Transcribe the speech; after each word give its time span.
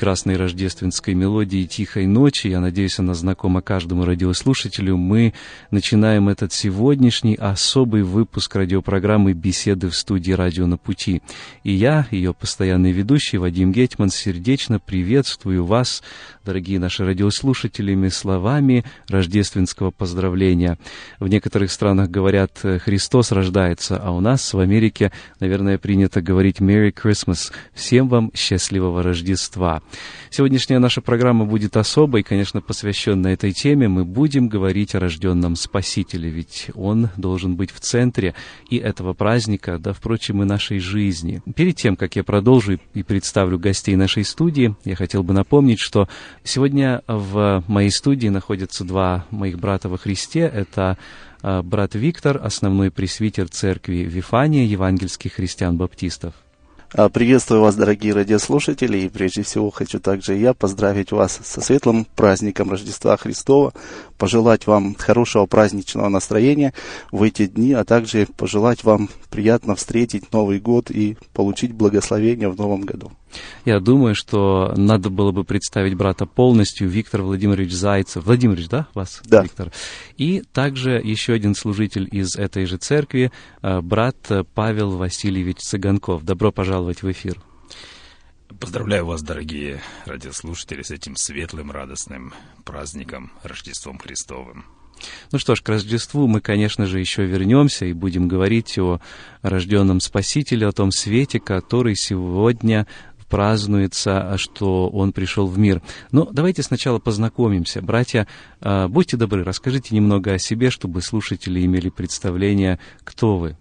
Прекрасной 0.00 0.36
рождественской 0.36 1.12
мелодии 1.12 1.66
«Тихой 1.66 2.06
ночи». 2.06 2.46
Я 2.46 2.60
надеюсь, 2.60 2.98
она 2.98 3.12
знакома 3.12 3.60
каждому 3.60 4.06
радиослушателю. 4.06 4.96
Мы 4.96 5.34
начинаем 5.70 6.30
этот 6.30 6.54
сегодняшний 6.54 7.34
особый 7.34 8.02
выпуск 8.02 8.56
радиопрограммы 8.56 9.34
«Беседы 9.34 9.90
в 9.90 9.94
студии 9.94 10.32
«Радио 10.32 10.66
на 10.66 10.78
пути». 10.78 11.20
И 11.64 11.72
я, 11.72 12.06
ее 12.10 12.32
постоянный 12.32 12.92
ведущий 12.92 13.36
Вадим 13.36 13.72
Гетман, 13.72 14.08
сердечно 14.08 14.78
приветствую 14.78 15.66
вас, 15.66 16.02
дорогие 16.50 16.80
наши 16.80 17.04
радиослушатели, 17.04 18.08
словами 18.08 18.84
рождественского 19.08 19.92
поздравления. 19.92 20.78
В 21.20 21.28
некоторых 21.28 21.70
странах 21.70 22.10
говорят 22.10 22.58
«Христос 22.58 23.30
рождается», 23.30 23.96
а 24.02 24.10
у 24.10 24.18
нас 24.18 24.52
в 24.52 24.58
Америке, 24.58 25.12
наверное, 25.38 25.78
принято 25.78 26.20
говорить 26.20 26.58
«Merry 26.58 26.92
Christmas». 26.92 27.52
Всем 27.72 28.08
вам 28.08 28.32
счастливого 28.34 29.04
Рождества! 29.04 29.80
Сегодняшняя 30.28 30.80
наша 30.80 31.00
программа 31.00 31.44
будет 31.44 31.76
особой, 31.76 32.24
конечно, 32.24 32.60
посвященной 32.60 33.34
этой 33.34 33.52
теме. 33.52 33.86
Мы 33.86 34.04
будем 34.04 34.48
говорить 34.48 34.96
о 34.96 35.00
рожденном 35.00 35.54
Спасителе, 35.54 36.30
ведь 36.30 36.70
Он 36.74 37.10
должен 37.16 37.54
быть 37.54 37.70
в 37.70 37.78
центре 37.78 38.34
и 38.68 38.76
этого 38.76 39.12
праздника, 39.12 39.78
да, 39.78 39.92
впрочем, 39.92 40.42
и 40.42 40.46
нашей 40.46 40.80
жизни. 40.80 41.42
Перед 41.54 41.76
тем, 41.76 41.94
как 41.94 42.16
я 42.16 42.24
продолжу 42.24 42.80
и 42.92 43.04
представлю 43.04 43.56
гостей 43.56 43.94
нашей 43.94 44.24
студии, 44.24 44.74
я 44.84 44.96
хотел 44.96 45.22
бы 45.22 45.32
напомнить, 45.32 45.78
что 45.78 46.08
сегодня 46.44 47.02
в 47.06 47.64
моей 47.66 47.90
студии 47.90 48.28
находятся 48.28 48.84
два 48.84 49.26
моих 49.30 49.58
брата 49.58 49.88
во 49.88 49.98
Христе. 49.98 50.40
Это 50.40 50.98
а, 51.42 51.62
брат 51.62 51.94
Виктор, 51.94 52.40
основной 52.42 52.90
пресвитер 52.90 53.48
церкви 53.48 53.98
Вифания, 53.98 54.64
евангельских 54.64 55.34
христиан-баптистов. 55.34 56.34
А, 56.92 57.08
приветствую 57.08 57.60
вас, 57.60 57.76
дорогие 57.76 58.12
радиослушатели, 58.12 58.98
и 58.98 59.08
прежде 59.08 59.42
всего 59.42 59.70
хочу 59.70 60.00
также 60.00 60.34
я 60.34 60.54
поздравить 60.54 61.12
вас 61.12 61.38
со 61.44 61.60
светлым 61.60 62.04
праздником 62.04 62.68
Рождества 62.68 63.16
Христова, 63.16 63.72
пожелать 64.18 64.66
вам 64.66 64.96
хорошего 64.96 65.46
праздничного 65.46 66.08
настроения 66.08 66.74
в 67.12 67.22
эти 67.22 67.46
дни, 67.46 67.72
а 67.74 67.84
также 67.84 68.26
пожелать 68.36 68.82
вам 68.82 69.08
приятно 69.30 69.76
встретить 69.76 70.32
Новый 70.32 70.58
год 70.58 70.90
и 70.90 71.16
получить 71.32 71.72
благословение 71.72 72.48
в 72.48 72.56
Новом 72.56 72.80
году. 72.80 73.12
Я 73.64 73.80
думаю, 73.80 74.14
что 74.14 74.72
надо 74.76 75.10
было 75.10 75.32
бы 75.32 75.44
представить 75.44 75.94
брата 75.94 76.26
полностью, 76.26 76.88
Виктор 76.88 77.22
Владимирович 77.22 77.72
Зайцев. 77.72 78.24
Владимирович, 78.24 78.68
да, 78.68 78.88
вас? 78.94 79.20
Да. 79.24 79.42
Виктор. 79.42 79.72
И 80.16 80.42
также 80.52 80.92
еще 80.92 81.32
один 81.32 81.54
служитель 81.54 82.08
из 82.10 82.36
этой 82.36 82.66
же 82.66 82.76
церкви, 82.76 83.30
э, 83.62 83.80
брат 83.80 84.16
Павел 84.54 84.96
Васильевич 84.96 85.58
Цыганков. 85.58 86.24
Добро 86.24 86.52
пожаловать 86.52 87.02
в 87.02 87.10
эфир. 87.10 87.40
Поздравляю 88.58 89.06
вас, 89.06 89.22
дорогие 89.22 89.80
радиослушатели, 90.06 90.82
с 90.82 90.90
этим 90.90 91.16
светлым, 91.16 91.70
радостным 91.70 92.34
праздником 92.64 93.32
Рождеством 93.42 93.98
Христовым. 93.98 94.64
Ну 95.32 95.38
что 95.38 95.54
ж, 95.54 95.62
к 95.62 95.68
Рождеству 95.68 96.26
мы, 96.26 96.40
конечно 96.40 96.86
же, 96.86 97.00
еще 97.00 97.24
вернемся 97.24 97.86
и 97.86 97.92
будем 97.92 98.28
говорить 98.28 98.78
о 98.78 99.00
рожденном 99.42 100.00
Спасителе, 100.00 100.66
о 100.66 100.72
том 100.72 100.90
свете, 100.90 101.40
который 101.40 101.96
сегодня 101.96 102.86
празднуется, 103.30 104.36
что 104.36 104.88
Он 104.90 105.12
пришел 105.12 105.46
в 105.46 105.58
мир. 105.58 105.80
Но 106.10 106.28
давайте 106.30 106.62
сначала 106.62 106.98
познакомимся. 106.98 107.80
Братья, 107.80 108.26
а, 108.60 108.88
будьте 108.88 109.16
добры, 109.16 109.44
расскажите 109.44 109.94
немного 109.94 110.34
о 110.34 110.38
себе, 110.38 110.68
чтобы 110.68 111.00
слушатели 111.00 111.64
имели 111.64 111.88
представление, 111.88 112.78
кто 113.04 113.38
вы. 113.38 113.56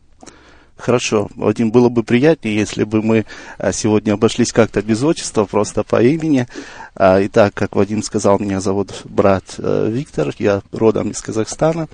Хорошо, 0.75 1.29
Вадим, 1.35 1.71
было 1.71 1.89
бы 1.89 2.03
приятнее, 2.03 2.55
если 2.55 2.83
бы 2.83 3.01
мы 3.01 3.25
а, 3.57 3.71
сегодня 3.71 4.13
обошлись 4.13 4.51
как-то 4.51 4.81
без 4.81 5.03
отчества, 5.03 5.45
просто 5.45 5.83
по 5.83 6.01
имени. 6.01 6.47
А, 6.95 7.19
итак, 7.23 7.53
как 7.53 7.75
Вадим 7.75 8.01
сказал, 8.01 8.39
меня 8.39 8.61
зовут 8.61 9.01
брат 9.03 9.43
э, 9.57 9.89
Виктор, 9.91 10.33
я 10.39 10.61
родом 10.71 11.11
из 11.11 11.21
Казахстана. 11.21 11.87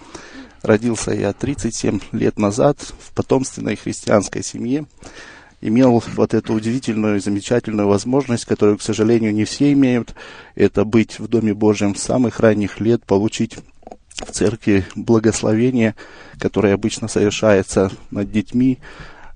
Родился 0.62 1.12
я 1.12 1.34
37 1.34 2.00
лет 2.12 2.40
назад 2.40 2.78
в 2.80 3.12
потомственной 3.14 3.76
христианской 3.76 4.44
семье 4.44 4.86
имел 5.68 6.04
вот 6.16 6.34
эту 6.34 6.54
удивительную, 6.54 7.20
замечательную 7.20 7.88
возможность, 7.88 8.46
которую, 8.46 8.78
к 8.78 8.82
сожалению, 8.82 9.34
не 9.34 9.46
все 9.46 9.72
имеют, 9.74 10.14
это 10.56 10.86
быть 10.86 11.20
в 11.20 11.28
Доме 11.28 11.54
Божьем 11.54 11.96
с 11.96 12.04
самых 12.04 12.40
ранних 12.40 12.80
лет, 12.80 13.04
получить 13.06 13.58
в 14.16 14.32
церкви 14.32 14.86
благословение, 14.96 15.96
которое 16.40 16.74
обычно 16.74 17.08
совершается 17.08 17.92
над 18.12 18.32
детьми. 18.32 18.80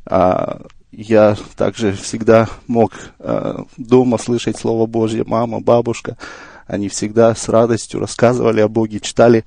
А 0.06 0.62
я 0.92 1.36
также 1.56 1.94
всегда 1.94 2.48
мог 2.68 2.94
а, 3.20 3.66
дома 3.78 4.18
слышать 4.18 4.58
Слово 4.58 4.86
Божье, 4.86 5.24
мама, 5.26 5.60
бабушка. 5.60 6.18
Они 6.66 6.88
всегда 6.88 7.34
с 7.34 7.50
радостью 7.50 8.00
рассказывали 8.00 8.62
о 8.62 8.68
Боге, 8.68 9.00
читали 9.00 9.44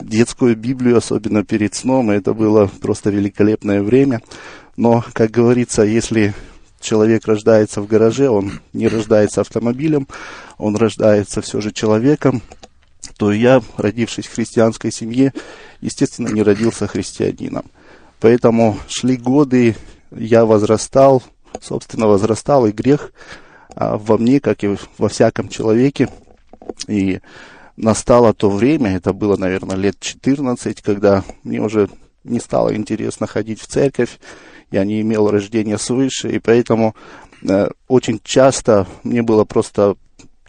детскую 0.00 0.56
Библию, 0.56 0.96
особенно 0.96 1.44
перед 1.44 1.74
сном, 1.74 2.10
и 2.10 2.16
это 2.16 2.32
было 2.32 2.70
просто 2.80 3.10
великолепное 3.10 3.82
время. 3.82 4.22
Но, 4.76 5.04
как 5.12 5.30
говорится, 5.30 5.82
если 5.82 6.34
человек 6.80 7.26
рождается 7.26 7.80
в 7.80 7.86
гараже, 7.86 8.28
он 8.28 8.60
не 8.72 8.88
рождается 8.88 9.40
автомобилем, 9.40 10.08
он 10.58 10.76
рождается 10.76 11.40
все 11.42 11.60
же 11.60 11.72
человеком, 11.72 12.42
то 13.18 13.32
я, 13.32 13.62
родившись 13.76 14.26
в 14.26 14.34
христианской 14.34 14.90
семье, 14.90 15.32
естественно, 15.80 16.28
не 16.28 16.42
родился 16.42 16.86
христианином. 16.86 17.64
Поэтому 18.20 18.78
шли 18.88 19.16
годы, 19.16 19.76
я 20.10 20.44
возрастал, 20.44 21.22
собственно, 21.60 22.06
возрастал 22.06 22.66
и 22.66 22.72
грех 22.72 23.12
а, 23.74 23.96
во 23.96 24.18
мне, 24.18 24.40
как 24.40 24.64
и 24.64 24.76
во 24.98 25.08
всяком 25.08 25.48
человеке. 25.48 26.08
И 26.86 27.20
настало 27.76 28.32
то 28.32 28.50
время, 28.50 28.96
это 28.96 29.12
было, 29.12 29.36
наверное, 29.36 29.76
лет 29.76 29.98
14, 29.98 30.80
когда 30.82 31.24
мне 31.42 31.60
уже 31.60 31.88
не 32.24 32.38
стало 32.38 32.74
интересно 32.74 33.26
ходить 33.26 33.60
в 33.60 33.66
церковь, 33.66 34.18
я 34.72 34.84
не 34.84 35.00
имел 35.02 35.30
рождения 35.30 35.78
свыше, 35.78 36.30
и 36.30 36.38
поэтому 36.38 36.96
э, 37.42 37.68
очень 37.86 38.20
часто 38.24 38.86
мне 39.04 39.22
было 39.22 39.44
просто 39.44 39.96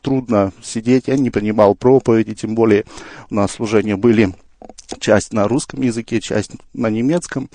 трудно 0.01 0.51
сидеть, 0.61 1.07
я 1.07 1.17
не 1.17 1.29
принимал 1.29 1.75
проповеди, 1.75 2.33
тем 2.33 2.55
более 2.55 2.85
у 3.29 3.35
нас 3.35 3.51
служения 3.51 3.95
были 3.95 4.33
часть 4.99 5.33
на 5.33 5.47
русском 5.47 5.81
языке, 5.81 6.21
часть 6.21 6.51
на 6.73 6.89
немецком. 6.89 7.49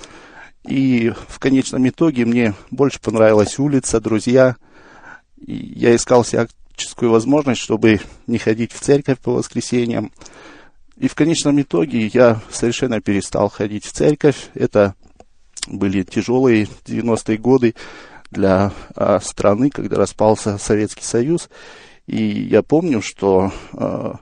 И 0.67 1.13
в 1.29 1.39
конечном 1.39 1.89
итоге 1.89 2.25
мне 2.25 2.55
больше 2.71 3.01
понравилась 3.01 3.59
улица, 3.59 4.01
друзья. 4.01 4.57
И 5.37 5.55
я 5.55 5.95
искал 5.95 6.25
всяческую 6.25 7.11
возможность, 7.11 7.61
чтобы 7.61 8.01
не 8.27 8.39
ходить 8.39 8.73
в 8.73 8.81
церковь 8.81 9.19
по 9.19 9.33
воскресеньям. 9.33 10.11
И 10.97 11.07
в 11.07 11.15
конечном 11.15 11.61
итоге 11.61 12.07
я 12.07 12.41
совершенно 12.51 13.01
перестал 13.01 13.49
ходить 13.49 13.85
в 13.85 13.93
церковь. 13.93 14.49
Это 14.55 14.95
были 15.69 16.03
тяжелые 16.03 16.69
90-е 16.85 17.39
годы 17.39 17.75
для 18.31 18.73
а, 18.95 19.21
страны, 19.21 19.71
когда 19.71 19.97
распался 19.97 20.59
Советский 20.59 21.05
Союз. 21.05 21.49
И 22.07 22.23
я 22.23 22.63
помню, 22.63 23.03
что 23.03 23.53
а, 23.73 24.17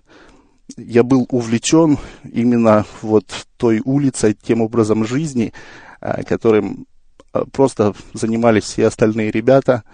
я 0.76 1.02
был 1.02 1.26
увлечен 1.30 1.98
именно 2.24 2.84
вот 3.02 3.46
той 3.56 3.80
улицей, 3.84 4.34
тем 4.34 4.60
образом 4.60 5.06
жизни, 5.06 5.52
а, 6.00 6.22
которым 6.22 6.86
а, 7.32 7.44
просто 7.46 7.94
занимались 8.14 8.64
все 8.64 8.86
остальные 8.86 9.30
ребята. 9.30 9.84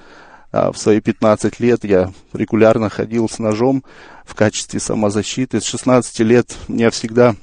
А, 0.51 0.73
в 0.73 0.79
свои 0.79 1.01
15 1.01 1.61
лет 1.61 1.85
я 1.85 2.13
регулярно 2.33 2.89
ходил 2.89 3.29
с 3.29 3.39
ножом 3.39 3.85
в 4.25 4.35
качестве 4.35 4.81
самозащиты. 4.81 5.61
С 5.61 5.65
16 5.65 6.21
лет 6.21 6.57
меня 6.69 6.91
всегда 6.91 7.35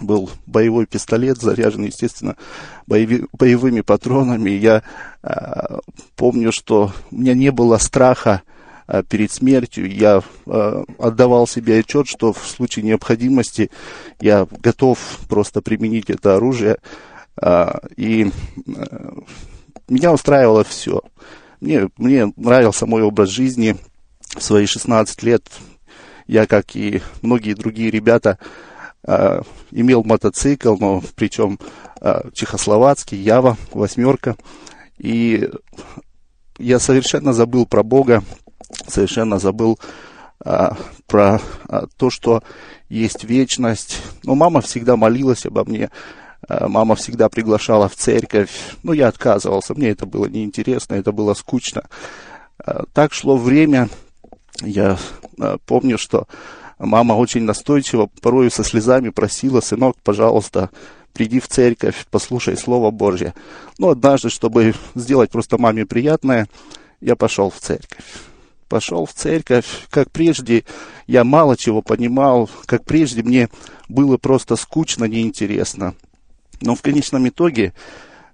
был 0.00 0.30
боевой 0.46 0.86
пистолет, 0.86 1.38
заряженный, 1.38 1.88
естественно, 1.88 2.36
боеви, 2.86 3.24
боевыми 3.32 3.80
патронами. 3.80 4.50
Я 4.50 4.82
э, 5.22 5.78
помню, 6.16 6.52
что 6.52 6.92
у 7.10 7.16
меня 7.16 7.34
не 7.34 7.50
было 7.50 7.78
страха 7.78 8.42
э, 8.86 9.02
перед 9.08 9.32
смертью. 9.32 9.90
Я 9.90 10.22
э, 10.46 10.84
отдавал 10.98 11.46
себе 11.46 11.80
отчет, 11.80 12.08
что 12.08 12.32
в 12.32 12.46
случае 12.46 12.84
необходимости 12.84 13.70
я 14.20 14.46
готов 14.60 14.98
просто 15.28 15.62
применить 15.62 16.10
это 16.10 16.36
оружие. 16.36 16.78
Э, 17.40 17.72
и 17.96 18.30
э, 18.66 19.10
меня 19.88 20.12
устраивало 20.12 20.64
все. 20.64 21.00
Мне, 21.60 21.88
мне 21.96 22.32
нравился 22.36 22.86
мой 22.86 23.02
образ 23.02 23.30
жизни. 23.30 23.76
В 24.36 24.42
свои 24.42 24.66
16 24.66 25.22
лет 25.22 25.48
я, 26.26 26.46
как 26.46 26.74
и 26.74 27.00
многие 27.22 27.54
другие 27.54 27.90
ребята, 27.90 28.38
имел 29.70 30.02
мотоцикл, 30.02 30.76
но 30.80 31.02
причем 31.14 31.58
э, 32.00 32.30
чехословацкий, 32.32 33.18
Ява, 33.18 33.56
восьмерка. 33.72 34.36
И 34.98 35.48
я 36.58 36.78
совершенно 36.78 37.32
забыл 37.32 37.66
про 37.66 37.82
Бога, 37.82 38.24
совершенно 38.88 39.38
забыл 39.38 39.78
э, 40.44 40.70
про 41.06 41.40
то, 41.96 42.10
что 42.10 42.42
есть 42.88 43.24
вечность. 43.24 44.02
Но 44.24 44.34
мама 44.34 44.60
всегда 44.60 44.96
молилась 44.96 45.46
обо 45.46 45.64
мне, 45.64 45.90
мама 46.48 46.96
всегда 46.96 47.28
приглашала 47.28 47.88
в 47.88 47.94
церковь. 47.94 48.50
Но 48.82 48.92
я 48.92 49.08
отказывался, 49.08 49.74
мне 49.74 49.90
это 49.90 50.06
было 50.06 50.26
неинтересно, 50.26 50.94
это 50.94 51.12
было 51.12 51.34
скучно. 51.34 51.84
Так 52.92 53.12
шло 53.12 53.36
время, 53.36 53.88
я 54.62 54.98
помню, 55.66 55.98
что 55.98 56.26
Мама 56.78 57.14
очень 57.14 57.42
настойчиво, 57.42 58.10
порою 58.20 58.50
со 58.50 58.62
слезами 58.62 59.08
просила, 59.08 59.60
сынок, 59.60 59.96
пожалуйста, 60.02 60.70
приди 61.14 61.40
в 61.40 61.48
церковь, 61.48 62.06
послушай 62.10 62.56
Слово 62.58 62.90
Божье. 62.90 63.32
Но 63.78 63.90
однажды, 63.90 64.28
чтобы 64.28 64.74
сделать 64.94 65.30
просто 65.30 65.56
маме 65.56 65.86
приятное, 65.86 66.48
я 67.00 67.16
пошел 67.16 67.48
в 67.48 67.58
церковь. 67.58 68.04
Пошел 68.68 69.06
в 69.06 69.14
церковь, 69.14 69.86
как 69.88 70.10
прежде 70.10 70.64
я 71.06 71.24
мало 71.24 71.56
чего 71.56 71.80
понимал, 71.80 72.50
как 72.66 72.84
прежде 72.84 73.22
мне 73.22 73.48
было 73.88 74.18
просто 74.18 74.56
скучно, 74.56 75.04
неинтересно. 75.04 75.94
Но 76.60 76.74
в 76.74 76.82
конечном 76.82 77.26
итоге, 77.28 77.72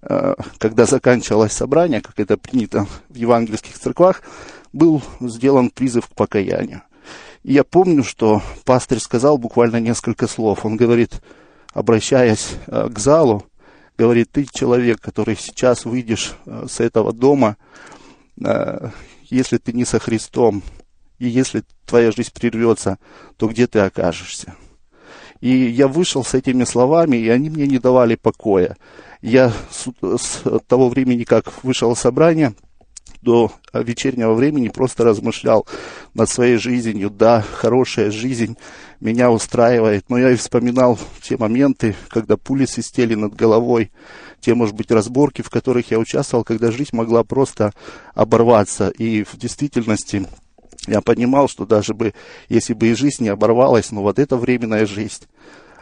э, 0.00 0.34
когда 0.58 0.86
заканчивалось 0.86 1.52
собрание, 1.52 2.00
как 2.00 2.18
это 2.18 2.36
принято 2.36 2.88
в 3.08 3.14
евангельских 3.14 3.78
церквах, 3.78 4.22
был 4.72 5.02
сделан 5.20 5.70
призыв 5.70 6.08
к 6.08 6.14
покаянию 6.14 6.82
я 7.44 7.64
помню, 7.64 8.04
что 8.04 8.42
пастырь 8.64 9.00
сказал 9.00 9.38
буквально 9.38 9.76
несколько 9.76 10.26
слов. 10.26 10.64
Он 10.64 10.76
говорит, 10.76 11.22
обращаясь 11.72 12.50
э, 12.66 12.88
к 12.88 12.98
залу, 12.98 13.44
говорит, 13.98 14.30
ты 14.30 14.46
человек, 14.50 15.00
который 15.00 15.36
сейчас 15.36 15.84
выйдешь 15.84 16.34
э, 16.46 16.66
с 16.68 16.80
этого 16.80 17.12
дома, 17.12 17.56
э, 18.42 18.90
если 19.24 19.58
ты 19.58 19.72
не 19.72 19.84
со 19.84 19.98
Христом, 19.98 20.62
и 21.18 21.28
если 21.28 21.64
твоя 21.86 22.12
жизнь 22.12 22.32
прервется, 22.32 22.98
то 23.36 23.48
где 23.48 23.66
ты 23.66 23.80
окажешься? 23.80 24.54
И 25.40 25.48
я 25.48 25.88
вышел 25.88 26.24
с 26.24 26.34
этими 26.34 26.64
словами, 26.64 27.16
и 27.16 27.28
они 27.28 27.50
мне 27.50 27.66
не 27.66 27.78
давали 27.78 28.14
покоя. 28.14 28.76
Я 29.20 29.52
с, 29.70 30.42
того 30.68 30.88
времени, 30.88 31.24
как 31.24 31.64
вышел 31.64 31.94
в 31.94 31.98
собрание, 31.98 32.54
до 33.22 33.52
вечернего 33.72 34.34
времени 34.34 34.68
просто 34.68 35.04
размышлял 35.04 35.66
над 36.14 36.28
своей 36.28 36.56
жизнью. 36.56 37.10
Да, 37.10 37.40
хорошая 37.40 38.10
жизнь 38.10 38.56
меня 39.00 39.30
устраивает, 39.30 40.04
но 40.08 40.18
я 40.18 40.30
и 40.30 40.36
вспоминал 40.36 40.98
те 41.22 41.36
моменты, 41.36 41.94
когда 42.08 42.36
пули 42.36 42.66
свистели 42.66 43.14
над 43.14 43.34
головой, 43.34 43.90
те, 44.40 44.54
может 44.54 44.74
быть, 44.74 44.90
разборки, 44.90 45.42
в 45.42 45.50
которых 45.50 45.90
я 45.90 45.98
участвовал, 45.98 46.44
когда 46.44 46.70
жизнь 46.70 46.94
могла 46.94 47.24
просто 47.24 47.72
оборваться. 48.14 48.88
И 48.88 49.22
в 49.22 49.36
действительности 49.38 50.26
я 50.88 51.00
понимал, 51.00 51.48
что 51.48 51.64
даже 51.64 51.94
бы, 51.94 52.12
если 52.48 52.74
бы 52.74 52.88
и 52.88 52.94
жизнь 52.94 53.22
не 53.22 53.28
оборвалась, 53.28 53.92
но 53.92 54.02
вот 54.02 54.18
эта 54.18 54.36
временная 54.36 54.86
жизнь, 54.86 55.26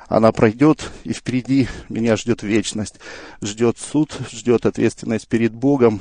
она 0.08 0.32
пройдет, 0.32 0.90
и 1.04 1.12
впереди 1.12 1.68
меня 1.88 2.16
ждет 2.16 2.42
вечность, 2.42 2.96
ждет 3.40 3.78
суд, 3.78 4.12
ждет 4.30 4.66
ответственность 4.66 5.28
перед 5.28 5.54
Богом, 5.54 6.00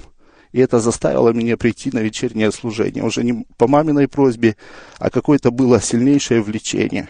и 0.52 0.60
это 0.60 0.80
заставило 0.80 1.30
меня 1.30 1.58
прийти 1.58 1.92
на 1.92 2.00
вечернее 2.00 2.52
служение. 2.52 3.04
Уже 3.04 3.24
не 3.24 3.46
по 3.58 3.68
маминой 3.68 4.08
просьбе, 4.08 4.56
а 4.98 5.10
какое-то 5.10 5.52
было 5.52 5.82
сильнейшее 5.82 6.42
влечение. 6.42 7.10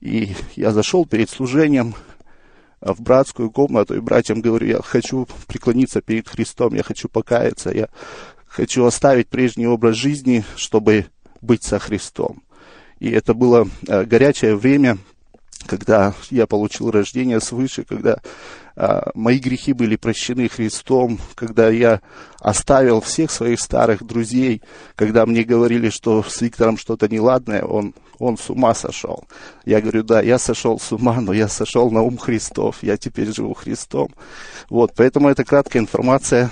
И 0.00 0.34
я 0.54 0.72
зашел 0.72 1.06
перед 1.06 1.30
служением 1.30 1.94
в 2.80 3.00
братскую 3.02 3.50
комнату, 3.50 3.96
и 3.96 4.00
братьям 4.00 4.40
говорю, 4.40 4.66
я 4.66 4.82
хочу 4.82 5.26
преклониться 5.46 6.00
перед 6.00 6.28
Христом, 6.28 6.74
я 6.74 6.82
хочу 6.82 7.08
покаяться, 7.08 7.70
я 7.70 7.88
хочу 8.46 8.84
оставить 8.84 9.28
прежний 9.28 9.66
образ 9.66 9.96
жизни, 9.96 10.44
чтобы 10.56 11.06
быть 11.40 11.64
со 11.64 11.78
Христом. 11.78 12.42
И 13.00 13.10
это 13.10 13.34
было 13.34 13.68
э, 13.86 14.04
горячее 14.04 14.56
время, 14.56 14.98
когда 15.66 16.14
я 16.30 16.46
получил 16.46 16.90
рождение 16.90 17.40
свыше, 17.40 17.84
когда 17.84 18.18
а, 18.76 19.10
мои 19.14 19.38
грехи 19.38 19.72
были 19.72 19.96
прощены 19.96 20.48
Христом, 20.48 21.18
когда 21.34 21.68
я 21.68 22.00
оставил 22.38 23.00
всех 23.00 23.30
своих 23.30 23.60
старых 23.60 24.04
друзей, 24.04 24.62
когда 24.94 25.26
мне 25.26 25.42
говорили, 25.42 25.90
что 25.90 26.22
с 26.22 26.40
Виктором 26.40 26.76
что-то 26.76 27.08
неладное, 27.08 27.62
он, 27.62 27.94
он 28.18 28.38
с 28.38 28.48
ума 28.50 28.74
сошел. 28.74 29.24
Я 29.64 29.80
говорю, 29.80 30.04
да, 30.04 30.20
я 30.20 30.38
сошел 30.38 30.78
с 30.78 30.92
ума, 30.92 31.20
но 31.20 31.32
я 31.32 31.48
сошел 31.48 31.90
на 31.90 32.02
ум 32.02 32.18
Христов, 32.18 32.78
я 32.82 32.96
теперь 32.96 33.34
живу 33.34 33.54
Христом. 33.54 34.14
Вот, 34.70 34.92
поэтому 34.94 35.28
это 35.28 35.44
краткая 35.44 35.82
информация 35.82 36.50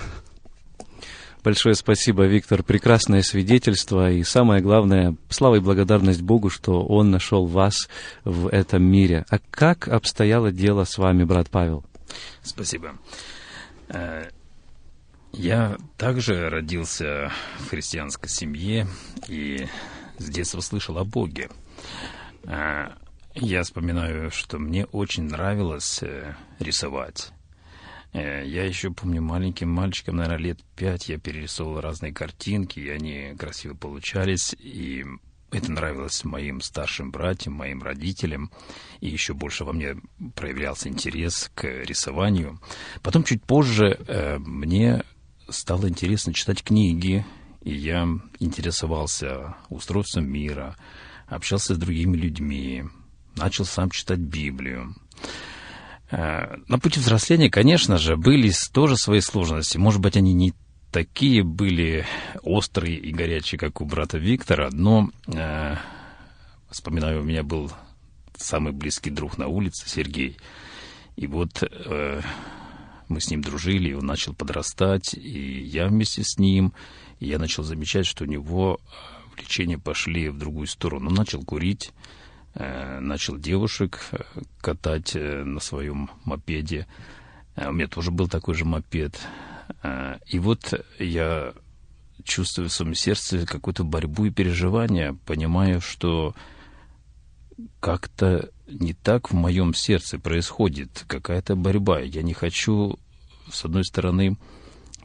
Большое 1.46 1.76
спасибо, 1.76 2.25
Виктор. 2.25 2.64
Прекрасное 2.64 3.22
свидетельство. 3.22 4.10
И 4.10 4.25
самое 4.25 4.60
главное, 4.60 5.14
слава 5.28 5.54
и 5.54 5.60
благодарность 5.60 6.20
Богу, 6.20 6.50
что 6.50 6.84
Он 6.84 7.12
нашел 7.12 7.46
вас 7.46 7.88
в 8.25 8.48
этом 8.48 8.82
мире. 8.82 9.25
А 9.31 9.38
как 9.52 9.87
обстояло 9.87 10.50
дело 10.50 10.82
с 10.82 10.98
вами, 10.98 11.22
брат 11.22 11.48
Павел? 11.48 11.84
Спасибо. 12.43 12.98
Э, 13.90 14.28
я 15.35 15.76
также 15.97 16.49
родился 16.49 17.30
в 17.61 17.68
христианской 17.68 18.28
семье 18.28 18.88
и 19.28 19.68
с 20.18 20.28
детства 20.28 20.61
слышал 20.61 20.99
о 20.99 21.04
Боге. 21.04 21.49
Э, 22.42 22.88
я 23.37 23.62
вспоминаю, 23.62 24.32
что 24.32 24.59
мне 24.59 24.87
очень 24.87 25.28
нравилось 25.28 26.02
э, 26.02 26.35
рисовать. 26.59 27.30
Я 28.16 28.64
еще 28.64 28.90
помню 28.90 29.20
маленьким 29.20 29.68
мальчиком, 29.68 30.16
наверное, 30.16 30.38
лет 30.38 30.61
пять, 30.75 31.08
я 31.08 31.18
перерисовывал 31.18 31.82
разные 31.82 32.14
картинки, 32.14 32.80
и 32.80 32.88
они 32.88 33.35
красиво 33.38 33.75
получались, 33.75 34.54
и 34.58 35.04
это 35.50 35.70
нравилось 35.70 36.25
моим 36.25 36.61
старшим 36.61 37.11
братьям, 37.11 37.54
моим 37.54 37.82
родителям, 37.82 38.50
и 39.00 39.08
еще 39.08 39.35
больше 39.35 39.64
во 39.64 39.73
мне 39.73 39.96
проявлялся 40.35 40.88
интерес 40.88 41.50
к 41.54 41.64
рисованию. 41.64 42.61
Потом 43.02 43.23
чуть 43.23 43.42
позже 43.42 43.99
э, 44.08 44.38
мне 44.38 45.04
стало 45.49 45.88
интересно 45.88 46.32
читать 46.32 46.62
книги, 46.62 47.25
и 47.62 47.75
я 47.75 48.08
интересовался 48.40 49.56
устройством 49.68 50.26
мира, 50.26 50.75
общался 51.26 51.75
с 51.75 51.78
другими 51.78 52.16
людьми, 52.16 52.85
начал 53.37 53.66
сам 53.66 53.90
читать 53.90 54.20
Библию. 54.20 54.94
Э, 56.10 56.56
на 56.68 56.78
пути 56.78 57.00
взросления, 57.00 57.50
конечно 57.50 57.98
же, 57.98 58.16
были 58.16 58.52
тоже 58.72 58.96
свои 58.96 59.20
сложности. 59.20 59.78
Может 59.78 60.00
быть, 60.00 60.16
они 60.16 60.32
не 60.32 60.52
такие 60.92 61.42
были 61.42 62.06
острые 62.42 62.96
и 62.96 63.12
горячие, 63.12 63.58
как 63.58 63.80
у 63.80 63.84
брата 63.84 64.18
Виктора, 64.18 64.70
но, 64.70 65.10
э, 65.26 65.76
вспоминаю, 66.70 67.20
у 67.20 67.25
меня 67.25 67.42
был 67.42 67.70
самый 68.36 68.72
близкий 68.72 69.10
друг 69.10 69.38
на 69.38 69.48
улице, 69.48 69.88
Сергей. 69.88 70.36
И 71.16 71.26
вот 71.26 71.62
э, 71.62 72.20
мы 73.08 73.20
с 73.20 73.30
ним 73.30 73.42
дружили, 73.42 73.90
и 73.90 73.94
он 73.94 74.06
начал 74.06 74.34
подрастать, 74.34 75.14
и 75.14 75.62
я 75.62 75.86
вместе 75.88 76.22
с 76.25 76.38
ним, 76.38 76.72
и 77.20 77.26
я 77.26 77.38
начал 77.38 77.62
замечать, 77.62 78.06
что 78.06 78.25
у 78.25 78.26
него 78.26 78.78
э, 78.78 79.36
влечения 79.36 79.78
пошли 79.78 80.28
в 80.28 80.38
другую 80.38 80.66
сторону. 80.66 81.08
Он 81.08 81.14
начал 81.14 81.42
курить, 81.42 81.92
начал 82.58 83.36
девушек 83.36 84.00
э, 84.12 84.18
катать 84.60 85.14
э, 85.14 85.44
на 85.44 85.60
своем 85.60 86.10
мопеде. 86.25 86.86
У 87.56 87.72
меня 87.72 87.86
тоже 87.86 88.10
был 88.10 88.28
такой 88.28 88.54
же 88.54 88.64
мопед. 88.66 89.18
И 90.26 90.38
вот 90.38 90.75
я 90.98 91.54
чувствую 92.22 92.68
в 92.68 92.72
своем 92.72 92.94
сердце 92.94 93.46
какую-то 93.46 93.82
борьбу 93.82 94.26
и 94.26 94.30
переживание, 94.30 95.14
понимаю, 95.25 95.80
что 95.80 96.34
как-то 97.80 98.50
не 98.66 98.92
так 98.92 99.30
в 99.30 99.34
моем 99.34 99.72
сердце 99.72 100.18
происходит 100.18 101.04
какая-то 101.06 101.56
борьба. 101.56 102.00
Я 102.00 102.22
не 102.22 102.34
хочу, 102.34 102.98
с 103.50 103.64
одной 103.64 103.84
стороны, 103.84 104.36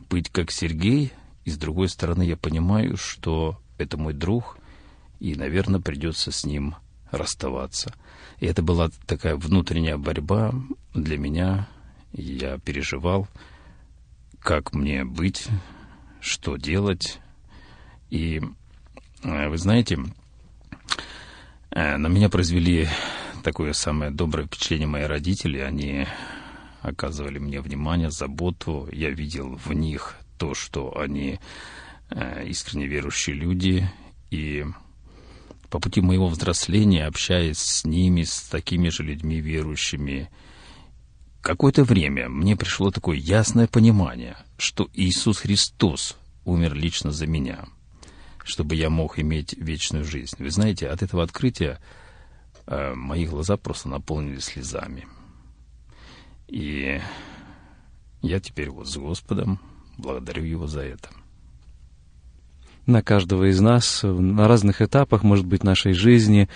быть 0.09 0.29
как 0.29 0.51
Сергей, 0.51 1.13
и 1.45 1.51
с 1.51 1.57
другой 1.57 1.87
стороны, 1.87 2.23
я 2.23 2.35
понимаю, 2.35 2.97
что 2.97 3.61
это 3.77 3.97
мой 3.97 4.13
друг, 4.13 4.57
и, 5.19 5.35
наверное, 5.35 5.79
придется 5.79 6.31
с 6.31 6.45
ним 6.45 6.75
расставаться. 7.11 7.93
И 8.39 8.45
это 8.45 8.63
была 8.63 8.89
такая 9.05 9.35
внутренняя 9.35 9.97
борьба 9.97 10.53
для 10.93 11.17
меня. 11.17 11.67
Я 12.13 12.57
переживал, 12.57 13.27
как 14.39 14.73
мне 14.73 15.05
быть, 15.05 15.47
что 16.19 16.57
делать. 16.57 17.19
И 18.09 18.41
э, 19.23 19.47
вы 19.49 19.57
знаете, 19.57 19.99
э, 21.69 21.97
на 21.97 22.07
меня 22.07 22.29
произвели 22.29 22.87
такое 23.43 23.73
самое 23.73 24.11
доброе 24.11 24.47
впечатление 24.47 24.87
мои 24.87 25.03
родители. 25.03 25.59
Они 25.59 26.07
оказывали 26.81 27.39
мне 27.39 27.61
внимание, 27.61 28.11
заботу. 28.11 28.89
Я 28.91 29.11
видел 29.11 29.55
в 29.63 29.73
них 29.73 30.15
то, 30.37 30.53
что 30.53 30.97
они 30.97 31.39
э, 32.09 32.47
искренне 32.47 32.87
верующие 32.87 33.35
люди. 33.35 33.89
И 34.31 34.65
по 35.71 35.79
пути 35.79 36.01
моего 36.01 36.27
взросления, 36.27 37.07
общаясь 37.07 37.57
с 37.57 37.85
ними, 37.85 38.23
с 38.23 38.41
такими 38.41 38.89
же 38.89 39.03
людьми 39.03 39.39
верующими, 39.39 40.29
какое-то 41.39 41.85
время 41.85 42.27
мне 42.27 42.57
пришло 42.57 42.91
такое 42.91 43.15
ясное 43.15 43.67
понимание, 43.67 44.35
что 44.57 44.89
Иисус 44.93 45.37
Христос 45.39 46.17
умер 46.43 46.73
лично 46.73 47.11
за 47.11 47.25
меня, 47.25 47.65
чтобы 48.43 48.75
я 48.75 48.89
мог 48.89 49.17
иметь 49.17 49.53
вечную 49.53 50.03
жизнь. 50.03 50.35
Вы 50.39 50.51
знаете, 50.51 50.89
от 50.89 51.03
этого 51.03 51.23
открытия 51.23 51.79
э, 52.67 52.93
мои 52.93 53.25
глаза 53.25 53.55
просто 53.55 53.87
наполнились 53.87 54.43
слезами. 54.43 55.07
И 56.49 56.99
я 58.21 58.39
теперь 58.41 58.69
вот 58.69 58.89
с 58.89 58.97
Господом 58.97 59.61
благодарю 59.97 60.43
Его 60.43 60.67
за 60.67 60.81
это. 60.81 61.09
На 62.85 63.01
каждого 63.01 63.49
из 63.49 63.59
нас 63.59 64.01
на 64.03 64.47
разных 64.47 64.81
этапах, 64.81 65.23
может 65.23 65.45
быть, 65.45 65.63
нашей 65.63 65.93
жизни 65.93 66.49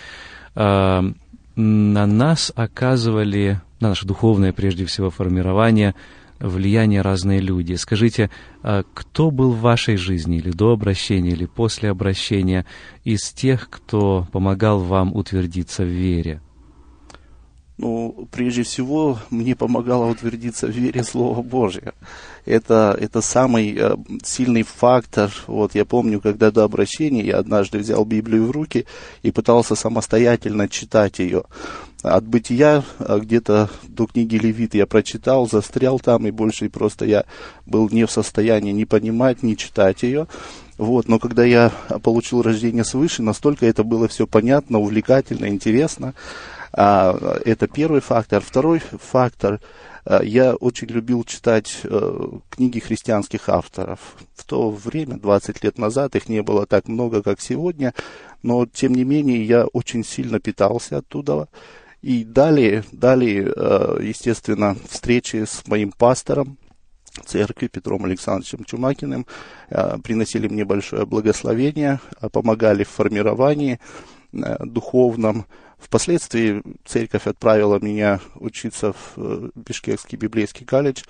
э, 0.56 1.02
на 1.56 2.06
нас 2.06 2.52
оказывали, 2.56 3.62
на 3.80 3.90
наше 3.90 4.06
духовное, 4.06 4.52
прежде 4.52 4.86
всего, 4.86 5.10
формирование, 5.10 5.96
влияние 6.40 7.02
разные 7.02 7.40
люди. 7.40 7.74
Скажите, 7.74 8.30
а 8.64 8.84
кто 8.94 9.32
был 9.32 9.52
в 9.52 9.62
вашей 9.62 9.96
жизни 9.96 10.38
или 10.38 10.52
до 10.52 10.72
обращения, 10.72 11.32
или 11.32 11.46
после 11.46 11.90
обращения 11.90 12.66
из 13.04 13.32
тех, 13.32 13.70
кто 13.70 14.28
помогал 14.32 14.80
вам 14.80 15.16
утвердиться 15.16 15.84
в 15.84 15.88
вере? 15.88 16.42
Ну, 17.78 18.28
прежде 18.32 18.64
всего, 18.64 19.20
мне 19.30 19.54
помогало 19.54 20.10
утвердиться 20.10 20.68
в 20.68 20.70
вере 20.70 21.04
Слова 21.04 21.42
Божье. 21.42 21.94
Это, 22.46 22.98
это 22.98 23.20
самый 23.20 23.76
э, 23.78 23.98
сильный 24.24 24.64
фактор. 24.64 25.30
Вот 25.48 25.76
я 25.76 25.84
помню, 25.84 26.22
когда 26.22 26.52
до 26.52 26.64
обращения 26.64 27.22
я 27.26 27.38
однажды 27.38 27.80
взял 27.80 28.06
Библию 28.06 28.46
в 28.46 28.52
руки 28.52 28.86
и 29.24 29.32
пытался 29.32 29.76
самостоятельно 29.76 30.70
читать 30.70 31.20
ее. 31.20 31.44
От 32.02 32.24
бытия 32.26 32.84
э, 33.00 33.20
где-то 33.20 33.70
до 33.84 34.06
книги 34.06 34.38
Левит 34.38 34.74
я 34.74 34.86
прочитал, 34.86 35.50
застрял 35.50 36.00
там, 36.00 36.28
и 36.28 36.32
больше 36.32 36.70
просто 36.70 37.04
я 37.04 37.26
был 37.66 37.90
не 37.90 38.06
в 38.06 38.12
состоянии 38.12 38.72
ни 38.72 38.86
понимать, 38.86 39.44
ни 39.44 39.56
читать 39.56 40.04
ее. 40.04 40.28
Вот, 40.78 41.10
но 41.10 41.20
когда 41.20 41.44
я 41.44 41.72
получил 42.04 42.42
рождение 42.42 42.86
свыше, 42.86 43.22
настолько 43.22 43.66
это 43.66 43.84
было 43.84 44.08
все 44.08 44.28
понятно, 44.28 44.80
увлекательно, 44.80 45.48
интересно. 45.48 46.14
А, 46.78 47.40
это 47.46 47.68
первый 47.68 48.02
фактор. 48.02 48.42
Второй 48.42 48.80
фактор. 48.80 49.62
А, 50.04 50.22
я 50.22 50.56
очень 50.56 50.88
любил 50.88 51.24
читать 51.24 51.80
э, 51.84 52.30
книги 52.50 52.80
христианских 52.80 53.48
авторов. 53.48 54.00
В 54.36 54.44
то 54.44 54.72
время, 54.72 55.18
20 55.18 55.64
лет 55.64 55.78
назад, 55.78 56.16
их 56.16 56.28
не 56.28 56.42
было 56.42 56.66
так 56.66 56.90
много, 56.90 57.24
как 57.24 57.40
сегодня, 57.40 57.94
но, 58.44 58.66
тем 58.66 58.94
не 58.94 59.06
менее, 59.06 59.44
я 59.46 59.66
очень 59.68 60.04
сильно 60.04 60.40
питался 60.42 60.98
оттуда. 60.98 61.48
И 62.02 62.26
далее, 62.26 62.84
далее, 62.92 63.54
э, 63.56 64.00
естественно, 64.04 64.76
встречи 64.90 65.46
с 65.46 65.66
моим 65.68 65.94
пастором, 65.94 66.58
церкви 67.26 67.68
Петром 67.68 68.04
Александровичем 68.04 68.66
Чумакиным 68.66 69.26
э, 69.70 69.98
приносили 70.04 70.50
мне 70.50 70.66
большое 70.66 71.06
благословение, 71.06 72.02
помогали 72.34 72.84
в 72.84 72.90
формировании 72.90 73.80
духовном, 74.60 75.46
Впоследствии 75.86 76.64
церковь 76.84 77.28
отправила 77.28 77.78
меня 77.80 78.20
учиться 78.34 78.94
в 78.94 79.14
э, 79.18 79.50
Бишкекский 79.54 80.18
библейский 80.18 80.66
колледж. 80.66 81.04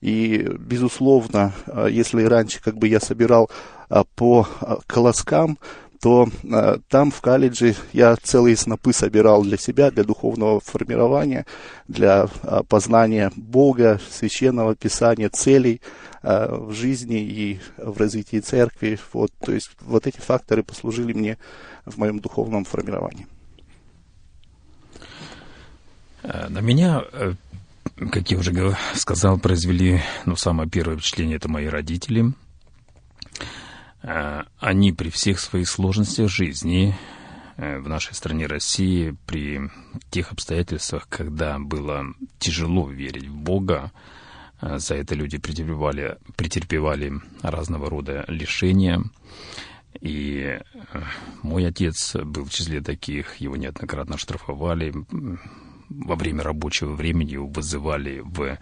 И, 0.00 0.38
безусловно, 0.58 1.52
э, 1.68 1.86
если 1.92 2.24
раньше 2.24 2.60
как 2.60 2.76
бы 2.76 2.88
я 2.88 2.98
собирал 2.98 3.48
э, 3.88 4.02
по 4.16 4.48
колоскам, 4.88 5.58
то 6.02 6.28
там 6.88 7.10
в 7.10 7.20
колледже 7.22 7.74
я 7.92 8.16
целые 8.16 8.56
снопы 8.56 8.92
собирал 8.92 9.42
для 9.42 9.56
себя, 9.56 9.90
для 9.90 10.04
духовного 10.04 10.60
формирования, 10.60 11.46
для 11.88 12.28
познания 12.68 13.32
Бога, 13.34 13.98
священного 14.10 14.76
писания, 14.76 15.30
целей 15.30 15.80
в 16.22 16.70
жизни 16.72 17.22
и 17.22 17.60
в 17.78 17.98
развитии 17.98 18.40
церкви. 18.40 18.98
Вот, 19.14 19.32
то 19.40 19.52
есть 19.52 19.70
вот 19.80 20.06
эти 20.06 20.18
факторы 20.18 20.62
послужили 20.62 21.14
мне 21.14 21.38
в 21.86 21.96
моем 21.96 22.20
духовном 22.20 22.66
формировании. 22.66 23.26
Э, 26.26 26.48
на 26.48 26.58
меня, 26.58 27.04
э, 27.12 27.34
как 28.10 28.30
я 28.30 28.38
уже 28.38 28.76
сказал, 28.94 29.38
произвели, 29.38 30.02
ну, 30.24 30.34
самое 30.36 30.68
первое 30.68 30.96
впечатление 30.96 31.36
это 31.36 31.48
мои 31.48 31.66
родители. 31.66 32.32
Э, 34.02 34.42
они 34.58 34.92
при 34.92 35.10
всех 35.10 35.38
своих 35.38 35.68
сложностях 35.68 36.28
жизни 36.28 36.96
в 37.56 37.88
нашей 37.88 38.12
стране 38.12 38.46
России, 38.46 39.16
при 39.24 39.70
тех 40.10 40.30
обстоятельствах, 40.30 41.08
когда 41.08 41.58
было 41.58 42.04
тяжело 42.38 42.90
верить 42.90 43.28
в 43.28 43.34
Бога, 43.34 43.92
за 44.60 44.94
это 44.96 45.14
люди 45.14 45.38
претерпевали, 45.38 46.18
претерпевали 46.36 47.14
разного 47.40 47.88
рода 47.88 48.26
лишения. 48.28 49.02
И 50.02 50.60
мой 51.40 51.66
отец 51.66 52.14
был 52.14 52.44
в 52.44 52.50
числе 52.50 52.82
таких, 52.82 53.36
его 53.36 53.56
неоднократно 53.56 54.18
штрафовали, 54.18 54.92
во 55.88 56.16
время 56.16 56.42
рабочего 56.42 56.92
времени 56.92 57.36
вызывали 57.36 58.20
в 58.24 58.58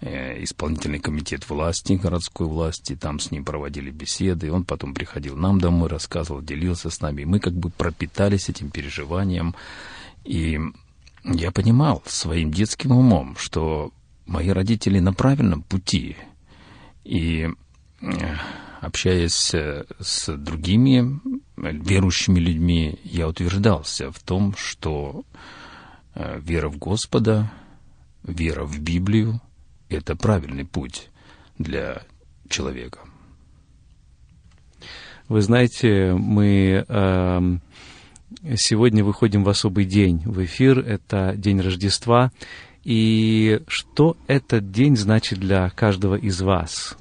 э, 0.00 0.42
исполнительный 0.42 0.98
комитет 0.98 1.48
власти, 1.48 1.94
городской 1.94 2.46
власти, 2.46 2.96
там 2.96 3.18
с 3.18 3.30
ним 3.30 3.44
проводили 3.44 3.90
беседы, 3.90 4.52
он 4.52 4.64
потом 4.64 4.94
приходил 4.94 5.36
нам 5.36 5.60
домой, 5.60 5.88
рассказывал, 5.88 6.42
делился 6.42 6.90
с 6.90 7.00
нами, 7.00 7.22
и 7.22 7.26
мы 7.26 7.40
как 7.40 7.54
бы 7.54 7.70
пропитались 7.70 8.48
этим 8.48 8.70
переживанием, 8.70 9.54
и 10.24 10.60
я 11.24 11.50
понимал 11.50 12.02
своим 12.06 12.50
детским 12.50 12.92
умом, 12.92 13.36
что 13.36 13.92
мои 14.26 14.48
родители 14.50 15.00
на 15.00 15.12
правильном 15.12 15.62
пути, 15.62 16.16
и 17.04 17.48
э, 18.00 18.06
общаясь 18.80 19.54
э, 19.54 19.84
с 19.98 20.34
другими 20.36 21.20
верующими 21.56 22.40
людьми, 22.40 22.98
я 23.04 23.28
утверждался 23.28 24.10
в 24.10 24.20
том, 24.20 24.54
что 24.56 25.24
вера 26.14 26.68
в 26.68 26.78
Господа, 26.78 27.52
вера 28.22 28.64
в 28.64 28.78
Библию— 28.78 29.40
это 29.88 30.16
правильный 30.16 30.64
путь 30.64 31.08
для 31.58 32.02
человека. 32.48 33.00
Вы 35.28 35.42
знаете, 35.42 36.12
мы 36.14 36.84
э, 36.88 37.58
сегодня 38.56 39.04
выходим 39.04 39.44
в 39.44 39.48
особый 39.48 39.84
день 39.84 40.22
в 40.24 40.44
эфир, 40.44 40.80
это 40.80 41.34
день 41.36 41.60
Рождества. 41.60 42.32
И 42.82 43.60
что 43.68 44.16
этот 44.26 44.72
день 44.72 44.96
значит 44.96 45.38
для 45.38 45.70
каждого 45.70 46.16
из 46.16 46.40
вас? 46.40 46.96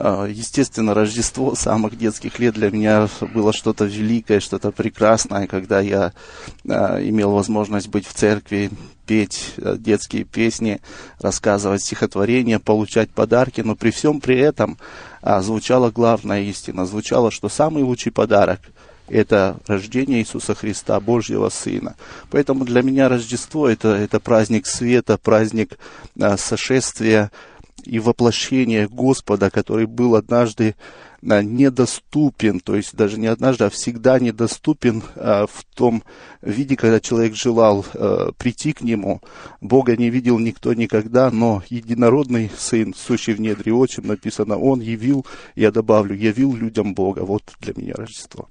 А, 0.00 0.26
естественно, 0.26 0.94
Рождество 0.94 1.54
самых 1.56 1.98
детских 1.98 2.38
лет 2.38 2.54
для 2.54 2.70
меня 2.70 3.08
было 3.34 3.52
что-то 3.52 3.84
великое, 3.84 4.40
что-то 4.40 4.70
прекрасное, 4.70 5.46
когда 5.46 5.80
я 5.80 6.12
а, 6.68 7.00
имел 7.00 7.32
возможность 7.32 7.88
быть 7.88 8.06
в 8.06 8.14
церкви, 8.14 8.70
петь 9.06 9.54
а, 9.58 9.76
детские 9.76 10.24
песни, 10.24 10.80
рассказывать 11.20 11.82
стихотворения, 11.82 12.58
получать 12.58 13.10
подарки, 13.10 13.60
но 13.60 13.74
при 13.74 13.90
всем 13.90 14.20
при 14.20 14.38
этом 14.38 14.78
звучала 15.40 15.90
главная 15.90 16.42
истина, 16.42 16.86
звучало, 16.86 17.32
что 17.32 17.48
самый 17.48 17.82
лучший 17.82 18.12
подарок– 18.12 18.60
это 19.08 19.58
рождение 19.66 20.20
Иисуса 20.20 20.54
Христа, 20.54 21.00
Божьего 21.00 21.48
Сына. 21.48 21.96
Поэтому 22.30 22.64
для 22.64 22.82
меня 22.82 23.08
Рождество 23.08 23.68
это, 23.68 23.88
это 23.88 24.20
праздник 24.20 24.66
света, 24.66 25.18
праздник 25.18 25.76
сошествия 26.36 27.32
и 27.84 27.98
воплощение 27.98 28.88
Господа, 28.88 29.50
который 29.50 29.86
был 29.86 30.14
однажды 30.14 30.74
а, 31.26 31.42
недоступен, 31.42 32.60
то 32.60 32.76
есть 32.76 32.94
даже 32.94 33.18
не 33.18 33.26
однажды, 33.26 33.64
а 33.64 33.70
всегда 33.70 34.18
недоступен 34.18 35.02
а, 35.16 35.46
в 35.46 35.64
том 35.74 36.02
виде, 36.42 36.76
когда 36.76 37.00
человек 37.00 37.34
желал 37.34 37.84
а, 37.94 38.32
прийти 38.32 38.72
к 38.72 38.82
нему. 38.82 39.20
Бога 39.60 39.96
не 39.96 40.10
видел 40.10 40.38
никто 40.38 40.72
никогда, 40.74 41.30
но 41.30 41.62
единородный 41.68 42.50
Сын, 42.56 42.94
сущий 42.94 43.34
в 43.34 43.40
недре 43.40 43.72
отчим, 43.72 44.06
написано, 44.06 44.58
Он 44.58 44.80
явил, 44.80 45.26
я 45.54 45.70
добавлю, 45.70 46.14
явил 46.14 46.54
людям 46.54 46.94
Бога. 46.94 47.20
Вот 47.20 47.42
для 47.60 47.74
меня 47.76 47.94
Рождество. 47.94 48.48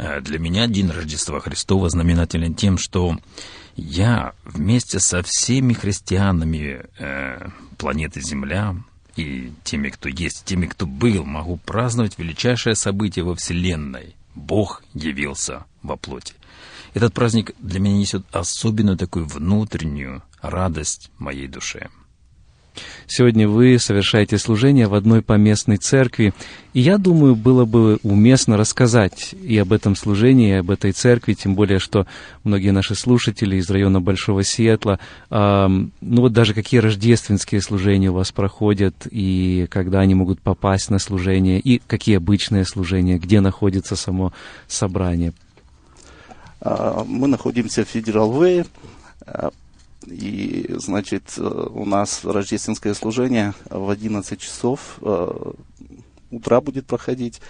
Э, 0.00 0.20
для 0.20 0.38
меня 0.38 0.66
день 0.66 0.90
Рождества 0.90 1.40
Христова 1.40 1.90
знаменателен 1.90 2.54
тем, 2.54 2.78
что 2.78 3.18
я 3.76 4.32
вместе 4.44 4.98
со 4.98 5.22
всеми 5.22 5.74
христианами 5.74 6.86
э, 6.98 7.48
планеты 7.80 8.20
Земля 8.20 8.76
и 9.16 9.52
теми, 9.64 9.88
кто 9.88 10.10
есть, 10.10 10.44
теми, 10.44 10.66
кто 10.66 10.86
был, 10.86 11.24
могу 11.24 11.56
праздновать 11.56 12.18
величайшее 12.18 12.76
событие 12.76 13.24
во 13.24 13.34
Вселенной. 13.34 14.14
Бог 14.34 14.82
явился 14.92 15.64
во 15.82 15.96
плоти. 15.96 16.34
Этот 16.92 17.14
праздник 17.14 17.52
для 17.58 17.80
меня 17.80 17.96
несет 17.96 18.24
особенную 18.32 18.98
такую 18.98 19.24
внутреннюю 19.24 20.22
радость 20.42 21.10
моей 21.18 21.48
душе. 21.48 21.88
Сегодня 23.06 23.48
вы 23.48 23.78
совершаете 23.78 24.38
служение 24.38 24.86
в 24.86 24.94
одной 24.94 25.22
поместной 25.22 25.76
церкви, 25.76 26.32
и 26.72 26.80
я 26.80 26.98
думаю, 26.98 27.34
было 27.34 27.64
бы 27.64 27.98
уместно 28.02 28.56
рассказать 28.56 29.34
и 29.34 29.58
об 29.58 29.72
этом 29.72 29.96
служении, 29.96 30.50
и 30.50 30.58
об 30.58 30.70
этой 30.70 30.92
церкви, 30.92 31.34
тем 31.34 31.54
более, 31.54 31.78
что 31.78 32.06
многие 32.44 32.70
наши 32.70 32.94
слушатели 32.94 33.56
из 33.56 33.68
района 33.70 34.00
Большого 34.00 34.44
Сиэтла, 34.44 35.00
э, 35.30 35.66
ну 35.68 36.20
вот 36.20 36.32
даже 36.32 36.54
какие 36.54 36.80
рождественские 36.80 37.60
служения 37.60 38.10
у 38.10 38.14
вас 38.14 38.32
проходят, 38.32 39.06
и 39.10 39.66
когда 39.70 40.00
они 40.00 40.14
могут 40.14 40.40
попасть 40.40 40.90
на 40.90 40.98
служение, 40.98 41.58
и 41.58 41.80
какие 41.86 42.16
обычные 42.16 42.64
служения, 42.64 43.18
где 43.18 43.40
находится 43.40 43.96
само 43.96 44.32
собрание. 44.68 45.32
А, 46.60 47.04
мы 47.04 47.26
находимся 47.26 47.84
в 47.84 47.88
Федерал 47.88 48.30
Вэй, 48.30 48.64
и, 50.06 50.66
значит, 50.78 51.34
э, 51.36 51.42
у 51.42 51.84
нас 51.84 52.24
рождественское 52.24 52.94
служение 52.94 53.54
в 53.68 53.90
11 53.90 54.40
часов 54.40 54.98
э, 55.02 55.52
утра 56.30 56.60
будет 56.60 56.86
проходить. 56.86 57.40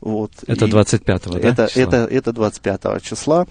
Вот. 0.00 0.32
Это 0.46 0.66
25-го, 0.66 1.38
да? 1.38 1.48
Это, 1.48 1.68
это, 1.74 1.96
это 2.04 2.32
25 2.32 3.02
числа. 3.02 3.46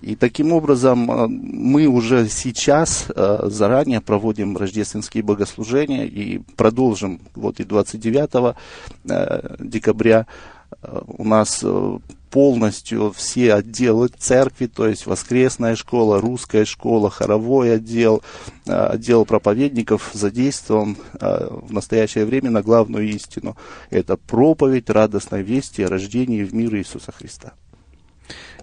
И 0.00 0.16
таким 0.16 0.52
образом 0.52 1.10
э, 1.10 1.26
мы 1.28 1.86
уже 1.86 2.28
сейчас 2.28 3.06
заранее 3.16 4.00
проводим 4.00 4.56
рождественские 4.56 5.22
богослужения 5.22 6.04
и 6.04 6.38
продолжим 6.56 7.20
вот 7.34 7.60
и 7.60 7.64
29 7.64 8.56
декабря 9.58 10.26
у 10.82 11.24
нас 11.24 11.64
полностью 12.30 13.12
все 13.12 13.54
отделы 13.54 14.08
церкви, 14.08 14.66
то 14.66 14.86
есть 14.86 15.06
воскресная 15.06 15.76
школа, 15.76 16.20
русская 16.20 16.64
школа, 16.64 17.10
хоровой 17.10 17.74
отдел, 17.74 18.22
э, 18.66 18.72
отдел 18.72 19.24
проповедников 19.24 20.10
задействован 20.14 20.96
э, 21.20 21.48
в 21.50 21.72
настоящее 21.72 22.24
время 22.24 22.50
на 22.50 22.62
главную 22.62 23.08
истину. 23.08 23.56
Это 23.90 24.16
проповедь 24.16 24.88
радостной 24.88 25.42
вести 25.42 25.82
о 25.82 25.88
рождении 25.88 26.44
в 26.44 26.54
мир 26.54 26.74
Иисуса 26.76 27.12
Христа. 27.12 27.52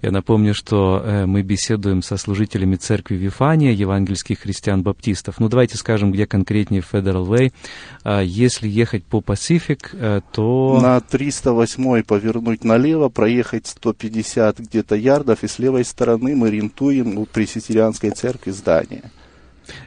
Я 0.02 0.12
напомню, 0.12 0.54
что 0.54 1.02
э, 1.04 1.26
мы 1.26 1.42
беседуем 1.42 2.02
со 2.02 2.18
служителями 2.18 2.76
церкви 2.76 3.16
Вифания, 3.16 3.72
евангельских 3.72 4.40
христиан-баптистов. 4.40 5.40
Ну, 5.40 5.50
давайте 5.50 5.78
скажем, 5.78 6.12
где 6.12 6.26
конкретнее 6.28 6.82
Federal 6.82 7.26
Way. 7.26 7.52
А, 8.04 8.22
если 8.22 8.68
ехать 8.68 9.04
по 9.06 9.20
Pacific, 9.20 9.90
э, 9.94 10.22
то... 10.32 10.80
На 10.82 11.00
308 11.00 12.04
повернуть 12.04 12.64
налево, 12.64 13.10
проехать 13.10 13.68
150 13.68 14.60
где-то 14.60 14.96
ярдов, 14.96 15.44
и 15.44 15.48
с 15.48 15.60
левой 15.60 15.86
стороны 15.86 16.36
мы 16.36 16.52
рентуем 16.52 17.18
у 17.18 17.26
пресвитерианской 17.26 18.12
церкви 18.12 18.52
здание. 18.52 19.12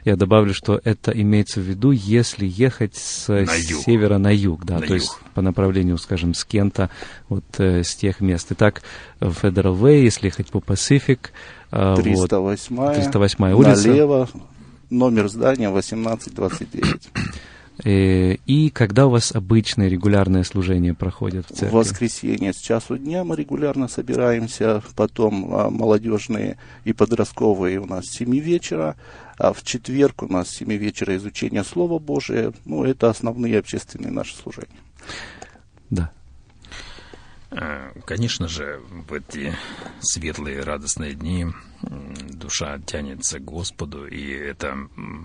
Я 0.05 0.15
добавлю, 0.15 0.53
что 0.53 0.79
это 0.83 1.11
имеется 1.11 1.59
в 1.59 1.63
виду, 1.63 1.91
если 1.91 2.45
ехать 2.45 2.95
с 2.95 3.27
на 3.27 3.47
севера 3.47 4.17
на 4.17 4.33
юг, 4.33 4.65
да, 4.65 4.75
на 4.75 4.79
то 4.81 4.93
юг. 4.93 5.01
есть 5.01 5.11
по 5.33 5.41
направлению, 5.41 5.97
скажем, 5.97 6.33
с 6.33 6.43
Кента, 6.43 6.89
вот 7.29 7.43
э, 7.57 7.83
с 7.83 7.95
тех 7.95 8.21
мест. 8.21 8.47
Итак, 8.51 8.81
Federal 9.19 9.79
Way, 9.79 10.03
если 10.03 10.27
ехать 10.27 10.47
по 10.47 10.59
Pacific, 10.59 11.29
э, 11.71 11.95
308, 11.95 12.75
вот, 12.75 12.95
308 12.95 13.53
улица. 13.53 13.87
Налево, 13.87 14.29
номер 14.89 15.29
здания 15.29 15.69
1829. 15.69 17.09
Э, 17.83 18.35
и 18.45 18.69
когда 18.69 19.07
у 19.07 19.09
вас 19.09 19.31
обычное 19.33 19.87
регулярное 19.87 20.43
служение 20.43 20.93
проходит 20.93 21.45
в 21.45 21.49
церкви? 21.49 21.69
В 21.69 21.79
воскресенье 21.79 22.53
с 22.53 22.57
часу 22.57 22.97
дня 22.97 23.23
мы 23.23 23.35
регулярно 23.35 23.87
собираемся, 23.87 24.83
потом 24.95 25.53
а, 25.53 25.69
молодежные 25.69 26.57
и 26.83 26.93
подростковые 26.93 27.79
у 27.79 27.85
нас 27.85 28.05
с 28.05 28.11
7 28.11 28.37
вечера, 28.39 28.95
а 29.37 29.53
в 29.53 29.63
четверг 29.63 30.23
у 30.23 30.27
нас 30.27 30.49
с 30.49 30.57
7 30.57 30.71
вечера 30.73 31.15
изучение 31.15 31.63
Слова 31.63 31.97
Божия. 31.97 32.53
Ну, 32.65 32.83
это 32.83 33.09
основные 33.09 33.59
общественные 33.59 34.11
наши 34.11 34.35
служения. 34.35 34.79
Да. 35.89 36.11
Э, 37.51 37.91
конечно 38.05 38.47
же, 38.47 38.81
в 38.89 39.13
эти 39.13 39.55
светлые 39.99 40.61
радостные 40.61 41.13
дни 41.13 41.47
душа 41.81 42.79
тянется 42.79 43.39
к 43.39 43.45
Господу, 43.45 44.07
и 44.07 44.31
это 44.31 44.77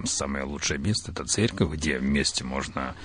самое 0.04 0.44
лучшее 0.44 0.78
место, 0.78 1.12
это 1.12 1.24
церковь, 1.24 1.70
где 1.70 1.98
вместе 1.98 2.42
можно 2.42 2.96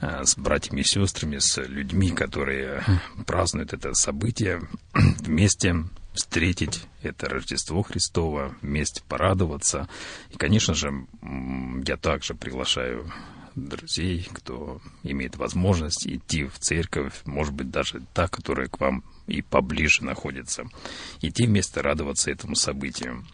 э, 0.00 0.24
с 0.24 0.36
братьями 0.36 0.82
и 0.82 0.84
сестрами, 0.84 1.38
с 1.38 1.60
людьми, 1.60 2.10
которые 2.10 2.84
празднуют 3.26 3.72
это 3.72 3.92
событие, 3.94 4.62
вместе 4.92 5.84
встретить 6.14 6.86
это 7.02 7.28
Рождество 7.28 7.82
Христово, 7.82 8.54
вместе 8.62 9.02
порадоваться. 9.08 9.88
И, 10.30 10.36
конечно 10.36 10.72
же, 10.74 11.06
я 11.86 11.96
также 11.96 12.34
приглашаю 12.34 13.12
друзей, 13.54 14.28
кто 14.32 14.80
имеет 15.02 15.36
возможность 15.36 16.06
идти 16.06 16.44
в 16.44 16.58
церковь, 16.58 17.22
может 17.24 17.54
быть, 17.54 17.70
даже 17.70 18.02
та, 18.12 18.28
которая 18.28 18.68
к 18.68 18.80
вам 18.80 19.04
и 19.26 19.42
поближе 19.42 20.04
находится, 20.04 20.64
идти 21.20 21.46
вместе 21.46 21.80
радоваться 21.80 22.30
этому 22.30 22.56
событию. 22.56 23.24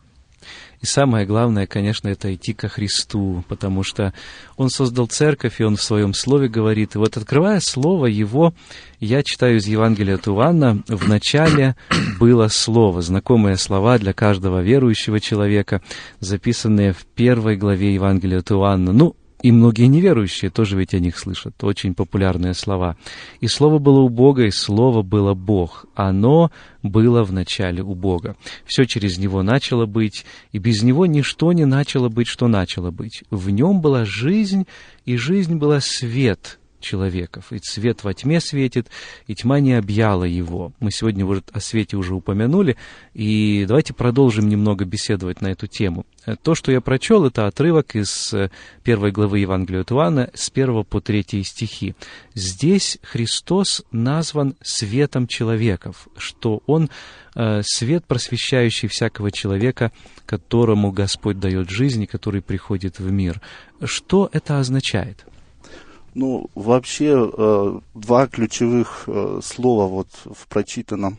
И 0.81 0.87
самое 0.87 1.27
главное, 1.27 1.67
конечно, 1.67 2.09
это 2.09 2.35
идти 2.35 2.55
ко 2.55 2.69
Христу, 2.69 3.45
потому 3.49 3.83
что 3.83 4.15
Он 4.57 4.71
создал 4.71 5.07
церковь, 5.07 5.61
и 5.61 5.65
Он 5.65 5.77
в 5.77 5.83
Своем 5.83 6.15
Слове 6.15 6.49
говорит. 6.49 6.95
И 6.95 6.99
вот 6.99 7.19
открывая 7.19 7.61
Слово 7.61 8.07
Его, 8.07 8.55
я 8.99 9.23
читаю 9.23 9.59
из 9.59 9.67
Евангелия 9.67 10.15
от 10.15 10.27
Иоанна, 10.27 10.83
в 10.89 11.07
начале 11.07 11.77
было 12.19 12.49
Слово, 12.49 13.03
знакомые 13.03 13.59
слова 13.59 13.99
для 13.99 14.15
каждого 14.15 14.63
верующего 14.63 15.21
человека, 15.21 15.83
записанные 16.21 16.95
в 16.95 17.05
первой 17.05 17.57
главе 17.57 17.93
Евангелия 17.93 18.39
от 18.39 18.51
Иоанна. 18.51 18.93
Ну, 18.93 19.17
и 19.43 19.53
многие 19.53 19.87
неверующие 19.87 20.51
тоже 20.51 20.77
ведь 20.77 20.95
о 20.95 20.99
них 20.99 21.19
слышат. 21.19 21.63
Очень 21.65 21.95
популярные 21.95 22.55
слова. 22.55 22.97
«И 23.41 23.49
слово 23.49 23.79
было 23.79 24.01
у 24.01 24.09
Бога, 24.09 24.45
и 24.45 24.51
слово 24.51 25.03
было 25.03 25.35
Бог. 25.35 25.87
Оно 25.95 26.51
было 26.83 27.25
в 27.25 27.33
начале 27.33 27.83
у 27.83 27.95
Бога. 27.95 28.37
Все 28.67 28.85
через 28.85 29.19
Него 29.19 29.43
начало 29.43 29.87
быть, 29.87 30.25
и 30.53 30.59
без 30.59 30.83
Него 30.83 31.07
ничто 31.07 31.53
не 31.53 31.65
начало 31.65 32.09
быть, 32.09 32.29
что 32.29 32.49
начало 32.49 32.91
быть. 32.91 33.25
В 33.31 33.51
Нем 33.51 33.81
была 33.81 34.05
жизнь, 34.05 34.67
и 35.07 35.17
жизнь 35.17 35.57
была 35.57 35.81
свет 35.81 36.60
человеков. 36.81 37.53
И 37.53 37.59
свет 37.63 38.05
во 38.05 38.15
тьме 38.15 38.41
светит, 38.41 38.89
и 39.27 39.35
тьма 39.35 39.61
не 39.61 39.75
объяла 39.75 40.25
его. 40.25 40.73
Мы 40.81 40.91
сегодня 40.91 41.25
вот 41.25 41.45
о 41.53 41.61
свете 41.61 41.97
уже 41.97 42.15
упомянули, 42.15 42.77
и 43.15 43.65
давайте 43.67 43.95
продолжим 43.95 44.49
немного 44.49 44.85
беседовать 44.85 45.41
на 45.41 45.49
эту 45.49 45.67
тему. 45.67 46.07
То, 46.43 46.55
что 46.55 46.71
я 46.71 46.81
прочел, 46.81 47.25
это 47.25 47.47
отрывок 47.47 47.97
из 47.97 48.33
э, 48.35 48.51
первой 48.83 49.11
главы 49.11 49.39
Евангелия 49.39 49.81
от 49.81 49.93
Иоанна 49.93 50.31
с 50.35 50.51
1 50.51 50.85
по 50.85 51.01
3 51.01 51.43
стихи. 51.45 51.95
Здесь 52.35 52.99
Христос 53.03 53.83
назван 53.91 54.55
светом 54.63 55.27
человеков, 55.27 56.09
что 56.17 56.63
Он 56.67 56.91
э, 57.35 57.63
свет, 57.65 58.05
просвещающий 58.07 58.89
всякого 58.89 59.31
человека, 59.31 59.93
которому 60.27 60.93
Господь 60.93 61.41
дает 61.41 61.71
жизнь 61.71 62.03
и 62.03 62.07
который 62.07 62.43
приходит 62.43 62.99
в 62.99 63.11
мир. 63.11 63.41
Что 63.83 64.29
это 64.33 64.59
означает? 64.59 65.25
Ну, 66.15 66.51
вообще, 66.55 67.31
э, 67.33 67.81
два 67.95 68.27
ключевых 68.27 69.05
э, 69.07 69.41
слова 69.43 69.87
вот 69.87 70.09
в 70.25 70.49
прочитанном 70.49 71.19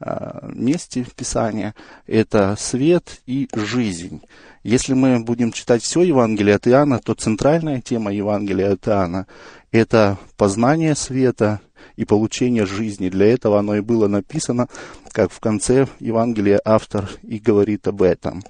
э, 0.00 0.50
месте 0.52 1.06
Писания– 1.16 1.74
это 2.06 2.54
свет 2.58 3.22
и 3.26 3.48
жизнь. 3.54 4.22
Если 4.62 4.92
мы 4.92 5.20
будем 5.20 5.52
читать 5.52 5.82
все 5.82 6.02
Евангелие 6.02 6.56
от 6.56 6.68
Иоанна, 6.68 6.98
то 6.98 7.14
центральная 7.14 7.80
тема 7.80 8.12
Евангелия 8.12 8.72
от 8.72 8.86
Иоанна– 8.86 9.26
это 9.72 10.18
познание 10.36 10.94
света 10.94 11.60
и 11.96 12.04
получение 12.04 12.66
жизни. 12.66 13.08
Для 13.08 13.32
этого 13.32 13.58
оно 13.58 13.76
и 13.76 13.80
было 13.80 14.08
написано, 14.08 14.68
как 15.12 15.32
в 15.32 15.40
конце 15.40 15.86
Евангелия 16.00 16.60
автор 16.64 17.08
и 17.22 17.38
говорит 17.38 17.88
об 17.88 18.02
этом. 18.02 18.42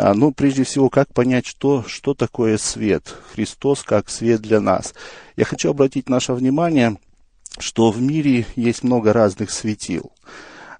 А, 0.00 0.14
ну, 0.14 0.30
прежде 0.30 0.62
всего, 0.62 0.88
как 0.90 1.12
понять, 1.12 1.44
что, 1.44 1.82
что 1.82 2.14
такое 2.14 2.56
свет? 2.56 3.12
Христос 3.32 3.82
как 3.82 4.08
свет 4.08 4.40
для 4.40 4.60
нас. 4.60 4.94
Я 5.36 5.44
хочу 5.44 5.70
обратить 5.70 6.08
наше 6.08 6.34
внимание, 6.34 6.98
что 7.58 7.90
в 7.90 8.00
мире 8.00 8.46
есть 8.54 8.84
много 8.84 9.12
разных 9.12 9.50
светил. 9.50 10.12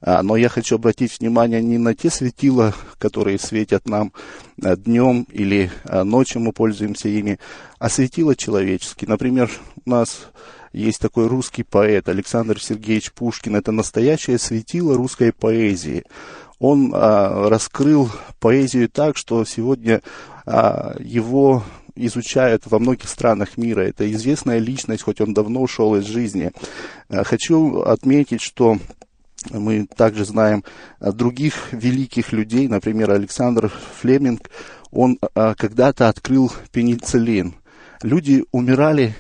А, 0.01 0.23
но 0.23 0.37
я 0.37 0.49
хочу 0.49 0.77
обратить 0.77 1.19
внимание 1.19 1.61
не 1.61 1.79
на 1.79 1.97
те 1.97 2.11
светила, 2.11 2.77
которые 2.99 3.41
светят 3.41 3.89
нам 3.89 4.13
а, 4.63 4.77
днем 4.77 5.27
или 5.33 5.73
ночью 6.05 6.41
мы 6.41 6.53
пользуемся 6.53 7.09
ими, 7.09 7.41
а 7.81 7.89
светила 7.89 8.37
человеческие. 8.37 9.09
Например, 9.09 9.51
у 9.85 9.91
нас 9.91 10.29
есть 10.73 11.01
такой 11.01 11.27
русский 11.27 11.65
поэт 11.65 12.09
Александр 12.09 12.63
Сергеевич 12.63 13.11
Пушкин. 13.11 13.57
Это 13.57 13.73
настоящее 13.73 14.39
светило 14.39 14.97
русской 14.97 15.33
поэзии. 15.33 16.05
Он 16.59 16.93
а, 16.95 17.49
раскрыл 17.49 18.11
поэзию 18.41 18.89
так, 18.89 19.17
что 19.17 19.45
сегодня 19.45 20.03
а, 20.47 20.97
его 20.99 21.63
изучают 21.95 22.65
во 22.67 22.79
многих 22.79 23.09
странах 23.09 23.57
мира. 23.57 23.83
Это 23.83 24.11
известная 24.13 24.59
личность, 24.59 25.03
хоть 25.03 25.21
он 25.21 25.35
давно 25.35 25.63
ушел 25.63 25.97
из 25.97 26.05
жизни. 26.05 26.53
А, 27.09 27.25
хочу 27.25 27.81
отметить, 27.81 28.41
что 28.41 28.79
мы 29.51 29.87
также 29.87 30.25
знаем 30.25 30.65
других 31.01 31.73
великих 31.73 32.33
людей, 32.33 32.69
например, 32.69 33.11
Александр 33.11 33.71
Флеминг, 34.01 34.51
он 34.91 35.19
а, 35.35 35.55
когда-то 35.55 36.09
открыл 36.09 36.53
пенициллин. 36.73 37.55
Люди 38.03 38.45
умирали 38.53 39.17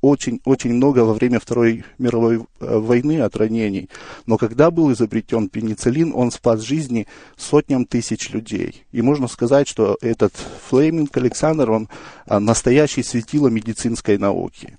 очень-очень 0.00 0.74
много 0.74 1.00
во 1.00 1.14
время 1.14 1.40
Второй 1.40 1.84
мировой 1.98 2.38
э, 2.38 2.78
войны 2.78 3.20
от 3.20 3.36
ранений. 3.36 3.88
Но 4.26 4.38
когда 4.38 4.70
был 4.70 4.92
изобретен 4.92 5.48
пенициллин, 5.48 6.12
он 6.14 6.30
спас 6.30 6.60
жизни 6.60 7.06
сотням 7.36 7.84
тысяч 7.84 8.30
людей. 8.30 8.84
И 8.92 9.02
можно 9.02 9.28
сказать, 9.28 9.68
что 9.68 9.98
этот 10.00 10.32
Флеминг 10.68 11.16
Александр, 11.16 11.70
он 11.70 11.88
а, 12.26 12.40
настоящий 12.40 13.02
светило 13.02 13.48
медицинской 13.48 14.18
науки. 14.18 14.76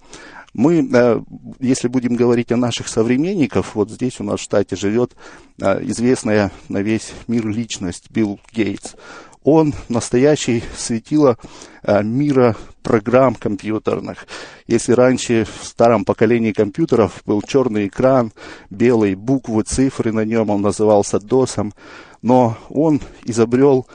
Мы, 0.53 0.89
э, 0.91 1.21
если 1.59 1.87
будем 1.87 2.15
говорить 2.15 2.51
о 2.51 2.57
наших 2.57 2.87
современниках, 2.87 3.75
вот 3.75 3.89
здесь 3.89 4.19
у 4.19 4.23
нас 4.23 4.39
в 4.39 4.43
штате 4.43 4.75
живет 4.75 5.15
э, 5.61 5.83
известная 5.85 6.51
на 6.67 6.81
весь 6.81 7.13
мир 7.27 7.47
личность 7.47 8.09
Билл 8.09 8.39
Гейтс 8.51 8.95
он 9.43 9.73
настоящий 9.89 10.63
светило 10.75 11.37
а, 11.83 12.03
мира 12.03 12.55
программ 12.83 13.35
компьютерных. 13.35 14.27
Если 14.67 14.93
раньше 14.93 15.45
в 15.45 15.65
старом 15.65 16.05
поколении 16.05 16.51
компьютеров 16.51 17.21
был 17.25 17.41
черный 17.41 17.87
экран, 17.87 18.31
белые 18.69 19.15
буквы, 19.15 19.63
цифры 19.63 20.11
на 20.11 20.25
нем, 20.25 20.49
он 20.49 20.61
назывался 20.61 21.17
DOS, 21.17 21.73
но 22.21 22.57
он 22.69 23.01
изобрел 23.23 23.87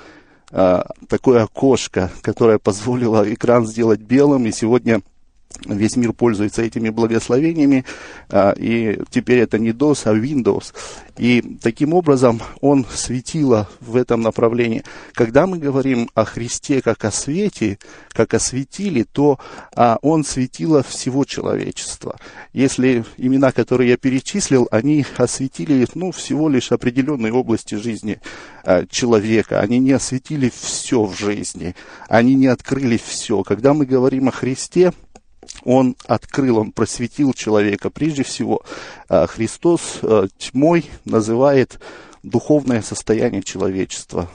а, 0.50 0.86
такое 1.08 1.44
окошко, 1.44 2.10
которое 2.22 2.58
позволило 2.58 3.32
экран 3.32 3.66
сделать 3.66 4.00
белым, 4.00 4.46
и 4.46 4.52
сегодня 4.52 5.02
Весь 5.64 5.96
мир 5.96 6.12
пользуется 6.12 6.62
этими 6.62 6.90
благословениями, 6.90 7.84
а, 8.28 8.52
и 8.52 8.98
теперь 9.10 9.38
это 9.38 9.58
не 9.58 9.70
DOS, 9.70 10.02
а 10.04 10.14
Windows. 10.14 10.72
И 11.16 11.58
таким 11.62 11.94
образом 11.94 12.40
он 12.60 12.84
светило 12.92 13.68
в 13.80 13.96
этом 13.96 14.20
направлении. 14.20 14.84
Когда 15.12 15.46
мы 15.46 15.58
говорим 15.58 16.10
о 16.14 16.24
Христе 16.24 16.82
как 16.82 17.04
о 17.04 17.10
свете, 17.10 17.78
как 18.10 18.34
о 18.34 18.38
светиле, 18.38 19.04
то 19.04 19.38
а, 19.74 19.98
он 20.02 20.24
светило 20.24 20.82
всего 20.82 21.24
человечества. 21.24 22.18
Если 22.52 23.04
имена, 23.16 23.52
которые 23.52 23.90
я 23.90 23.96
перечислил, 23.96 24.68
они 24.70 25.06
осветили 25.16 25.86
ну, 25.94 26.12
всего 26.12 26.48
лишь 26.48 26.72
определенные 26.72 27.32
области 27.32 27.74
жизни 27.76 28.20
а, 28.64 28.84
человека. 28.86 29.60
Они 29.60 29.78
не 29.78 29.92
осветили 29.92 30.52
все 30.54 31.04
в 31.04 31.16
жизни, 31.16 31.74
они 32.08 32.34
не 32.34 32.46
открыли 32.46 33.00
все. 33.02 33.42
Когда 33.42 33.74
мы 33.74 33.86
говорим 33.86 34.28
о 34.28 34.32
Христе, 34.32 34.92
он 35.64 35.96
открыл, 36.06 36.58
он 36.58 36.72
просветил 36.72 37.32
человека. 37.32 37.90
Прежде 37.90 38.22
всего, 38.22 38.62
э, 39.08 39.26
Христос 39.26 39.98
э, 40.02 40.28
тьмой 40.38 40.86
называет 41.04 41.80
духовное 42.22 42.82
состояние 42.82 43.42
человечества, 43.42 44.30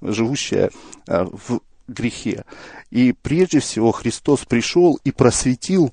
живущее 0.00 0.70
э, 1.06 1.24
в 1.24 1.60
грехе. 1.88 2.44
И 2.90 3.12
прежде 3.12 3.60
всего 3.60 3.92
Христос 3.92 4.44
пришел 4.44 4.98
и 5.04 5.10
просветил, 5.10 5.90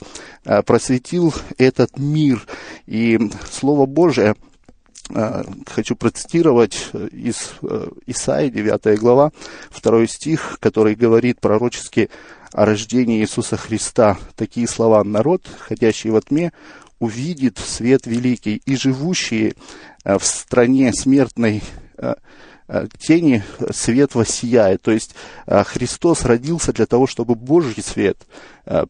просветил 0.66 1.34
этот 1.58 1.98
мир. 1.98 2.46
И 2.86 3.20
Слово 3.52 3.86
Божие 3.86 4.36
хочу 5.66 5.96
процитировать 5.96 6.92
из 7.12 7.54
Исаии, 8.06 8.50
9 8.50 9.00
глава, 9.00 9.32
2 9.82 10.08
стих, 10.08 10.58
который 10.62 10.94
говорит 10.94 11.42
пророчески 11.42 12.10
о 12.52 12.66
рождении 12.66 13.22
Иисуса 13.22 13.58
Христа. 13.58 14.18
Такие 14.36 14.68
слова 14.68 15.04
«народ, 15.04 15.48
ходящий 15.60 16.10
во 16.10 16.22
тьме, 16.22 16.52
увидит 17.00 17.58
свет 17.58 18.06
великий, 18.06 18.62
и 18.66 18.76
живущие 18.76 19.56
э, 20.04 20.18
в 20.18 20.26
стране 20.26 20.92
смертной 20.94 21.64
э, 21.98 22.16
тени 22.98 23.44
свет 23.72 24.16
воссияет. 24.16 24.82
То 24.82 24.92
есть 24.92 25.16
Христос 25.48 26.26
родился 26.26 26.74
для 26.74 26.86
того, 26.86 27.08
чтобы 27.08 27.36
Божий 27.36 27.82
свет 27.84 28.28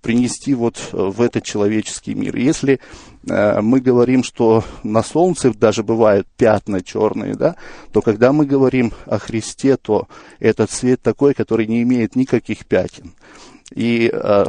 принести 0.01 0.53
вот 0.53 0.77
в 0.91 1.21
этот 1.21 1.43
человеческий 1.43 2.13
мир. 2.13 2.35
Если 2.35 2.79
мы 3.23 3.79
говорим, 3.79 4.23
что 4.23 4.63
на 4.83 5.03
солнце 5.03 5.53
даже 5.53 5.83
бывают 5.83 6.27
пятна 6.37 6.81
черные, 6.81 7.35
да, 7.35 7.55
то 7.91 8.01
когда 8.01 8.33
мы 8.33 8.45
говорим 8.45 8.91
о 9.05 9.19
Христе, 9.19 9.77
то 9.77 10.07
этот 10.39 10.71
свет 10.71 11.01
такой, 11.01 11.33
который 11.33 11.67
не 11.67 11.81
имеет 11.83 12.15
никаких 12.15 12.65
пятен. 12.65 13.13
И 13.73 14.09
э, 14.11 14.45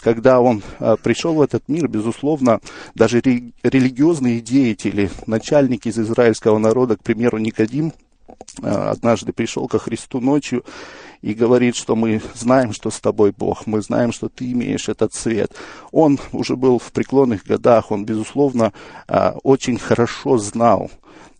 когда 0.00 0.40
он 0.40 0.62
э, 0.78 0.96
пришел 1.02 1.34
в 1.34 1.42
этот 1.42 1.68
мир, 1.68 1.88
безусловно, 1.88 2.60
даже 2.94 3.20
религиозные 3.20 4.40
деятели, 4.40 5.10
начальники 5.26 5.88
из 5.88 5.98
израильского 5.98 6.58
народа, 6.58 6.96
к 6.96 7.02
примеру, 7.02 7.38
Никодим, 7.38 7.88
э, 7.88 8.07
однажды 8.62 9.32
пришел 9.32 9.68
ко 9.68 9.78
Христу 9.78 10.20
ночью 10.20 10.64
и 11.22 11.34
говорит, 11.34 11.76
что 11.76 11.96
мы 11.96 12.20
знаем, 12.34 12.72
что 12.72 12.90
с 12.90 13.00
тобой 13.00 13.32
Бог, 13.36 13.66
мы 13.66 13.82
знаем, 13.82 14.12
что 14.12 14.28
ты 14.28 14.52
имеешь 14.52 14.88
этот 14.88 15.14
свет. 15.14 15.52
Он 15.90 16.18
уже 16.32 16.56
был 16.56 16.78
в 16.78 16.92
преклонных 16.92 17.44
годах, 17.44 17.90
он, 17.90 18.04
безусловно, 18.04 18.72
очень 19.42 19.78
хорошо 19.78 20.38
знал, 20.38 20.90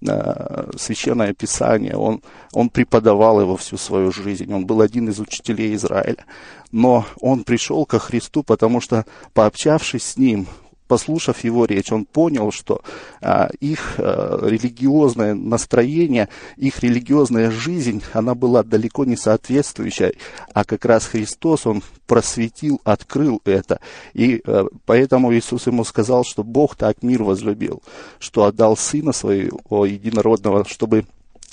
Э, 0.06 0.70
священное 0.76 1.32
писание, 1.32 1.96
он, 1.96 2.22
он 2.52 2.68
преподавал 2.68 3.40
его 3.40 3.56
всю 3.56 3.76
свою 3.76 4.12
жизнь, 4.12 4.52
он 4.52 4.64
был 4.64 4.80
один 4.80 5.08
из 5.08 5.18
учителей 5.18 5.74
Израиля. 5.74 6.24
Но 6.70 7.04
он 7.20 7.42
пришел 7.42 7.84
ко 7.84 7.98
Христу, 7.98 8.44
потому 8.44 8.80
что, 8.80 9.06
пообщавшись 9.34 10.04
с 10.04 10.16
ним, 10.16 10.46
послушав 10.88 11.44
его 11.44 11.66
речь, 11.66 11.92
он 11.92 12.04
понял, 12.04 12.50
что 12.50 12.82
а, 13.20 13.50
их 13.60 13.94
а, 13.98 14.40
религиозное 14.42 15.34
настроение, 15.34 16.28
их 16.56 16.80
религиозная 16.80 17.50
жизнь, 17.50 18.02
она 18.12 18.34
была 18.34 18.62
далеко 18.62 19.04
не 19.04 19.16
соответствующая, 19.16 20.14
а 20.52 20.64
как 20.64 20.84
раз 20.84 21.06
Христос, 21.06 21.66
он 21.66 21.82
просветил, 22.06 22.80
открыл 22.84 23.40
это. 23.44 23.80
И 24.14 24.42
а, 24.46 24.66
поэтому 24.86 25.32
Иисус 25.34 25.66
ему 25.66 25.84
сказал, 25.84 26.24
что 26.24 26.42
Бог 26.42 26.74
так 26.74 27.02
мир 27.02 27.22
возлюбил, 27.22 27.82
что 28.18 28.44
отдал 28.44 28.76
Сына 28.76 29.12
Своего 29.12 29.86
Единородного, 29.86 30.64
чтобы 30.64 31.04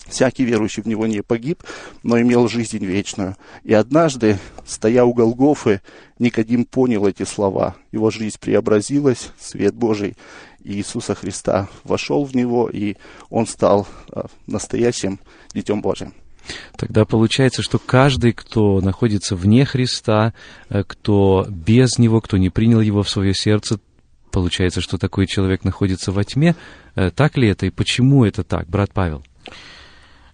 Всякий 0.08 0.46
верующий 0.46 0.84
в 0.84 0.88
него 0.88 1.08
не 1.08 1.22
погиб, 1.22 1.64
но 2.04 2.20
имел 2.22 2.48
жизнь 2.48 2.84
вечную. 2.86 3.36
И 3.64 3.74
однажды, 3.74 4.38
стоя 4.66 5.04
у 5.04 5.14
Голгофы, 5.14 5.82
Никодим 6.20 6.66
понял 6.66 7.08
эти 7.08 7.24
слова. 7.24 7.76
Его 7.92 8.12
жизнь 8.12 8.38
преобразилась, 8.40 9.32
свет 9.40 9.74
Божий 9.74 10.16
Иисуса 10.64 11.16
Христа 11.16 11.70
вошел 11.84 12.24
в 12.24 12.36
него, 12.36 12.70
и 12.70 12.96
он 13.30 13.48
стал 13.48 13.88
а, 14.12 14.26
настоящим 14.48 15.20
Детем 15.54 15.82
Божьим. 15.82 16.14
Тогда 16.76 17.06
получается, 17.06 17.62
что 17.62 17.80
каждый, 17.80 18.34
кто 18.34 18.82
находится 18.82 19.36
вне 19.36 19.66
Христа, 19.66 20.34
э, 20.70 20.84
кто 20.86 21.46
без 21.50 21.98
Него, 21.98 22.22
кто 22.22 22.38
не 22.38 22.50
принял 22.50 22.82
Его 22.82 23.02
в 23.04 23.10
свое 23.10 23.34
сердце, 23.34 23.80
получается, 24.32 24.82
что 24.82 24.98
такой 24.98 25.26
человек 25.28 25.64
находится 25.64 26.12
во 26.12 26.24
тьме. 26.24 26.56
Э, 26.96 27.10
так 27.10 27.38
ли 27.38 27.48
это 27.50 27.66
и 27.66 27.72
почему 27.72 28.26
это 28.26 28.44
так, 28.44 28.68
брат 28.68 28.92
Павел? 28.94 29.24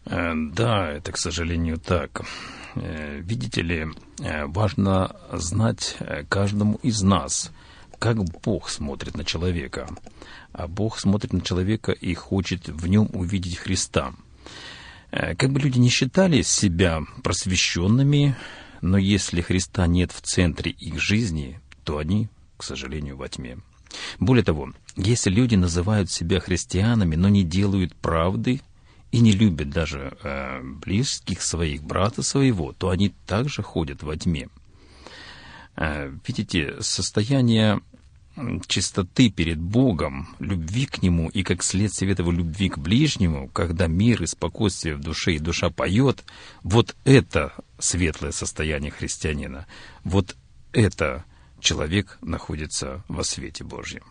Э, 0.06 0.34
да, 0.36 0.92
это, 0.92 1.12
к 1.12 1.18
сожалению, 1.18 1.78
так. 1.78 2.24
Э, 2.76 3.20
видите 3.20 3.62
ли, 3.62 3.88
э, 4.20 4.46
важно 4.46 5.16
знать 5.32 5.98
каждому 6.30 6.80
из 6.84 7.02
нас, 7.02 7.52
как 8.00 8.18
Бог 8.42 8.70
смотрит 8.70 9.16
на 9.16 9.24
человека. 9.24 9.90
А 10.54 10.68
Бог 10.68 11.00
смотрит 11.00 11.34
на 11.34 11.42
человека 11.42 11.92
и 11.92 12.14
хочет 12.14 12.68
в 12.68 12.88
нем 12.88 13.10
увидеть 13.14 13.58
Христа. 13.58 14.14
Как 15.12 15.52
бы 15.52 15.60
люди 15.60 15.78
не 15.78 15.90
считали 15.90 16.42
себя 16.42 17.02
просвещенными, 17.22 18.36
но 18.82 18.98
если 18.98 19.42
Христа 19.42 19.86
нет 19.86 20.12
в 20.12 20.22
центре 20.22 20.72
их 20.72 21.02
жизни, 21.02 21.60
то 21.84 21.98
они, 21.98 22.30
к 22.58 22.64
сожалению, 22.64 23.18
во 23.18 23.28
тьме. 23.28 23.58
Более 24.20 24.44
того, 24.44 24.72
если 24.96 25.30
люди 25.30 25.56
называют 25.56 26.10
себя 26.10 26.40
христианами, 26.40 27.16
но 27.16 27.28
не 27.28 27.44
делают 27.44 27.94
правды, 27.96 28.62
и 29.12 29.20
не 29.20 29.32
любят 29.32 29.70
даже 29.70 30.18
э, 30.24 30.62
близких 30.64 31.42
своих, 31.42 31.84
брата 31.84 32.24
своего, 32.24 32.74
то 32.74 32.90
они 32.90 33.14
также 33.26 33.62
ходят 33.62 34.04
во 34.04 34.16
тьме. 34.16 34.48
Э, 35.76 36.12
видите, 36.26 36.82
состояние 36.82 37.82
чистоты 38.68 39.30
перед 39.30 39.60
Богом, 39.60 40.36
любви 40.40 40.86
к 40.86 41.02
Нему 41.02 41.30
и 41.30 41.44
как 41.44 41.64
следствие 41.64 42.14
этого 42.14 42.32
любви 42.32 42.70
к 42.70 42.78
ближнему, 42.78 43.50
когда 43.50 43.88
мир 43.88 44.24
и 44.24 44.28
спокойствие 44.28 44.96
в 44.96 45.02
душе 45.02 45.34
и 45.34 45.40
душа 45.40 45.70
поет, 45.70 46.24
вот 46.64 46.96
это 47.04 47.54
светлое 47.78 48.32
состояние 48.32 48.92
христианина, 48.92 49.68
вот 50.04 50.36
это 50.72 51.26
человек 51.60 52.18
находится 52.22 53.04
во 53.08 53.24
свете 53.24 53.64
Божьем. 53.64 54.04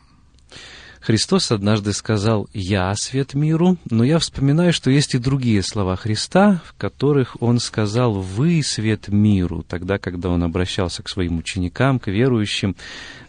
Христос 1.00 1.50
однажды 1.50 1.94
сказал 1.94 2.46
«Я 2.52 2.94
свет 2.94 3.32
миру», 3.32 3.78
но 3.88 4.04
я 4.04 4.18
вспоминаю, 4.18 4.74
что 4.74 4.90
есть 4.90 5.14
и 5.14 5.18
другие 5.18 5.62
слова 5.62 5.96
Христа, 5.96 6.60
в 6.66 6.74
которых 6.76 7.38
Он 7.40 7.58
сказал 7.58 8.12
«Вы 8.12 8.62
свет 8.62 9.08
миру». 9.08 9.64
Тогда, 9.66 9.98
когда 9.98 10.28
Он 10.28 10.42
обращался 10.42 11.02
к 11.02 11.08
своим 11.08 11.38
ученикам, 11.38 11.98
к 11.98 12.08
верующим, 12.08 12.76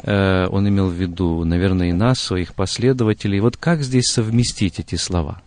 э, 0.04 0.48
Он 0.48 0.68
имел 0.68 0.88
в 0.88 0.94
виду, 0.94 1.46
наверное, 1.46 1.90
и 1.90 1.94
нас, 1.94 2.20
своих 2.20 2.54
последователей. 2.56 3.40
Вот 3.40 3.56
как 3.56 3.84
здесь 3.84 4.08
совместить 4.08 4.80
эти 4.80 4.96
слова? 4.96 5.42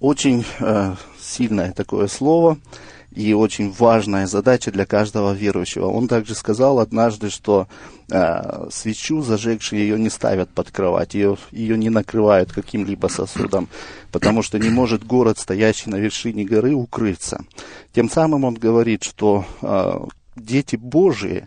Очень 0.00 0.44
э, 0.58 0.96
сильное 1.20 1.72
такое 1.72 2.08
слово– 2.08 2.58
и 3.14 3.32
очень 3.32 3.70
важная 3.70 4.26
задача 4.26 4.70
для 4.72 4.86
каждого 4.86 5.32
верующего. 5.32 5.86
Он 5.86 6.08
также 6.08 6.34
сказал 6.34 6.80
однажды, 6.80 7.30
что 7.30 7.68
э, 8.10 8.68
свечу, 8.70 9.22
зажегшие 9.22 9.82
ее, 9.82 9.98
не 9.98 10.10
ставят 10.10 10.50
под 10.50 10.70
кровать, 10.70 11.14
ее, 11.14 11.36
ее 11.52 11.78
не 11.78 11.90
накрывают 11.90 12.52
каким-либо 12.52 13.06
сосудом, 13.06 13.68
потому 14.10 14.42
что 14.42 14.58
не 14.58 14.68
может 14.68 15.04
город, 15.04 15.38
стоящий 15.38 15.90
на 15.90 15.96
вершине 15.96 16.44
горы, 16.44 16.74
укрыться. 16.74 17.44
Тем 17.92 18.10
самым 18.10 18.44
он 18.44 18.54
говорит, 18.54 19.04
что 19.04 19.44
э, 19.62 19.94
дети 20.36 20.76
Божии, 20.76 21.46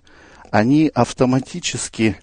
они 0.50 0.90
автоматически 0.94 2.18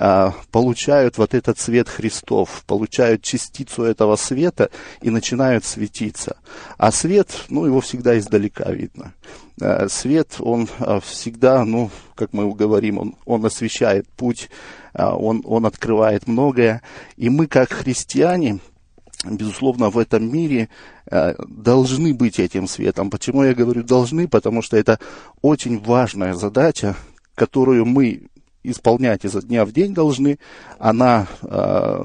а, 0.00 0.32
получают 0.52 1.18
вот 1.18 1.34
этот 1.34 1.58
свет 1.58 1.88
Христов, 1.88 2.62
получают 2.66 3.22
частицу 3.22 3.82
этого 3.82 4.14
света 4.14 4.70
и 5.02 5.10
начинают 5.10 5.64
светиться. 5.64 6.36
А 6.76 6.92
свет, 6.92 7.46
ну, 7.48 7.66
его 7.66 7.80
всегда 7.80 8.16
издалека 8.16 8.70
видно. 8.70 9.12
А, 9.60 9.88
свет, 9.88 10.36
он 10.38 10.68
а, 10.78 11.00
всегда, 11.00 11.64
ну, 11.64 11.90
как 12.14 12.32
мы 12.32 12.48
говорим, 12.54 12.98
он, 12.98 13.16
он 13.24 13.44
освещает 13.44 14.08
путь, 14.08 14.50
он, 14.94 15.42
он 15.44 15.66
открывает 15.66 16.28
многое. 16.28 16.82
И 17.16 17.28
мы, 17.28 17.48
как 17.48 17.72
христиане, 17.72 18.60
безусловно, 19.24 19.90
в 19.90 19.98
этом 19.98 20.32
мире 20.32 20.68
должны 21.10 22.14
быть 22.14 22.38
этим 22.38 22.68
светом. 22.68 23.10
Почему 23.10 23.42
я 23.42 23.54
говорю 23.54 23.82
должны? 23.82 24.28
Потому 24.28 24.62
что 24.62 24.76
это 24.76 24.98
очень 25.40 25.78
важная 25.78 26.34
задача, 26.34 26.96
которую 27.34 27.84
мы 27.84 28.28
исполнять 28.62 29.24
изо 29.24 29.40
дня 29.42 29.64
в 29.64 29.72
день 29.72 29.94
должны, 29.94 30.38
она 30.78 31.26
э, 31.42 32.04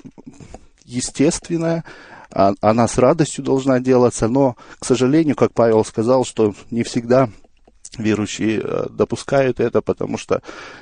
естественная, 0.86 1.84
а, 2.32 2.54
она 2.62 2.88
с 2.88 2.98
радостью 2.98 3.44
должна 3.44 3.80
делаться, 3.80 4.28
но, 4.28 4.56
к 4.80 4.86
сожалению, 4.86 5.36
как 5.36 5.54
Павел 5.54 5.86
сказал, 5.86 6.26
что 6.26 6.54
не 6.72 6.84
всегда 6.84 7.30
верующие 7.98 8.62
э, 8.64 8.86
допускают 8.90 9.60
это, 9.60 9.82
потому 9.82 10.18
что 10.18 10.42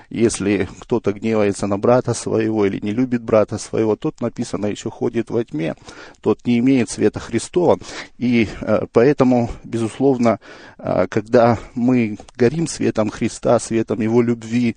если 0.10 0.68
кто-то 0.80 1.14
гневается 1.14 1.68
на 1.68 1.78
брата 1.78 2.14
своего 2.14 2.66
или 2.66 2.80
не 2.80 2.92
любит 2.92 3.22
брата 3.22 3.58
своего, 3.58 3.96
тот, 3.96 4.22
написано, 4.22 4.68
еще 4.68 4.90
ходит 4.90 5.30
во 5.30 5.44
тьме, 5.44 5.76
тот 6.22 6.46
не 6.46 6.60
имеет 6.60 6.90
света 6.90 7.20
Христова. 7.20 7.80
И 8.18 8.48
э, 8.62 8.86
поэтому, 8.92 9.50
безусловно, 9.64 10.40
э, 10.78 11.08
когда 11.10 11.58
мы 11.76 12.18
горим 12.36 12.68
светом 12.68 13.10
Христа, 13.10 13.60
светом 13.60 14.02
Его 14.02 14.22
любви, 14.22 14.76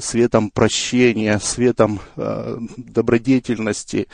светом 0.00 0.50
прощения, 0.50 1.40
светом 1.40 1.98
добродетельности, 2.16 4.06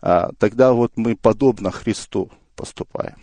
тогда 0.00 0.72
вот 0.72 0.92
мы 0.94 1.16
подобно 1.16 1.72
Христу 1.72 2.30
поступаем 2.54 3.16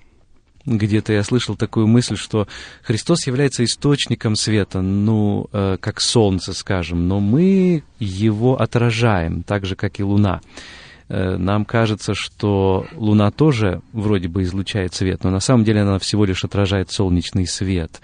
где-то 0.67 1.13
я 1.13 1.23
слышал 1.23 1.56
такую 1.56 1.88
мысль, 1.88 2.17
что 2.17 2.47
Христос 2.84 3.25
является 3.25 3.63
источником 3.63 4.36
света, 4.36 4.82
ну, 4.82 5.47
э, 5.53 5.77
как 5.80 6.01
солнце, 6.01 6.53
скажем, 6.53 7.08
но 7.08 7.19
мы 7.19 7.84
его 7.99 8.60
отражаем, 8.62 9.43
так 9.43 9.65
же, 9.65 9.75
как 9.75 9.99
и 9.99 10.03
луна. 10.03 10.41
Э, 11.08 11.38
нам 11.38 11.63
кажется, 11.63 12.13
что 12.13 12.86
луна 12.95 13.32
тоже 13.32 13.82
вроде 13.93 14.27
бы 14.27 14.43
излучает 14.43 14.93
свет, 14.93 15.23
но 15.23 15.32
на 15.32 15.39
самом 15.39 15.63
деле 15.63 15.82
она 15.82 15.99
всего 15.99 16.25
лишь 16.25 16.43
отражает 16.43 16.91
солнечный 16.91 17.47
свет. 17.47 18.01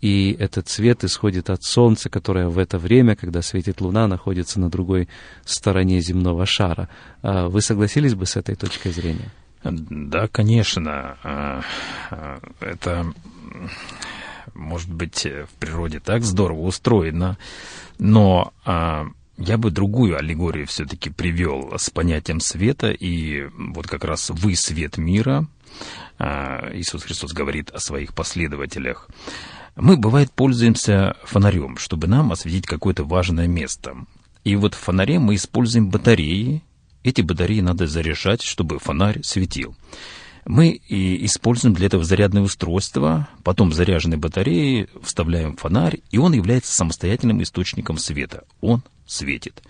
И 0.00 0.36
этот 0.38 0.68
свет 0.68 1.02
исходит 1.02 1.48
от 1.48 1.62
Солнца, 1.62 2.10
которое 2.10 2.48
в 2.48 2.58
это 2.58 2.78
время, 2.78 3.16
когда 3.16 3.40
светит 3.40 3.80
Луна, 3.80 4.06
находится 4.06 4.60
на 4.60 4.68
другой 4.68 5.08
стороне 5.46 6.02
земного 6.02 6.44
шара. 6.44 6.90
А 7.22 7.48
вы 7.48 7.62
согласились 7.62 8.14
бы 8.14 8.26
с 8.26 8.36
этой 8.36 8.54
точкой 8.54 8.92
зрения? 8.92 9.30
Да, 9.64 10.28
конечно. 10.28 11.16
А, 11.22 11.62
а, 12.10 12.38
это, 12.60 13.12
может 14.54 14.92
быть, 14.92 15.24
в 15.24 15.48
природе 15.58 16.00
так 16.00 16.22
здорово 16.22 16.60
устроено, 16.60 17.38
но 17.98 18.52
а, 18.64 19.06
я 19.38 19.56
бы 19.56 19.70
другую 19.70 20.18
аллегорию 20.18 20.66
все-таки 20.66 21.10
привел 21.10 21.72
с 21.76 21.88
понятием 21.90 22.40
света, 22.40 22.90
и 22.90 23.48
вот 23.56 23.86
как 23.86 24.04
раз 24.04 24.30
вы 24.30 24.54
свет 24.54 24.98
мира. 24.98 25.46
Иисус 26.20 27.02
Христос 27.02 27.32
говорит 27.32 27.70
о 27.70 27.80
своих 27.80 28.14
последователях. 28.14 29.08
Мы, 29.74 29.96
бывает, 29.96 30.30
пользуемся 30.30 31.16
фонарем, 31.24 31.78
чтобы 31.78 32.06
нам 32.06 32.30
осветить 32.30 32.66
какое-то 32.66 33.02
важное 33.02 33.48
место. 33.48 33.96
И 34.44 34.54
вот 34.54 34.74
в 34.74 34.78
фонаре 34.78 35.18
мы 35.18 35.34
используем 35.34 35.88
батареи, 35.88 36.62
эти 37.04 37.20
батареи 37.20 37.60
надо 37.60 37.86
заряжать, 37.86 38.42
чтобы 38.42 38.78
фонарь 38.80 39.22
светил. 39.22 39.76
Мы 40.46 40.80
используем 40.88 41.74
для 41.74 41.86
этого 41.86 42.04
зарядное 42.04 42.42
устройство, 42.42 43.28
потом 43.44 43.72
заряженные 43.72 44.18
батареи 44.18 44.88
вставляем 45.02 45.56
фонарь, 45.56 46.00
и 46.10 46.18
он 46.18 46.32
является 46.32 46.74
самостоятельным 46.74 47.42
источником 47.42 47.98
света. 47.98 48.44
Он 48.60 48.82
светит. 49.06 49.62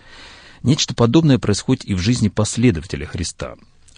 Нечто 0.63 0.95
подобное 0.95 1.37
происходит 1.37 1.85
и 1.85 1.93
в 1.93 1.99
жизни 1.99 2.27
последователя 2.27 3.05
Христа. 3.05 3.55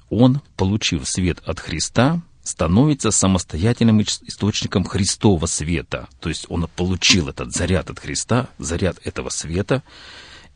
Он, 0.10 0.42
получив 0.56 1.08
свет 1.08 1.40
от 1.46 1.60
Христа, 1.60 2.22
становится 2.44 3.12
самостоятельным 3.12 4.02
источником 4.02 4.84
Христового 4.84 5.48
света. 5.48 6.08
То 6.20 6.30
есть 6.30 6.46
он 6.50 6.68
получил 6.76 7.30
этот 7.30 7.54
заряд 7.54 7.90
от 7.90 8.00
Христа, 8.00 8.50
заряд 8.58 8.98
этого 9.04 9.30
света, 9.30 9.84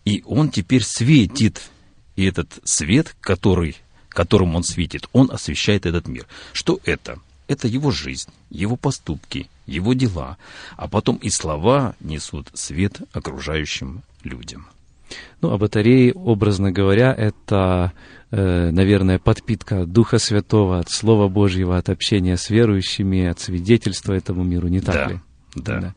и 0.06 0.24
он 0.26 0.50
теперь 0.50 0.84
светит 0.84 1.70
и 2.16 2.26
этот 2.26 2.60
свет, 2.64 3.16
который, 3.22 3.78
которым 4.10 4.56
он 4.56 4.64
светит, 4.64 5.08
он 5.14 5.32
освещает 5.32 5.86
этот 5.86 6.08
мир. 6.08 6.28
Что 6.54 6.80
это? 6.86 7.20
Это 7.48 7.68
его 7.68 7.92
жизнь, 7.92 8.30
его 8.50 8.76
поступки, 8.78 9.50
его 9.66 9.94
дела, 9.94 10.38
а 10.78 10.88
потом 10.88 11.18
и 11.18 11.30
слова 11.30 11.96
несут 12.00 12.48
свет 12.54 13.02
окружающим 13.12 14.04
людям. 14.24 14.68
Ну, 15.42 15.52
а 15.52 15.58
батареи, 15.58 16.14
образно 16.16 16.72
говоря, 16.72 17.14
это, 17.14 17.92
э, 18.32 18.70
наверное, 18.72 19.20
подпитка 19.20 19.86
Духа 19.86 20.20
Святого 20.20 20.80
от 20.80 20.90
Слова 20.90 21.28
Божьего, 21.28 21.78
от 21.78 21.90
общения 21.90 22.38
с 22.38 22.50
верующими, 22.50 23.26
от 23.26 23.42
свидетельства 23.42 24.14
этому 24.14 24.44
миру, 24.44 24.70
не 24.70 24.80
так 24.80 24.96
да, 24.96 25.08
ли? 25.08 25.20
Да. 25.56 25.80
да 25.80 25.96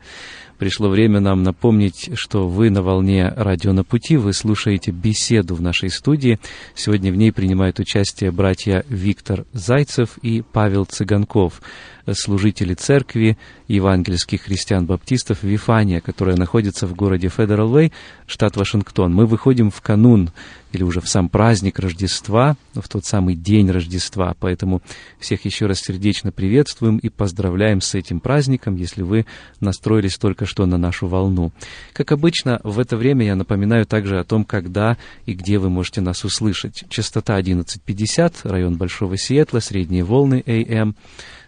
пришло 0.65 0.89
время 0.89 1.21
нам 1.21 1.43
напомнить, 1.43 2.13
что 2.15 2.49
вы 2.49 2.71
на 2.71 2.81
волне 2.81 3.31
«Радио 3.37 3.75
на 3.75 3.85
пути», 3.85 4.17
вы 4.17 4.33
слушаете 4.33 4.93
беседу 4.93 5.55
в 5.55 5.61
нашей 5.61 5.91
студии. 5.91 6.39
Сегодня 6.75 7.13
в 7.13 7.17
ней 7.17 7.33
принимают 7.33 7.81
участие 7.81 8.31
братья 8.31 8.83
Виктор 8.89 9.45
Зайцев 9.53 10.17
и 10.23 10.41
Павел 10.41 10.87
Цыганков– 10.87 11.61
служители 12.13 12.75
церкви 12.75 13.39
евангельских 13.69 14.43
христиан-баптистов 14.43 15.43
Вифания, 15.43 16.01
которая 16.01 16.37
находится 16.37 16.87
в 16.87 16.95
городе 16.95 17.29
Федерал 17.29 17.75
Вей, 17.75 17.93
штат 18.27 18.57
Вашингтон. 18.57 19.15
Мы 19.15 19.27
выходим 19.27 19.71
в 19.71 19.81
канун 19.81 20.31
или 20.75 20.83
уже 20.83 21.01
в 21.01 21.09
сам 21.09 21.29
праздник 21.29 21.79
Рождества, 21.79 22.57
в 22.75 22.89
тот 22.89 23.05
самый 23.05 23.37
день 23.37 23.71
Рождества. 23.71 24.35
Поэтому 24.41 24.83
всех 25.19 25.45
еще 25.45 25.67
раз 25.67 25.81
сердечно 25.81 26.33
приветствуем 26.33 26.99
и 26.99 27.09
поздравляем 27.09 27.81
с 27.81 27.95
этим 27.95 28.21
праздником, 28.21 28.77
если 28.77 29.03
вы 29.03 29.25
настроились 29.61 30.19
только 30.19 30.47
что 30.47 30.67
на 30.67 30.77
нашу 30.77 31.07
волну. 31.07 31.53
Как 31.93 32.13
обычно, 32.13 32.61
в 32.65 32.81
это 32.81 32.97
время 32.97 33.25
я 33.25 33.37
напоминаю 33.37 33.87
также 33.87 34.19
о 34.19 34.25
том, 34.25 34.45
когда 34.45 34.99
и 35.27 35.33
где 35.33 35.59
вы 35.59 35.71
можете 35.71 36.01
нас 36.01 36.25
услышать. 36.25 36.85
Частота 36.89 37.39
11.50, 37.39 38.35
район 38.45 38.77
Большого 38.77 39.17
Сиэтла, 39.17 39.61
средние 39.61 40.03
волны 40.03 40.43
AM– 40.45 40.95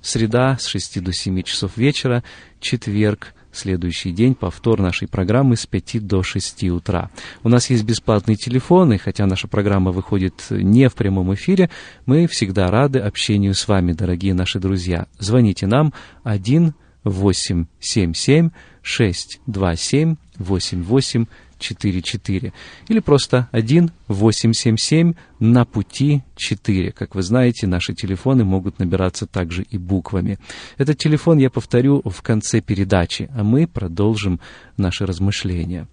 Среда 0.06 0.56
с 0.56 0.68
6 0.68 1.02
до 1.02 1.12
7 1.12 1.42
часов 1.42 1.76
вечера, 1.76 2.22
четверг, 2.60 3.34
следующий 3.50 4.12
день, 4.12 4.36
повтор 4.36 4.80
нашей 4.80 5.08
программы 5.08 5.56
с 5.56 5.66
5 5.66 6.06
до 6.06 6.22
6 6.22 6.62
утра. 6.70 7.10
У 7.42 7.48
нас 7.48 7.70
есть 7.70 7.82
бесплатные 7.82 8.36
телефоны, 8.36 8.98
хотя 8.98 9.26
наша 9.26 9.48
программа 9.48 9.90
выходит 9.90 10.46
не 10.50 10.88
в 10.88 10.94
прямом 10.94 11.34
эфире, 11.34 11.70
мы 12.06 12.28
всегда 12.28 12.70
рады 12.70 13.00
общению 13.00 13.54
с 13.54 13.66
вами, 13.66 13.94
дорогие 13.94 14.32
наши 14.32 14.60
друзья. 14.60 15.08
Звоните 15.18 15.66
нам 15.66 15.92
1 16.22 16.72
877 17.02 18.50
627 18.82 20.16
8844 21.58 22.52
или 22.88 23.00
просто 23.00 23.48
1 23.52 23.90
877 24.08 25.14
на 25.40 25.64
пути 25.64 26.22
4. 26.36 26.92
Как 26.92 27.14
вы 27.14 27.22
знаете, 27.22 27.66
наши 27.66 27.94
телефоны 27.94 28.44
могут 28.44 28.78
набираться 28.78 29.26
также 29.26 29.62
и 29.62 29.78
буквами. 29.78 30.38
Этот 30.78 30.98
телефон 30.98 31.38
я 31.38 31.50
повторю 31.50 32.02
в 32.04 32.22
конце 32.22 32.60
передачи, 32.60 33.30
а 33.34 33.42
мы 33.42 33.66
продолжим 33.66 34.40
наши 34.76 35.06
размышления. 35.06 35.88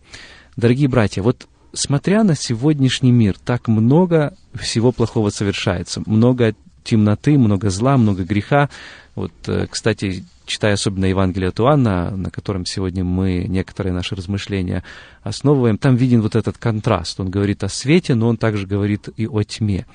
Дорогие 0.56 0.88
братья, 0.88 1.22
вот 1.22 1.48
смотря 1.74 2.24
на 2.24 2.36
сегодняшний 2.36 3.12
мир, 3.12 3.38
так 3.38 3.68
много 3.68 4.36
всего 4.54 4.92
плохого 4.92 5.30
совершается, 5.30 6.02
много 6.06 6.56
темноты, 6.84 7.38
много 7.38 7.70
зла, 7.70 7.98
много 7.98 8.24
греха. 8.24 8.70
Вот, 9.16 9.32
э, 9.48 9.68
кстати, 9.70 10.24
читая 10.46 10.74
особенно 10.74 11.06
Евангелие 11.06 11.50
от 11.50 11.60
Иоанна, 11.60 12.12
на 12.12 12.32
котором 12.32 12.66
сегодня 12.66 13.04
мы 13.04 13.46
некоторые 13.48 13.94
наши 13.94 14.16
размышления 14.16 14.84
основываем, 15.22 15.78
там 15.78 15.96
виден 15.96 16.22
вот 16.22 16.36
этот 16.36 16.58
контраст. 16.58 17.20
Он 17.20 17.30
говорит 17.30 17.64
о 17.64 17.70
свете, 17.70 18.16
но 18.16 18.28
он 18.28 18.38
также 18.38 18.66
говорит 18.66 19.10
и 19.16 19.28
о 19.28 19.44
тьме. 19.44 19.86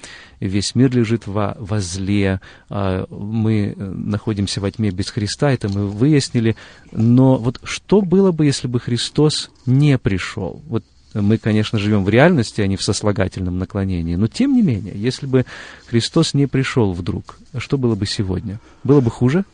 Весь 0.40 0.74
мир 0.74 0.94
лежит 0.94 1.26
во, 1.26 1.56
во 1.58 1.80
зле, 1.80 2.40
а 2.70 3.06
мы 3.10 3.74
находимся 3.76 4.60
во 4.60 4.70
тьме 4.70 4.90
без 4.90 5.10
Христа, 5.10 5.50
это 5.50 5.68
мы 5.68 5.88
выяснили. 5.88 6.56
Но 6.92 7.36
вот 7.36 7.60
что 7.64 8.00
было 8.00 8.32
бы, 8.32 8.46
если 8.46 8.68
бы 8.68 8.80
Христос 8.80 9.50
не 9.66 9.98
пришел? 9.98 10.62
Вот 10.66 10.84
мы, 11.22 11.38
конечно, 11.38 11.78
живем 11.78 12.04
в 12.04 12.08
реальности, 12.08 12.60
а 12.60 12.66
не 12.66 12.76
в 12.76 12.82
сослагательном 12.82 13.58
наклонении. 13.58 14.16
Но 14.16 14.26
тем 14.26 14.54
не 14.54 14.62
менее, 14.62 14.94
если 14.96 15.26
бы 15.26 15.46
Христос 15.86 16.34
не 16.34 16.46
пришел 16.46 16.92
вдруг, 16.92 17.38
что 17.58 17.78
было 17.78 17.94
бы 17.94 18.06
сегодня? 18.06 18.60
Было 18.84 19.00
бы 19.00 19.10
хуже? 19.10 19.44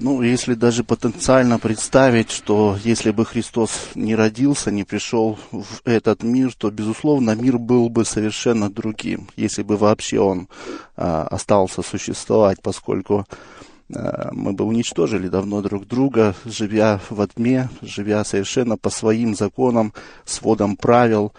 Ну, 0.00 0.22
если 0.22 0.54
даже 0.54 0.82
потенциально 0.82 1.58
представить, 1.58 2.30
что 2.30 2.76
если 2.82 3.12
бы 3.12 3.24
Христос 3.24 3.70
не 3.94 4.16
родился, 4.16 4.72
не 4.72 4.82
пришел 4.82 5.38
в 5.52 5.80
этот 5.84 6.24
мир, 6.24 6.52
то, 6.58 6.70
безусловно, 6.70 7.36
мир 7.36 7.58
был 7.58 7.88
бы 7.88 8.04
совершенно 8.04 8.68
другим, 8.68 9.28
если 9.36 9.62
бы 9.62 9.76
вообще 9.76 10.18
он 10.18 10.48
а, 10.96 11.28
остался 11.30 11.82
существовать, 11.82 12.60
поскольку 12.60 13.24
мы 13.88 14.52
бы 14.52 14.64
уничтожили 14.64 15.28
давно 15.28 15.60
друг 15.60 15.86
друга, 15.86 16.34
живя 16.44 17.00
во 17.10 17.26
тьме, 17.26 17.68
живя 17.82 18.24
совершенно 18.24 18.76
по 18.76 18.90
своим 18.90 19.34
законам, 19.34 19.92
сводам 20.24 20.76
правил. 20.76 21.32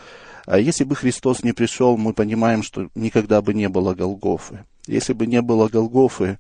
А 0.45 0.59
если 0.59 0.83
бы 0.83 0.95
Христос 0.95 1.43
не 1.43 1.53
пришел, 1.53 1.97
мы 1.97 2.13
понимаем, 2.13 2.61
что 2.61 2.89
никогда 2.93 3.41
бы 3.41 3.53
не 3.53 3.67
было 3.67 3.95
Голгофы. 3.95 4.63
Если 4.85 5.13
бы 5.13 5.25
не 5.25 5.41
было 5.41 5.67
Голгофы, 5.67 6.37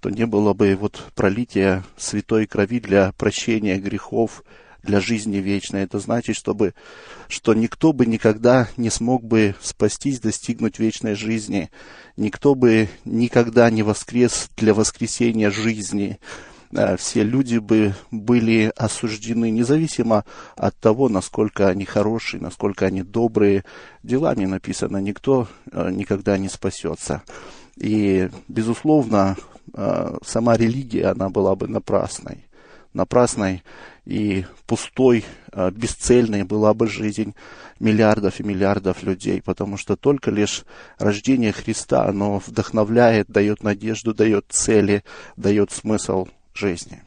то 0.00 0.10
не 0.10 0.26
было 0.26 0.52
бы 0.52 0.76
вот 0.76 1.02
пролития 1.14 1.84
святой 1.96 2.46
крови 2.46 2.80
для 2.80 3.12
прощения 3.12 3.78
грехов, 3.78 4.44
для 4.86 5.00
жизни 5.00 5.36
вечной. 5.38 5.82
Это 5.82 5.98
значит, 5.98 6.36
чтобы, 6.36 6.74
что 7.28 7.52
никто 7.54 7.92
бы 7.92 8.06
никогда 8.06 8.68
не 8.76 8.90
смог 8.90 9.24
бы 9.24 9.54
спастись, 9.60 10.20
достигнуть 10.20 10.78
вечной 10.78 11.14
жизни. 11.14 11.70
Никто 12.16 12.54
бы 12.54 12.88
никогда 13.04 13.68
не 13.70 13.82
воскрес 13.82 14.48
для 14.56 14.72
воскресения 14.72 15.50
жизни. 15.50 16.18
Э, 16.72 16.96
все 16.96 17.22
люди 17.22 17.58
бы 17.58 17.94
были 18.10 18.72
осуждены, 18.76 19.50
независимо 19.50 20.24
от 20.56 20.76
того, 20.76 21.08
насколько 21.08 21.68
они 21.68 21.84
хорошие, 21.84 22.40
насколько 22.40 22.86
они 22.86 23.02
добрые. 23.02 23.64
Делами 24.02 24.46
написано, 24.46 24.98
никто 24.98 25.48
э, 25.70 25.90
никогда 25.90 26.38
не 26.38 26.48
спасется. 26.48 27.22
И, 27.76 28.30
безусловно, 28.48 29.36
э, 29.74 30.16
сама 30.24 30.56
религия, 30.56 31.08
она 31.08 31.28
была 31.28 31.54
бы 31.54 31.68
напрасной. 31.68 32.45
Напрасной 32.96 33.62
и 34.06 34.46
пустой, 34.66 35.22
э, 35.52 35.70
бесцельной 35.70 36.44
была 36.44 36.72
бы 36.72 36.88
жизнь 36.88 37.34
миллиардов 37.78 38.40
и 38.40 38.42
миллиардов 38.42 39.02
людей, 39.02 39.42
потому 39.42 39.76
что 39.76 39.96
только 39.96 40.30
лишь 40.30 40.64
рождение 40.98 41.52
Христа, 41.52 42.06
оно 42.08 42.42
вдохновляет, 42.46 43.28
дает 43.28 43.62
надежду, 43.62 44.14
дает 44.14 44.46
цели, 44.48 45.04
дает 45.36 45.72
смысл 45.72 46.26
жизни. 46.54 47.02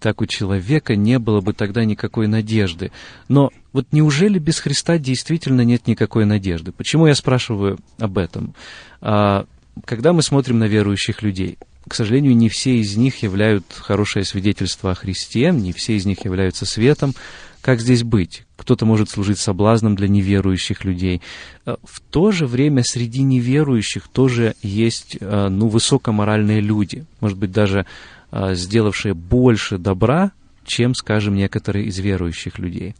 Так 0.00 0.20
у 0.20 0.26
человека 0.26 0.96
не 0.96 1.20
было 1.20 1.40
бы 1.40 1.52
тогда 1.52 1.84
никакой 1.84 2.26
надежды. 2.26 2.90
Но 3.28 3.50
вот 3.72 3.92
неужели 3.92 4.40
без 4.40 4.58
Христа 4.58 4.98
действительно 4.98 5.60
нет 5.60 5.86
никакой 5.86 6.26
надежды? 6.26 6.72
Почему 6.72 7.06
я 7.06 7.14
спрашиваю 7.14 7.78
об 7.98 8.18
этом? 8.18 8.56
А, 9.00 9.46
когда 9.84 10.12
мы 10.12 10.22
смотрим 10.22 10.58
на 10.58 10.64
верующих 10.64 11.22
людей, 11.22 11.58
к 11.86 11.94
сожалению, 11.94 12.36
не 12.36 12.48
все 12.48 12.76
из 12.76 12.96
них 12.96 13.22
являются 13.22 13.80
хорошее 13.80 14.24
свидетельство 14.24 14.92
о 14.92 14.94
Христе, 14.94 15.50
не 15.50 15.72
все 15.72 15.96
из 15.96 16.06
них 16.06 16.24
являются 16.24 16.66
светом. 16.66 17.14
Как 17.62 17.80
здесь 17.80 18.04
быть? 18.04 18.44
Кто-то 18.56 18.86
может 18.86 19.10
служить 19.10 19.38
соблазном 19.38 19.96
для 19.96 20.08
неверующих 20.08 20.84
людей. 20.84 21.20
А, 21.64 21.78
в 21.82 22.00
то 22.00 22.30
же 22.30 22.46
время 22.46 22.84
среди 22.84 23.22
неверующих 23.22 24.08
тоже 24.08 24.54
есть 24.62 25.18
а, 25.20 25.48
ну, 25.48 25.68
высокоморальные 25.68 26.60
люди. 26.60 27.04
Может 27.20 27.38
быть, 27.38 27.52
даже 27.52 27.86
а, 28.30 28.54
сделавшие 28.54 29.14
больше 29.14 29.78
добра, 29.78 30.32
чем, 30.64 30.94
скажем, 30.94 31.34
некоторые 31.34 31.86
из 31.86 31.98
верующих 31.98 32.58
людей. 32.58 32.94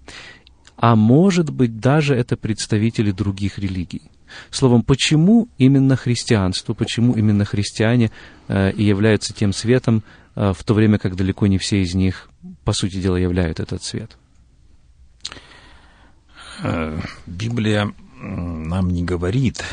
А 0.76 0.96
может 0.96 1.50
быть, 1.50 1.78
даже 1.78 2.14
это 2.14 2.36
представители 2.36 3.10
других 3.10 3.58
религий. 3.58 4.02
Словом, 4.50 4.82
почему 4.82 5.48
именно 5.58 5.96
христианство, 5.96 6.74
почему 6.74 7.14
именно 7.14 7.44
христиане 7.44 8.10
э, 8.48 8.72
и 8.72 8.84
являются 8.84 9.32
тем 9.32 9.52
светом, 9.52 10.02
э, 10.34 10.52
в 10.52 10.64
то 10.64 10.74
время 10.74 10.98
как 10.98 11.16
далеко 11.16 11.46
не 11.46 11.58
все 11.58 11.82
из 11.82 11.94
них, 11.94 12.28
по 12.64 12.72
сути 12.72 12.96
дела, 13.00 13.16
являют 13.16 13.60
этот 13.60 13.82
свет? 13.82 14.16
Э, 16.62 17.00
Библия 17.26 17.92
нам 18.20 18.90
не 18.90 19.02
говорит 19.02 19.64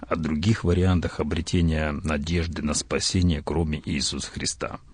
о 0.00 0.16
других 0.16 0.64
вариантах 0.64 1.20
обретения 1.20 1.92
надежды 1.92 2.62
на 2.62 2.74
спасение, 2.74 3.42
кроме 3.44 3.80
Иисуса 3.84 4.30
Христа– 4.30 4.78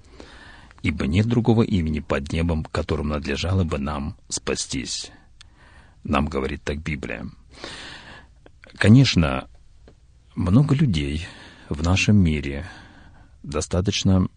ибо 0.83 1.07
нет 1.07 1.27
другого 1.27 1.63
имени 1.63 2.01
под 2.01 2.33
небом, 2.33 2.65
которым 2.65 3.09
надлежало 3.09 3.65
бы 3.65 3.79
нам 3.79 4.17
спастись. 4.29 5.11
Нам 6.05 6.27
говорит 6.27 6.63
так 6.63 6.79
Библия. 6.79 7.27
Конечно, 8.79 9.49
много 10.37 10.77
людей 10.77 11.27
в 11.69 11.83
нашем 11.83 12.17
мире 12.17 12.65
достаточно 13.43 14.29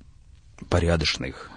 порядочных, 0.67 1.51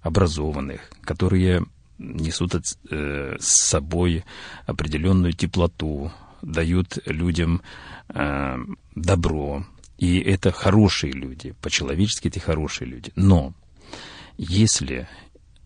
образованных, 0.00 0.90
которые 1.02 1.66
несут 1.98 2.54
э, 2.54 3.36
с 3.38 3.68
собой 3.68 4.24
определенную 4.64 5.34
теплоту, 5.34 6.10
дают 6.40 6.98
людям 7.04 7.60
э, 8.08 8.56
добро. 8.94 9.66
И 9.98 10.18
это 10.18 10.52
хорошие 10.52 11.12
люди, 11.12 11.54
по-человечески 11.60 12.28
это 12.28 12.40
хорошие 12.40 12.88
люди. 12.88 13.12
Но 13.14 13.52
если 14.38 15.06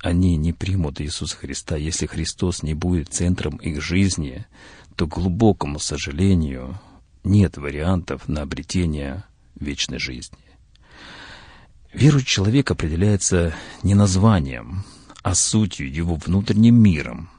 они 0.02 0.36
не 0.36 0.52
примут 0.52 1.00
Иисуса 1.00 1.36
Христа, 1.36 1.76
если 1.76 2.06
Христос 2.06 2.62
не 2.64 2.74
будет 2.74 3.12
центром 3.12 3.56
их 3.56 3.80
жизни, 3.82 4.46
то, 5.00 5.06
к 5.06 5.14
глубокому 5.14 5.78
сожалению, 5.78 6.78
нет 7.24 7.56
вариантов 7.56 8.28
на 8.28 8.42
обретение 8.42 9.24
вечной 9.58 9.98
жизни. 9.98 10.36
Верующий 11.94 12.26
человек 12.26 12.70
определяется 12.70 13.54
не 13.82 13.94
названием, 13.94 14.84
а 15.22 15.34
сутью, 15.34 15.90
его 15.90 16.16
внутренним 16.16 16.82
миром, 16.82 17.30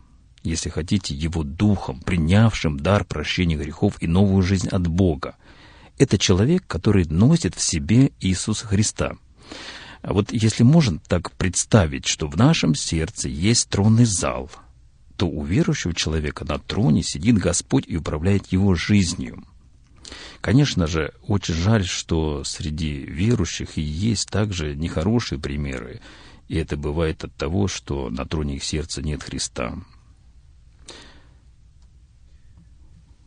если 0.41 0.69
хотите, 0.69 1.13
его 1.13 1.43
духом, 1.43 2.01
принявшим 2.01 2.79
дар 2.79 3.05
прощения 3.05 3.57
грехов 3.57 4.01
и 4.01 4.07
новую 4.07 4.41
жизнь 4.41 4.69
от 4.69 4.87
Бога. 4.87 5.35
Это 5.99 6.17
человек, 6.17 6.65
который 6.65 7.05
носит 7.05 7.53
в 7.53 7.61
себе 7.61 8.11
Иисуса 8.19 8.65
Христа– 8.65 9.17
а 10.01 10.13
вот 10.13 10.31
если 10.31 10.63
можно 10.63 10.99
так 11.07 11.31
представить, 11.33 12.07
что 12.07 12.27
в 12.27 12.35
нашем 12.35 12.73
сердце 12.73 13.29
есть 13.29 13.69
тронный 13.69 14.05
зал, 14.05 14.49
то 15.15 15.27
у 15.27 15.43
верующего 15.43 15.93
человека 15.93 16.45
на 16.45 16.59
троне 16.59 17.03
сидит 17.03 17.37
Господь 17.37 17.85
и 17.87 17.97
управляет 17.97 18.47
его 18.47 18.75
жизнью. 18.75 19.43
Конечно 20.41 20.87
же, 20.87 21.13
очень 21.27 21.53
жаль, 21.53 21.85
что 21.85 22.43
среди 22.43 22.97
верующих 22.97 23.77
и 23.77 23.81
есть 23.81 24.29
также 24.29 24.75
нехорошие 24.75 25.39
примеры, 25.39 26.01
и 26.47 26.57
это 26.57 26.75
бывает 26.75 27.23
от 27.23 27.33
того, 27.35 27.67
что 27.67 28.09
на 28.09 28.25
троне 28.25 28.55
их 28.55 28.63
сердца 28.63 29.01
нет 29.01 29.23
Христа. 29.23 29.77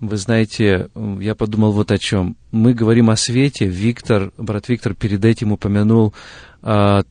Вы 0.00 0.16
знаете, 0.18 0.90
я 1.20 1.34
подумал 1.34 1.72
вот 1.72 1.90
о 1.90 1.98
чем. 1.98 2.36
Мы 2.50 2.74
говорим 2.74 3.08
о 3.08 3.16
свете. 3.16 3.66
Виктор, 3.66 4.32
брат 4.36 4.68
Виктор 4.68 4.92
перед 4.94 5.24
этим 5.24 5.52
упомянул 5.52 6.12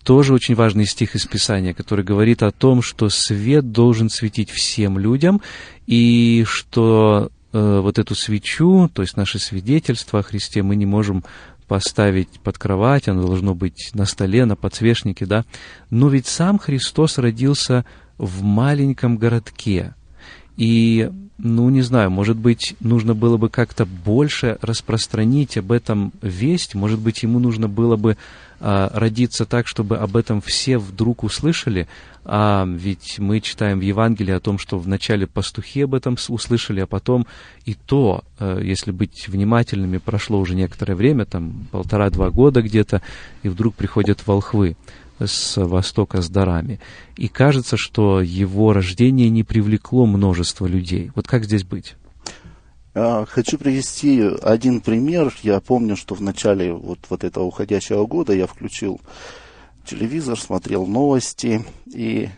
тоже 0.03 0.33
очень 0.33 0.55
важный 0.55 0.85
стих 0.85 1.15
из 1.15 1.27
Писания, 1.27 1.73
который 1.73 2.03
говорит 2.03 2.41
о 2.41 2.51
том, 2.51 2.81
что 2.81 3.09
свет 3.09 3.71
должен 3.71 4.09
светить 4.09 4.49
всем 4.49 4.97
людям, 4.97 5.41
и 5.85 6.43
что 6.47 7.29
э, 7.51 7.79
вот 7.79 7.99
эту 7.99 8.15
свечу, 8.15 8.89
то 8.91 9.03
есть 9.03 9.15
наше 9.15 9.37
свидетельство 9.37 10.19
о 10.19 10.23
Христе, 10.23 10.63
мы 10.63 10.75
не 10.75 10.87
можем 10.87 11.23
поставить 11.67 12.29
под 12.43 12.57
кровать, 12.57 13.07
оно 13.07 13.25
должно 13.25 13.55
быть 13.55 13.91
на 13.93 14.05
столе, 14.05 14.45
на 14.45 14.55
подсвечнике, 14.55 15.25
да. 15.25 15.45
Но 15.89 16.09
ведь 16.09 16.27
сам 16.27 16.59
Христос 16.59 17.17
родился 17.17 17.85
в 18.17 18.43
маленьком 18.43 19.17
городке. 19.17 19.93
И, 20.55 21.09
ну, 21.37 21.69
не 21.69 21.81
знаю, 21.81 22.11
может 22.11 22.37
быть, 22.37 22.75
нужно 22.79 23.15
было 23.15 23.37
бы 23.37 23.49
как-то 23.49 23.85
больше 23.85 24.57
распространить 24.61 25.57
об 25.57 25.71
этом 25.71 26.13
весть, 26.21 26.75
может 26.75 26.99
быть, 26.99 27.23
ему 27.23 27.39
нужно 27.39 27.67
было 27.67 27.95
бы 27.95 28.17
а, 28.65 28.89
родиться 28.93 29.45
так, 29.45 29.67
чтобы 29.67 29.97
об 29.97 30.15
этом 30.15 30.39
все 30.39 30.77
вдруг 30.77 31.25
услышали, 31.25 31.89
а 32.23 32.65
ведь 32.65 33.19
мы 33.19 33.41
читаем 33.41 33.79
в 33.79 33.81
Евангелии 33.81 34.33
о 34.33 34.39
том, 34.39 34.57
что 34.57 34.79
вначале 34.79 35.27
пастухи 35.27 35.81
об 35.81 35.93
этом 35.93 36.15
услышали, 36.29 36.79
а 36.79 36.87
потом 36.87 37.27
и 37.65 37.73
то, 37.73 38.23
а, 38.39 38.61
если 38.61 38.91
быть 38.91 39.27
внимательными, 39.27 39.97
прошло 39.97 40.39
уже 40.39 40.55
некоторое 40.55 40.95
время, 40.95 41.25
там 41.25 41.67
полтора-два 41.73 42.29
года 42.29 42.61
где-то, 42.61 43.01
и 43.41 43.49
вдруг 43.49 43.75
приходят 43.75 44.25
волхвы 44.25 44.77
с 45.19 45.61
востока 45.61 46.21
с 46.21 46.29
дарами. 46.29 46.79
И 47.17 47.27
кажется, 47.27 47.75
что 47.75 48.21
его 48.21 48.71
рождение 48.71 49.29
не 49.29 49.43
привлекло 49.43 50.05
множество 50.05 50.67
людей. 50.67 51.11
Вот 51.15 51.27
как 51.27 51.43
здесь 51.43 51.65
быть? 51.65 51.95
А, 52.95 53.25
хочу 53.25 53.57
привести 53.57 54.21
один 54.41 54.81
пример. 54.81 55.33
Я 55.41 55.59
помню, 55.59 55.95
что 55.95 56.15
в 56.15 56.21
начале 56.21 56.73
вот, 56.73 56.99
вот 57.09 57.23
этого 57.23 57.43
уходящего 57.43 58.05
года 58.05 58.33
я 58.33 58.45
включил 58.45 59.01
телевизор, 59.85 60.39
смотрел 60.39 60.85
новости, 60.85 61.65
и 61.87 62.29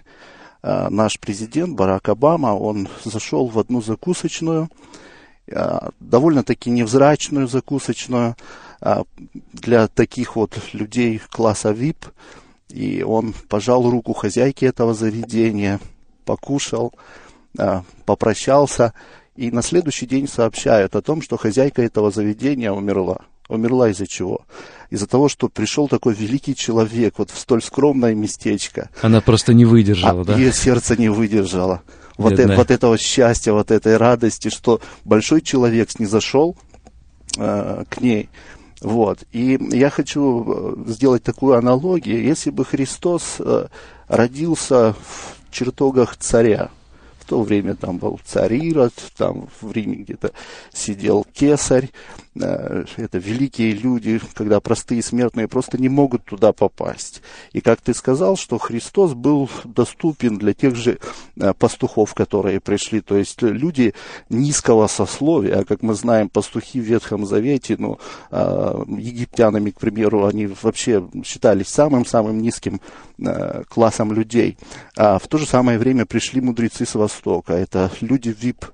а, 0.61 0.89
наш 0.89 1.19
президент 1.19 1.75
Барак 1.75 2.09
Обама, 2.09 2.55
он 2.55 2.87
зашел 3.03 3.47
в 3.47 3.59
одну 3.59 3.81
закусочную, 3.81 4.69
а, 5.51 5.89
довольно-таки 5.99 6.69
невзрачную 6.69 7.47
закусочную, 7.47 8.37
а, 8.79 9.03
для 9.51 9.87
таких 9.87 10.37
вот 10.37 10.57
людей 10.71 11.19
класса 11.29 11.71
VIP, 11.71 12.07
и 12.69 13.03
он 13.03 13.33
пожал 13.49 13.89
руку 13.89 14.13
хозяйке 14.13 14.67
этого 14.67 14.93
заведения, 14.93 15.79
покушал, 16.25 16.93
попрощался, 18.05 18.93
и 19.35 19.51
на 19.51 19.61
следующий 19.61 20.05
день 20.05 20.27
сообщают 20.27 20.95
о 20.95 21.01
том, 21.01 21.21
что 21.21 21.37
хозяйка 21.37 21.81
этого 21.81 22.11
заведения 22.11 22.71
умерла. 22.71 23.19
Умерла 23.47 23.89
из-за 23.89 24.07
чего? 24.07 24.41
Из-за 24.89 25.07
того, 25.07 25.29
что 25.29 25.49
пришел 25.49 25.87
такой 25.87 26.13
великий 26.13 26.55
человек 26.55 27.15
вот 27.17 27.29
в 27.29 27.37
столь 27.37 27.61
скромное 27.61 28.15
местечко. 28.15 28.89
Она 29.01 29.21
просто 29.21 29.53
не 29.53 29.65
выдержала, 29.65 30.21
а 30.21 30.25
да? 30.25 30.35
Ее 30.35 30.51
сердце 30.51 30.95
не 30.95 31.09
выдержало. 31.09 31.83
Вот, 32.17 32.39
э, 32.39 32.55
вот 32.55 32.71
этого 32.71 32.97
счастья, 32.97 33.51
вот 33.51 33.71
этой 33.71 33.97
радости, 33.97 34.49
что 34.49 34.79
большой 35.03 35.41
человек 35.41 35.91
снизошел 35.91 36.55
э, 37.37 37.83
к 37.89 38.01
ней. 38.01 38.29
Вот. 38.81 39.19
И 39.31 39.59
я 39.71 39.89
хочу 39.89 40.45
э, 40.87 40.91
сделать 40.91 41.23
такую 41.23 41.55
аналогию. 41.55 42.23
Если 42.23 42.49
бы 42.49 42.65
Христос 42.65 43.35
э, 43.39 43.67
родился 44.07 44.93
в 44.93 45.35
чертогах 45.51 46.17
царя, 46.17 46.69
то 47.25 47.41
время 47.41 47.75
там 47.75 47.97
был 47.97 48.19
царь 48.25 48.55
Ирод, 48.55 48.93
там 49.17 49.49
в 49.61 49.71
Риме 49.71 49.97
где-то 49.97 50.31
сидел 50.73 51.25
кесарь. 51.33 51.89
Э, 52.39 52.83
это 52.97 53.17
великие 53.17 53.71
люди, 53.71 54.19
когда 54.33 54.59
простые 54.59 55.01
смертные 55.01 55.47
просто 55.47 55.77
не 55.77 55.89
могут 55.89 56.25
туда 56.25 56.51
попасть. 56.51 57.21
И 57.53 57.61
как 57.61 57.81
ты 57.81 57.93
сказал, 57.93 58.35
что 58.35 58.57
Христос 58.57 59.13
был 59.13 59.49
доступен 59.63 60.37
для 60.37 60.53
тех 60.53 60.75
же 60.75 60.99
э, 61.37 61.53
пастухов, 61.53 62.13
которые 62.13 62.59
пришли. 62.59 63.01
То 63.01 63.17
есть 63.17 63.41
люди 63.41 63.93
низкого 64.29 64.87
сословия, 64.87 65.59
а 65.59 65.65
как 65.65 65.81
мы 65.81 65.93
знаем, 65.93 66.29
пастухи 66.29 66.81
в 66.81 66.83
Ветхом 66.83 67.25
Завете, 67.25 67.75
ну, 67.79 67.99
э, 68.31 68.83
египтянами, 68.97 69.69
к 69.69 69.79
примеру, 69.79 70.25
они 70.25 70.47
вообще 70.61 71.07
считались 71.23 71.67
самым-самым 71.67 72.41
низким 72.41 72.81
классом 73.69 74.11
людей. 74.11 74.57
А 74.97 75.19
в 75.19 75.27
то 75.27 75.37
же 75.37 75.45
самое 75.45 75.79
время 75.79 76.05
пришли 76.05 76.41
мудрецы 76.41 76.85
с 76.85 76.95
Востока. 77.15 77.53
Это 77.53 77.89
люди 78.01 78.29
VIP 78.29 78.65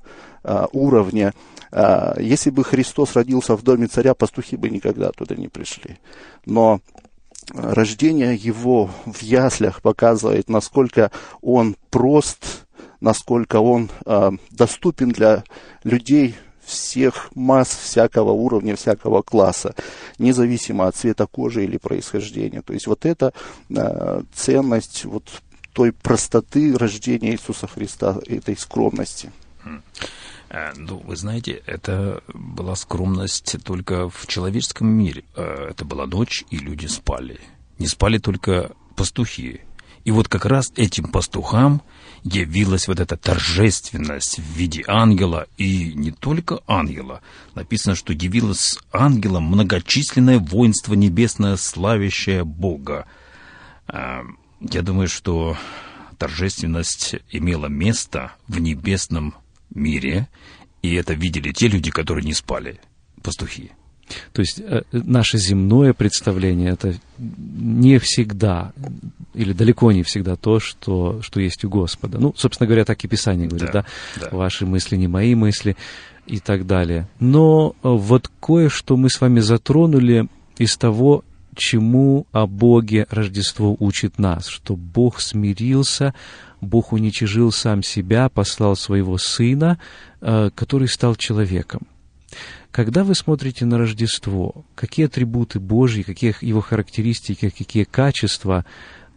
а, 0.43 0.67
уровня. 0.71 1.33
А, 1.71 2.15
если 2.19 2.49
бы 2.49 2.63
Христос 2.63 3.15
родился 3.15 3.55
в 3.55 3.63
доме 3.63 3.87
царя, 3.87 4.13
пастухи 4.13 4.57
бы 4.57 4.69
никогда 4.69 5.11
туда 5.11 5.35
не 5.35 5.47
пришли. 5.47 5.99
Но 6.45 6.81
рождение 7.53 8.35
его 8.35 8.89
в 9.05 9.21
яслях 9.21 9.81
показывает, 9.81 10.49
насколько 10.49 11.11
он 11.41 11.75
прост, 11.89 12.65
насколько 12.99 13.59
он 13.59 13.89
доступен 14.51 15.09
для 15.09 15.43
людей 15.83 16.35
всех 16.63 17.31
масс, 17.35 17.69
всякого 17.69 18.31
уровня, 18.31 18.75
всякого 18.75 19.23
класса, 19.23 19.73
независимо 20.19 20.87
от 20.87 20.95
цвета 20.95 21.25
кожи 21.25 21.63
или 21.63 21.77
происхождения. 21.77 22.61
То 22.61 22.73
есть 22.73 22.85
вот 22.85 23.05
эта 23.05 23.33
ценность 24.33 25.05
вот 25.05 25.41
той 25.73 25.91
простоты 25.91 26.77
рождения 26.77 27.31
Иисуса 27.31 27.67
Христа, 27.67 28.19
этой 28.27 28.57
скромности. 28.57 29.31
Э, 30.49 30.73
ну, 30.75 30.97
вы 30.97 31.15
знаете, 31.15 31.61
это 31.65 32.21
была 32.33 32.75
скромность 32.75 33.55
только 33.63 34.09
в 34.09 34.27
человеческом 34.27 34.87
мире. 34.87 35.23
Э, 35.35 35.69
это 35.69 35.85
была 35.85 36.05
ночь, 36.05 36.43
и 36.49 36.57
люди 36.57 36.87
спали. 36.87 37.39
Не 37.79 37.87
спали 37.87 38.17
только 38.17 38.71
пастухи. 38.95 39.61
И 40.03 40.11
вот 40.11 40.27
как 40.27 40.45
раз 40.45 40.73
этим 40.75 41.05
пастухам 41.05 41.81
явилась 42.23 42.87
вот 42.87 42.99
эта 42.99 43.17
торжественность 43.17 44.39
в 44.39 44.57
виде 44.57 44.83
ангела, 44.87 45.47
и 45.57 45.93
не 45.93 46.11
только 46.11 46.59
ангела. 46.67 47.21
Написано, 47.55 47.95
что 47.95 48.13
явилось 48.13 48.79
ангелом 48.91 49.43
многочисленное 49.43 50.39
воинство 50.39 50.95
небесное, 50.95 51.55
славящее 51.55 52.43
Бога. 52.43 53.05
Я 54.61 54.81
думаю, 54.83 55.07
что 55.07 55.57
торжественность 56.17 57.15
имела 57.31 57.65
место 57.65 58.33
в 58.47 58.59
небесном 58.59 59.33
мире, 59.73 60.27
и 60.81 60.93
это 60.93 61.13
видели 61.13 61.51
те 61.51 61.67
люди, 61.67 61.89
которые 61.89 62.23
не 62.25 62.33
спали, 62.33 62.79
пастухи. 63.23 63.71
То 64.33 64.41
есть 64.41 64.59
э, 64.59 64.83
наше 64.91 65.37
земное 65.37 65.93
представление 65.93 66.71
это 66.71 66.95
не 67.17 67.97
всегда 67.97 68.73
или 69.33 69.53
далеко 69.53 69.91
не 69.91 70.03
всегда 70.03 70.35
то, 70.35 70.59
что, 70.59 71.21
что 71.21 71.39
есть 71.39 71.63
у 71.63 71.69
Господа. 71.69 72.19
Ну, 72.19 72.33
собственно 72.35 72.67
говоря, 72.67 72.85
так 72.85 73.03
и 73.03 73.07
Писание 73.07 73.47
говорит, 73.47 73.71
да, 73.71 73.85
да? 74.19 74.29
да. 74.29 74.37
Ваши 74.37 74.65
мысли 74.65 74.97
не 74.97 75.07
мои 75.07 75.33
мысли 75.35 75.77
и 76.27 76.39
так 76.39 76.67
далее. 76.67 77.07
Но 77.19 77.75
э, 77.83 77.87
вот 77.87 78.29
кое-что 78.39 78.97
мы 78.97 79.09
с 79.09 79.21
вами 79.21 79.39
затронули 79.39 80.27
из 80.57 80.77
того, 80.77 81.23
чему 81.61 82.25
о 82.31 82.47
Боге 82.47 83.05
Рождество 83.11 83.77
учит 83.79 84.17
нас, 84.17 84.47
что 84.47 84.75
Бог 84.75 85.21
смирился, 85.21 86.15
Бог 86.59 86.91
уничижил 86.91 87.51
сам 87.51 87.83
себя, 87.83 88.29
послал 88.29 88.75
своего 88.75 89.19
Сына, 89.19 89.77
э, 90.21 90.49
который 90.55 90.87
стал 90.87 91.15
человеком. 91.15 91.81
Когда 92.71 93.03
вы 93.03 93.13
смотрите 93.13 93.65
на 93.65 93.77
Рождество, 93.77 94.65
какие 94.73 95.05
атрибуты 95.05 95.59
Божьи, 95.59 96.01
какие 96.01 96.33
его 96.41 96.61
характеристики, 96.61 97.49
какие 97.49 97.83
качества 97.83 98.65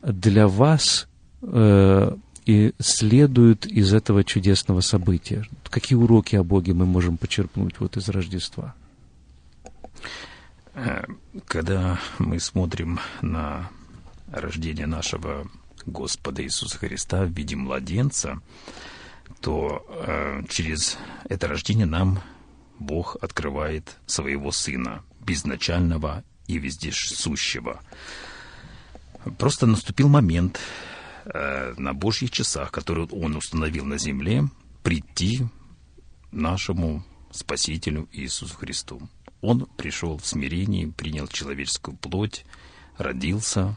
для 0.03 0.47
вас 0.47 1.09
э, 1.40 2.16
и 2.45 2.72
следуют 2.78 3.64
из 3.64 3.95
этого 3.95 4.22
чудесного 4.22 4.82
события? 4.82 5.47
Какие 5.70 5.97
уроки 5.97 6.36
о 6.36 6.45
Боге 6.45 6.74
мы 6.74 6.84
можем 6.84 7.16
почерпнуть 7.16 7.80
вот 7.80 7.97
из 7.97 8.07
Рождества? 8.11 8.74
Э, 10.75 11.05
когда 11.47 12.01
мы 12.18 12.41
смотрим 12.41 12.99
на 13.22 13.70
рождение 14.31 14.87
нашего 14.87 15.47
Господа 15.87 16.43
Иисуса 16.43 16.79
Христа 16.79 17.25
в 17.25 17.31
виде 17.31 17.57
младенца, 17.57 18.41
то 19.41 19.87
э, 19.89 20.43
через 20.49 20.99
это 21.29 21.47
рождение 21.47 21.87
нам 21.87 22.20
Бог 22.79 23.16
открывает 23.20 23.97
своего 24.07 24.51
Сына, 24.51 25.05
безначального 25.20 26.25
и 26.47 26.59
вездесущего. 26.59 27.81
Просто 29.39 29.66
наступил 29.66 30.09
момент 30.09 30.59
э, 31.25 31.75
на 31.77 31.95
Божьих 31.95 32.31
часах, 32.31 32.72
которые 32.72 33.07
Он 33.09 33.37
установил 33.37 33.85
на 33.85 33.99
земле, 33.99 34.49
прийти 34.83 35.47
нашему 36.33 37.05
Спасителю 37.31 38.09
Иисусу 38.12 38.55
Христу. 38.57 39.09
Он 39.45 39.66
пришел 39.76 40.16
в 40.16 40.24
смирении, 40.24 40.86
принял 40.86 41.28
человеческую 41.28 41.99
плоть, 41.99 42.47
родился. 42.97 43.76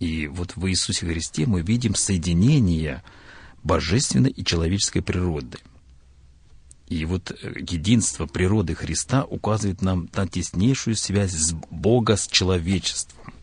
И 0.00 0.26
вот 0.26 0.56
в 0.56 0.66
Иисусе 0.70 1.04
Христе 1.04 1.44
мы 1.44 1.60
видим 1.60 1.94
соединение 1.94 3.02
божественной 3.62 4.30
и 4.30 4.42
человеческой 4.42 5.02
природы. 5.02 5.58
И 6.88 7.04
вот 7.04 7.30
э, 7.30 7.52
единство 7.58 8.24
природы 8.24 8.74
Христа 8.74 9.24
указывает 9.24 9.82
нам 9.82 10.08
на 10.14 10.26
теснейшую 10.26 10.96
связь 10.96 11.32
с 11.32 11.52
Бога 11.52 12.16
с 12.16 12.26
человечеством. 12.26 13.34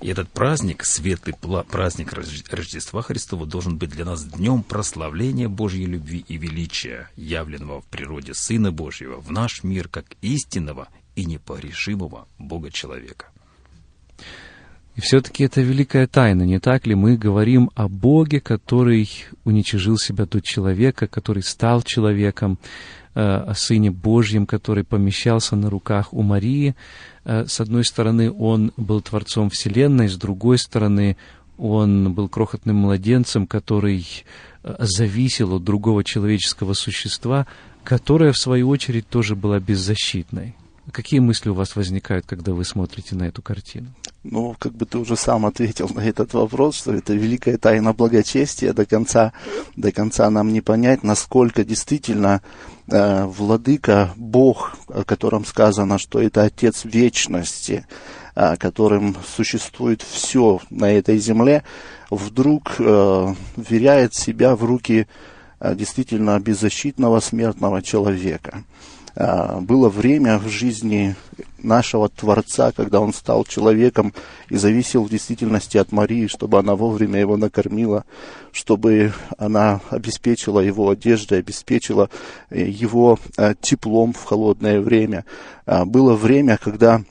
И 0.00 0.08
этот 0.08 0.28
праздник, 0.28 0.84
светлый 0.84 1.34
праздник 1.64 2.12
Рождества 2.12 3.00
Христова, 3.00 3.46
должен 3.46 3.78
быть 3.78 3.90
для 3.90 4.04
нас 4.04 4.24
днем 4.24 4.62
прославления 4.62 5.48
Божьей 5.48 5.86
любви 5.86 6.24
и 6.28 6.36
величия, 6.36 7.08
явленного 7.16 7.80
в 7.80 7.86
природе 7.86 8.34
Сына 8.34 8.70
Божьего, 8.72 9.20
в 9.20 9.30
наш 9.30 9.64
мир 9.64 9.88
как 9.88 10.04
истинного 10.20 10.88
и 11.14 11.24
непогрешимого 11.24 12.28
Бога-человека. 12.38 13.26
И 14.96 15.00
все-таки 15.00 15.44
это 15.44 15.60
великая 15.60 16.06
тайна, 16.06 16.42
не 16.42 16.58
так 16.58 16.86
ли? 16.86 16.94
Мы 16.94 17.16
говорим 17.16 17.70
о 17.74 17.88
Боге, 17.88 18.40
который 18.40 19.10
уничижил 19.44 19.98
себя 19.98 20.24
до 20.24 20.40
человека, 20.40 21.06
который 21.06 21.42
стал 21.42 21.82
человеком, 21.82 22.58
о 23.18 23.54
Сыне 23.54 23.90
Божьем, 23.90 24.46
который 24.46 24.84
помещался 24.84 25.56
на 25.56 25.70
руках 25.70 26.12
у 26.12 26.22
Марии. 26.22 26.74
Э, 27.24 27.46
с 27.46 27.60
одной 27.60 27.84
стороны, 27.84 28.30
Он 28.30 28.72
был 28.76 29.00
Творцом 29.00 29.48
Вселенной, 29.50 30.08
с 30.08 30.16
другой 30.16 30.58
стороны, 30.58 31.16
Он 31.56 32.12
был 32.12 32.28
крохотным 32.28 32.76
младенцем, 32.76 33.46
который 33.46 34.06
э, 34.62 34.76
зависел 34.80 35.54
от 35.54 35.64
другого 35.64 36.04
человеческого 36.04 36.74
существа, 36.74 37.46
которое, 37.84 38.32
в 38.32 38.38
свою 38.38 38.68
очередь, 38.68 39.08
тоже 39.08 39.34
было 39.34 39.60
беззащитной. 39.60 40.54
Какие 40.92 41.20
мысли 41.20 41.50
у 41.50 41.54
вас 41.54 41.74
возникают, 41.74 42.26
когда 42.26 42.52
вы 42.52 42.64
смотрите 42.64 43.16
на 43.16 43.24
эту 43.24 43.42
картину? 43.42 43.88
Ну, 44.22 44.56
как 44.58 44.72
бы 44.72 44.86
ты 44.86 44.98
уже 44.98 45.16
сам 45.16 45.46
ответил 45.46 45.88
на 45.94 46.00
этот 46.00 46.34
вопрос, 46.34 46.76
что 46.76 46.92
это 46.92 47.12
великая 47.12 47.58
тайна 47.58 47.92
благочестия. 47.92 48.72
До 48.72 48.84
конца, 48.84 49.32
до 49.76 49.92
конца 49.92 50.28
нам 50.30 50.52
не 50.52 50.60
понять, 50.60 51.02
насколько 51.02 51.64
действительно 51.64 52.40
э, 52.88 53.24
владыка, 53.24 54.12
Бог, 54.16 54.76
о 54.88 55.04
котором 55.04 55.44
сказано, 55.44 55.98
что 55.98 56.20
это 56.20 56.42
Отец 56.42 56.84
вечности, 56.84 57.86
э, 58.34 58.56
которым 58.56 59.16
существует 59.36 60.02
все 60.02 60.60
на 60.70 60.92
этой 60.92 61.18
земле, 61.18 61.62
вдруг 62.10 62.76
э, 62.78 63.34
веряет 63.56 64.14
себя 64.14 64.56
в 64.56 64.64
руки 64.64 65.06
э, 65.60 65.74
действительно 65.74 66.38
беззащитного 66.40 67.20
смертного 67.20 67.82
человека. 67.82 68.64
А, 69.16 69.60
было 69.60 69.88
время 69.88 70.38
в 70.38 70.48
жизни 70.48 71.16
нашего 71.58 72.08
Творца, 72.08 72.70
когда 72.72 73.00
он 73.00 73.14
стал 73.14 73.44
человеком 73.44 74.12
и 74.50 74.56
зависел 74.56 75.04
в 75.04 75.10
действительности 75.10 75.78
от 75.78 75.90
Марии, 75.90 76.26
чтобы 76.26 76.58
она 76.58 76.76
вовремя 76.76 77.18
его 77.18 77.36
накормила, 77.38 78.04
чтобы 78.52 79.14
она 79.38 79.80
обеспечила 79.88 80.60
его 80.60 80.90
одеждой, 80.90 81.38
обеспечила 81.38 82.10
э, 82.50 82.68
его 82.68 83.18
э, 83.38 83.54
теплом 83.60 84.12
в 84.12 84.22
холодное 84.22 84.80
время. 84.82 85.24
А, 85.64 85.86
было 85.86 86.14
время, 86.14 86.58
когда 86.62 87.02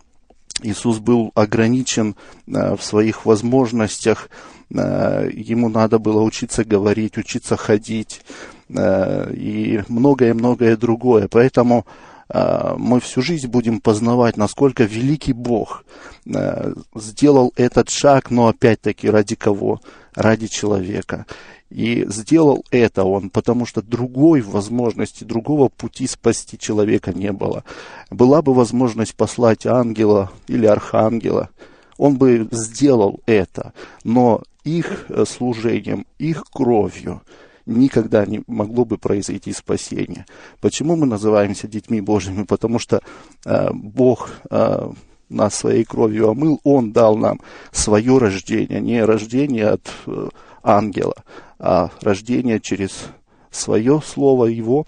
Иисус 0.62 1.00
был 1.00 1.32
ограничен 1.34 2.16
э, 2.48 2.76
в 2.76 2.84
своих 2.84 3.26
возможностях, 3.26 4.30
ему 4.72 5.70
надо 5.70 6.00
было 6.00 6.24
учиться 6.24 6.66
говорить, 6.66 7.20
учиться 7.20 7.56
ходить, 7.56 8.22
и 8.70 9.84
многое-многое 9.88 10.76
другое. 10.76 11.28
Поэтому 11.28 11.86
э, 12.30 12.74
мы 12.78 13.00
всю 13.00 13.22
жизнь 13.22 13.48
будем 13.48 13.80
познавать, 13.80 14.38
насколько 14.38 14.84
великий 14.84 15.34
Бог 15.34 15.86
э, 16.26 16.74
сделал 16.96 17.54
этот 17.56 17.90
шаг, 17.90 18.32
но 18.32 18.48
опять-таки 18.48 19.10
ради 19.10 19.36
кого? 19.36 19.82
Ради 20.16 20.48
человека. 20.48 21.26
И 21.70 22.06
сделал 22.08 22.64
это 22.72 23.04
он, 23.04 23.30
потому 23.30 23.66
что 23.66 23.82
другой 23.82 24.42
возможности, 24.42 25.24
другого 25.24 25.68
пути 25.70 26.08
спасти 26.08 26.58
человека 26.58 27.12
не 27.14 27.32
было. 27.32 27.64
Была 28.10 28.42
бы 28.42 28.54
возможность 28.54 29.16
послать 29.16 29.66
ангела 29.66 30.32
или 30.48 30.66
архангела, 30.66 31.50
он 31.98 32.18
бы 32.18 32.48
сделал 32.52 33.20
это, 33.26 33.74
но 34.04 34.44
их 34.64 35.08
служением, 35.28 36.06
их 36.18 36.46
кровью– 36.52 37.22
никогда 37.66 38.26
не 38.26 38.44
могло 38.48 38.86
бы 38.86 38.98
произойти 38.98 39.54
спасение. 39.54 40.26
Почему 40.62 40.96
мы 40.96 41.06
называемся 41.06 41.68
детьми 41.68 42.02
Божьими? 42.02 42.44
Потому 42.44 42.80
что 42.80 43.02
э, 43.46 43.70
Бог 43.74 44.30
э, 44.50 44.92
нас 45.30 45.56
своей 45.56 45.84
кровью 45.84 46.30
омыл, 46.30 46.60
Он 46.64 46.92
дал 46.92 47.18
нам 47.18 47.40
свое 47.72 48.18
рождение, 48.18 48.80
не 48.80 49.04
рождение 49.04 49.70
от 49.70 49.90
э, 50.08 50.30
ангела, 50.64 51.16
а 51.60 51.90
рождение 52.02 52.60
через 52.60 53.08
свое 53.52 54.02
слово 54.06 54.46
Его, 54.46 54.86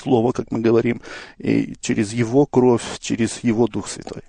слово, 0.00 0.32
как 0.32 0.50
мы 0.50 0.60
говорим, 0.60 1.00
и 1.38 1.74
через 1.80 2.12
Его 2.12 2.46
кровь, 2.46 2.98
через 3.00 3.42
Его 3.44 3.66
Дух 3.66 3.88
Святой. 3.88 4.22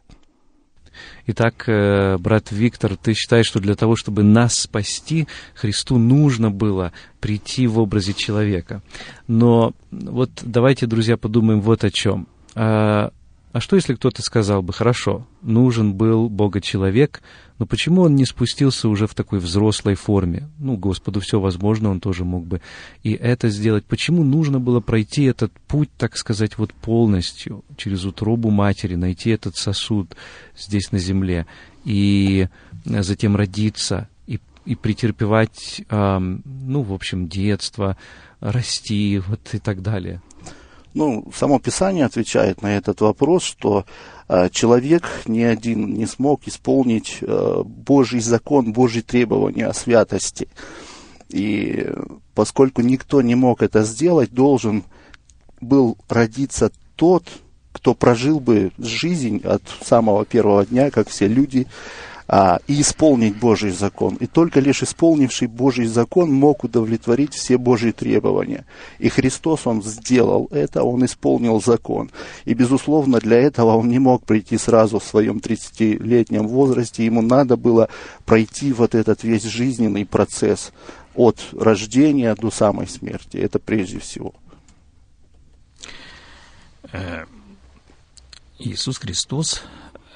Итак, 1.32 1.66
э, 1.68 2.18
брат 2.18 2.52
Виктор, 2.52 2.98
ты 2.98 3.14
считаешь, 3.14 3.46
что 3.46 3.60
для 3.60 3.76
того, 3.76 3.96
чтобы 3.96 4.24
нас 4.24 4.56
спасти, 4.56 5.28
Христу 5.54 6.00
нужно 6.00 6.50
было 6.50 6.92
прийти 7.20 7.68
в 7.68 7.78
образе 7.78 8.16
человека. 8.16 8.82
Но 9.28 9.74
вот 9.92 10.32
давайте, 10.42 10.88
друзья, 10.88 11.18
подумаем 11.18 11.62
вот 11.62 11.84
о 11.84 11.92
чем. 11.92 12.28
А, 13.52 13.60
что, 13.60 13.76
если 13.76 13.96
кто-то 13.96 14.22
сказал 14.22 14.62
бы, 14.62 14.74
хорошо, 14.74 15.26
нужен 15.42 15.96
был 15.96 16.30
Бога-человек, 16.30 17.22
но 17.58 17.66
почему 17.66 18.04
он 18.04 18.16
не 18.16 18.26
спустился 18.26 18.88
уже 18.88 19.08
в 19.08 19.16
такой 19.16 19.40
взрослой 19.40 19.96
форме? 19.96 20.50
Ну, 20.60 20.78
Господу 20.78 21.20
все 21.20 21.40
возможно, 21.40 21.90
он 21.90 22.00
тоже 22.00 22.26
мог 22.26 22.46
бы 22.46 22.62
и 23.02 23.14
это 23.14 23.50
сделать. 23.50 23.86
Почему 23.86 24.24
нужно 24.24 24.60
было 24.60 24.82
пройти 24.82 25.24
этот 25.24 25.52
путь, 25.68 25.90
так 25.98 26.16
сказать, 26.16 26.60
вот 26.60 26.74
полностью, 26.74 27.66
через 27.76 28.06
утробу 28.06 28.52
матери, 28.52 28.94
найти 28.94 29.32
этот 29.32 29.58
сосуд 29.58 30.16
здесь 30.56 30.92
на 30.92 31.00
земле, 31.00 31.48
и 31.86 32.48
затем 32.86 33.36
родиться, 33.36 34.10
и, 34.28 34.40
и 34.66 34.76
претерпевать, 34.76 35.82
ну, 35.90 36.82
в 36.84 36.94
общем, 36.94 37.28
детство, 37.28 37.98
расти, 38.42 39.18
вот 39.26 39.40
и 39.54 39.58
так 39.58 39.82
далее? 39.82 40.22
Ну, 40.94 41.26
само 41.36 41.60
Писание 41.60 42.06
отвечает 42.06 42.62
на 42.62 42.76
этот 42.76 43.02
вопрос, 43.02 43.44
что 43.44 43.86
э, 44.28 44.50
человек 44.50 45.04
ни 45.28 45.42
один 45.42 45.94
не 45.94 46.08
смог 46.08 46.48
исполнить 46.48 47.20
э, 47.22 47.62
Божий 47.64 48.22
закон, 48.22 48.74
Божьи 48.74 49.02
требования 49.02 49.68
о 49.68 49.74
святости. 49.74 50.48
И 51.30 51.88
поскольку 52.34 52.82
никто 52.82 53.22
не 53.22 53.36
мог 53.36 53.62
это 53.62 53.84
сделать, 53.84 54.34
должен 54.34 54.84
был 55.62 55.98
родиться 56.08 56.72
тот, 56.96 57.24
кто 57.72 57.94
прожил 57.94 58.40
бы 58.40 58.72
жизнь 58.80 59.42
от 59.44 59.62
самого 59.84 60.26
первого 60.26 60.66
дня, 60.66 60.90
как 60.90 61.08
все 61.08 61.28
люди, 61.28 61.68
а, 62.32 62.60
и 62.68 62.82
исполнить 62.82 63.38
Божий 63.40 63.72
закон. 63.72 64.14
И 64.18 64.28
только 64.28 64.60
лишь 64.60 64.84
исполнивший 64.84 65.48
Божий 65.48 65.88
закон 65.88 66.32
мог 66.32 66.64
удовлетворить 66.64 67.34
все 67.34 67.58
Божьи 67.58 67.90
требования. 67.90 68.66
И 69.00 69.10
Христос, 69.10 69.66
Он 69.66 69.82
сделал 69.82 70.48
это, 70.52 70.84
Он 70.84 71.04
исполнил 71.04 71.60
закон. 71.60 72.12
И, 72.46 72.54
безусловно, 72.54 73.20
для 73.20 73.38
этого 73.38 73.76
Он 73.76 73.90
не 73.90 73.98
мог 73.98 74.26
прийти 74.26 74.60
сразу 74.60 75.00
в 75.00 75.04
своем 75.04 75.38
30-летнем 75.40 76.48
возрасте. 76.48 77.04
Ему 77.04 77.24
надо 77.24 77.58
было 77.58 77.90
пройти 78.26 78.74
вот 78.74 78.94
этот 78.94 79.24
весь 79.24 79.46
жизненный 79.46 80.06
процесс 80.06 80.72
от 81.16 81.40
рождения 81.54 82.36
до 82.36 82.52
самой 82.52 82.88
смерти. 82.88 83.38
Это 83.38 83.58
прежде 83.58 83.98
всего. 83.98 84.36
Э, 86.92 87.26
Иисус 88.60 89.00
Христос 89.00 89.64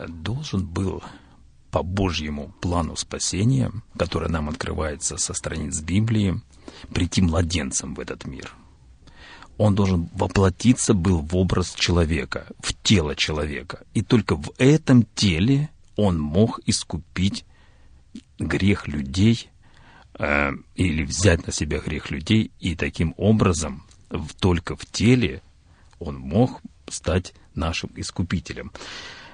должен 0.08 0.64
был 0.64 1.02
по 1.74 1.82
Божьему 1.82 2.54
плану 2.62 2.96
спасения, 2.96 3.72
который 3.98 4.30
нам 4.30 4.48
открывается 4.48 5.18
со 5.18 5.34
страниц 5.34 5.82
Библии, 5.82 6.40
прийти 6.94 7.20
младенцем 7.24 7.96
в 7.96 8.00
этот 8.00 8.26
мир. 8.26 8.54
Он 9.58 9.74
должен 9.74 10.08
воплотиться 10.14 10.94
был 10.94 11.22
в 11.22 11.36
образ 11.36 11.74
человека, 11.74 12.46
в 12.60 12.76
тело 12.76 13.16
человека. 13.16 13.82
И 13.96 14.04
только 14.04 14.36
в 14.36 14.54
этом 14.60 15.08
теле 15.16 15.72
он 15.96 16.20
мог 16.20 16.60
искупить 16.68 17.44
грех 18.38 18.88
людей 18.88 19.50
э, 20.20 20.52
или 20.76 21.04
взять 21.04 21.48
на 21.48 21.54
себя 21.54 21.80
грех 21.80 22.12
людей, 22.12 22.52
и 22.60 22.76
таким 22.76 23.16
образом 23.18 23.84
в, 24.12 24.36
только 24.36 24.76
в 24.76 24.86
теле 24.86 25.42
он 25.98 26.20
мог 26.20 26.62
стать 26.88 27.34
нашим 27.56 27.90
искупителем. 27.96 28.72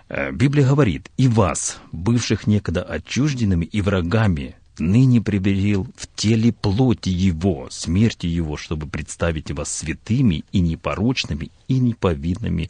Э, 0.10 0.32
Библия 0.32 0.68
говорит, 0.68 1.10
«И 1.18 1.28
вас, 1.28 1.78
бывших 1.92 2.48
некогда 2.48 2.82
отчужденными 2.82 3.66
и 3.66 3.82
врагами, 3.82 4.56
ныне 4.80 5.22
приберил 5.22 5.88
в 5.96 6.08
теле 6.16 6.52
плоти 6.52 7.10
Его, 7.10 7.68
смерти 7.70 8.26
Его, 8.26 8.58
чтобы 8.58 8.88
представить 8.88 9.52
вас 9.52 9.72
святыми 9.72 10.44
и 10.52 10.62
непорочными 10.62 11.52
и 11.68 11.80
неповинными 11.80 12.70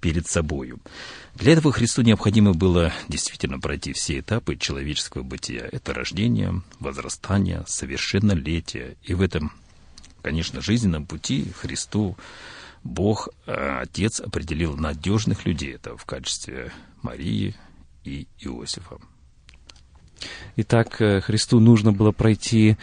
перед 0.00 0.26
собою». 0.26 0.80
Для 1.36 1.52
этого 1.52 1.72
Христу 1.72 2.02
необходимо 2.02 2.54
было 2.54 2.92
действительно 3.08 3.60
пройти 3.60 3.92
все 3.92 4.18
этапы 4.18 4.56
человеческого 4.56 5.22
бытия. 5.22 5.68
Это 5.70 5.94
рождение, 5.94 6.60
возрастание, 6.80 7.62
совершеннолетие. 7.68 8.96
И 9.04 9.14
в 9.14 9.22
этом, 9.22 9.52
конечно, 10.22 10.60
жизненном 10.60 11.06
пути 11.06 11.52
Христу 11.60 12.16
Бог, 12.82 13.28
э, 13.46 13.80
Отец, 13.82 14.20
определил 14.20 14.76
надежных 14.76 15.46
людей. 15.46 15.74
Это 15.74 15.96
в 15.96 16.04
качестве 16.04 16.72
Марии 17.02 17.54
и 18.04 18.26
Иосифа. 18.38 18.98
Итак, 20.56 21.00
э, 21.00 21.20
Христу 21.20 21.60
нужно 21.60 21.92
было 21.92 22.12
пройти 22.12 22.76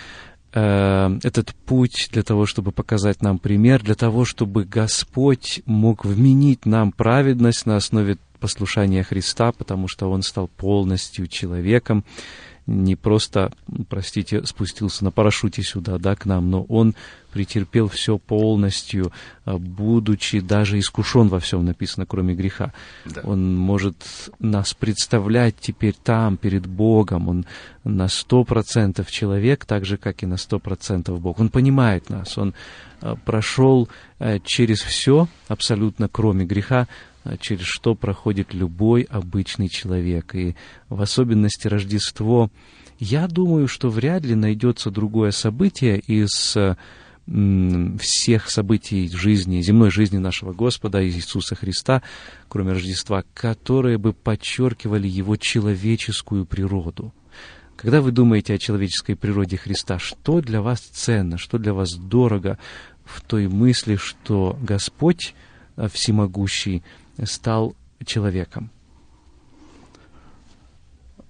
э, 0.53 1.19
этот 1.23 1.53
путь 1.65 2.09
для 2.11 2.23
того, 2.23 2.45
чтобы 2.45 2.71
показать 2.71 3.21
нам 3.21 3.39
пример, 3.39 3.83
для 3.83 3.95
того, 3.95 4.25
чтобы 4.25 4.65
Господь 4.65 5.61
мог 5.65 6.05
вменить 6.05 6.65
нам 6.65 6.91
праведность 6.91 7.65
на 7.65 7.75
основе 7.75 8.17
послушания 8.39 9.03
Христа, 9.03 9.51
потому 9.51 9.87
что 9.87 10.09
Он 10.09 10.21
стал 10.21 10.47
полностью 10.47 11.27
человеком, 11.27 12.03
не 12.67 12.95
просто, 12.97 13.51
простите, 13.89 14.45
спустился 14.45 15.05
на 15.05 15.11
парашюте 15.11 15.63
сюда, 15.63 15.97
да, 15.97 16.15
к 16.15 16.25
нам, 16.25 16.51
но 16.51 16.63
он 16.63 16.95
претерпел 17.31 17.87
все 17.87 18.17
полностью, 18.17 19.11
а, 19.45 19.57
будучи 19.57 20.39
даже 20.39 20.77
искушен 20.79 21.29
во 21.29 21.39
всем, 21.39 21.65
написано, 21.65 22.05
кроме 22.05 22.35
греха. 22.35 22.73
Да. 23.05 23.21
Он 23.23 23.55
может 23.55 23.95
нас 24.39 24.73
представлять 24.73 25.55
теперь 25.59 25.93
там, 25.93 26.35
перед 26.35 26.65
Богом. 26.65 27.29
Он 27.29 27.45
на 27.83 28.07
сто 28.07 28.43
процентов 28.43 29.11
человек, 29.11 29.65
так 29.65 29.85
же, 29.85 29.97
как 29.97 30.23
и 30.23 30.25
на 30.25 30.37
сто 30.37 30.59
процентов 30.59 31.21
Бог. 31.21 31.39
Он 31.39 31.49
понимает 31.49 32.09
нас, 32.09 32.37
он 32.37 32.53
а, 33.01 33.15
прошел 33.15 33.87
а, 34.19 34.39
через 34.39 34.81
все, 34.81 35.27
абсолютно 35.47 36.09
кроме 36.09 36.45
греха, 36.45 36.87
через 37.39 37.65
что 37.65 37.95
проходит 37.95 38.53
любой 38.53 39.01
обычный 39.03 39.67
человек. 39.67 40.35
И 40.35 40.55
в 40.89 41.01
особенности 41.01 41.67
Рождество, 41.67 42.49
я 42.99 43.27
думаю, 43.27 43.67
что 43.67 43.89
вряд 43.89 44.23
ли 44.23 44.35
найдется 44.35 44.91
другое 44.91 45.31
событие 45.31 45.99
из 45.99 46.55
всех 47.99 48.49
событий 48.49 49.09
жизни, 49.09 49.61
земной 49.61 49.91
жизни 49.91 50.17
нашего 50.17 50.53
Господа 50.53 51.05
Иисуса 51.05 51.55
Христа, 51.55 52.01
кроме 52.47 52.71
Рождества, 52.71 53.25
которые 53.33 53.97
бы 53.97 54.13
подчеркивали 54.13 55.09
Его 55.09 55.35
человеческую 55.35 56.45
природу. 56.45 57.13
Когда 57.75 58.01
вы 58.01 58.11
думаете 58.11 58.53
о 58.53 58.57
человеческой 58.57 59.15
природе 59.15 59.57
Христа, 59.57 59.99
что 59.99 60.41
для 60.41 60.61
вас 60.61 60.79
ценно, 60.79 61.37
что 61.37 61.57
для 61.57 61.73
вас 61.73 61.93
дорого 61.95 62.57
в 63.03 63.21
той 63.21 63.47
мысли, 63.47 63.97
что 63.97 64.57
Господь 64.61 65.35
э, 65.75 65.87
Всемогущий 65.91 66.81
стал 67.25 67.75
человеком? 68.05 68.69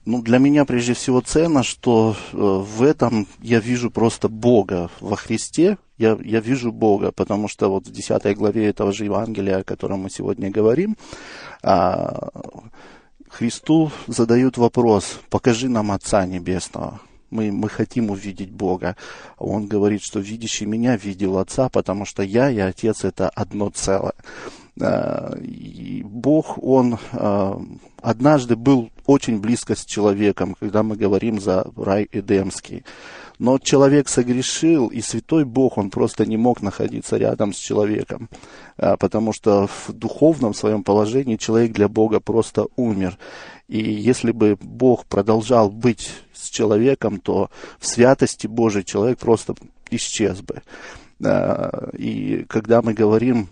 Ну, 0.06 0.22
для 0.22 0.38
меня 0.38 0.64
прежде 0.64 0.94
всего 0.94 1.20
ценно, 1.20 1.64
что 1.64 2.16
э, 2.32 2.38
в 2.38 2.82
этом 2.82 3.28
я 3.42 3.60
вижу 3.60 3.92
просто 3.92 4.30
Бога 4.30 4.90
во 5.02 5.18
Христе, 5.18 5.78
я, 5.98 6.18
я 6.24 6.40
вижу 6.40 6.72
Бога, 6.72 7.12
потому 7.12 7.48
что 7.48 7.70
вот 7.70 7.88
в 7.88 7.92
10 7.92 8.38
главе 8.38 8.68
этого 8.68 8.94
же 8.94 9.06
Евангелия, 9.06 9.58
о 9.58 9.64
котором 9.64 10.02
мы 10.02 10.10
сегодня 10.10 10.50
говорим, 10.50 10.96
а, 11.62 12.30
Христу 13.30 13.92
задают 14.08 14.58
вопрос, 14.58 15.20
покажи 15.30 15.70
нам 15.70 15.92
Отца 15.92 16.26
Небесного. 16.26 17.02
Мы, 17.30 17.52
мы 17.52 17.68
хотим 17.68 18.10
увидеть 18.10 18.52
Бога. 18.52 18.96
Он 19.38 19.68
говорит, 19.68 20.02
что 20.02 20.20
видящий 20.20 20.66
меня 20.66 20.96
видел 20.96 21.38
Отца, 21.38 21.68
потому 21.68 22.06
что 22.06 22.24
я 22.24 22.50
и 22.50 22.60
Отец 22.60 23.04
это 23.04 23.28
одно 23.30 23.70
целое. 23.70 24.14
И 24.80 26.04
Бог, 26.06 26.58
Он 26.62 27.00
а, 27.14 27.60
однажды 28.02 28.56
был 28.56 28.92
очень 29.06 29.40
близко 29.40 29.76
с 29.76 29.84
человеком, 29.86 30.56
когда 30.60 30.84
мы 30.84 30.96
говорим 30.96 31.40
за 31.40 31.66
рай 31.76 32.08
Эдемский. 32.12 32.84
Но 33.40 33.60
человек 33.60 34.10
согрешил, 34.10 34.88
и 34.88 35.02
святой 35.02 35.46
Бог, 35.46 35.78
он 35.78 35.90
просто 35.90 36.26
не 36.26 36.38
мог 36.38 36.62
находиться 36.62 37.18
рядом 37.18 37.54
с 37.54 37.58
человеком, 37.58 38.30
а, 38.78 38.98
потому 38.98 39.34
что 39.34 39.68
в 39.68 39.94
духовном 39.94 40.54
своем 40.54 40.84
положении 40.84 41.38
человек 41.38 41.72
для 41.72 41.88
Бога 41.88 42.20
просто 42.20 42.68
умер. 42.76 43.18
И 43.68 43.80
если 43.80 44.32
бы 44.32 44.58
Бог 44.62 45.06
продолжал 45.06 45.72
быть 45.72 46.12
с 46.34 46.50
человеком, 46.50 47.20
то 47.20 47.50
в 47.80 47.88
святости 47.88 48.48
Божией 48.48 48.86
человек 48.86 49.18
просто 49.18 49.56
исчез 49.90 50.42
бы. 50.42 50.62
И 51.98 52.46
когда 52.48 52.82
мы 52.82 52.94
говорим 52.94 53.50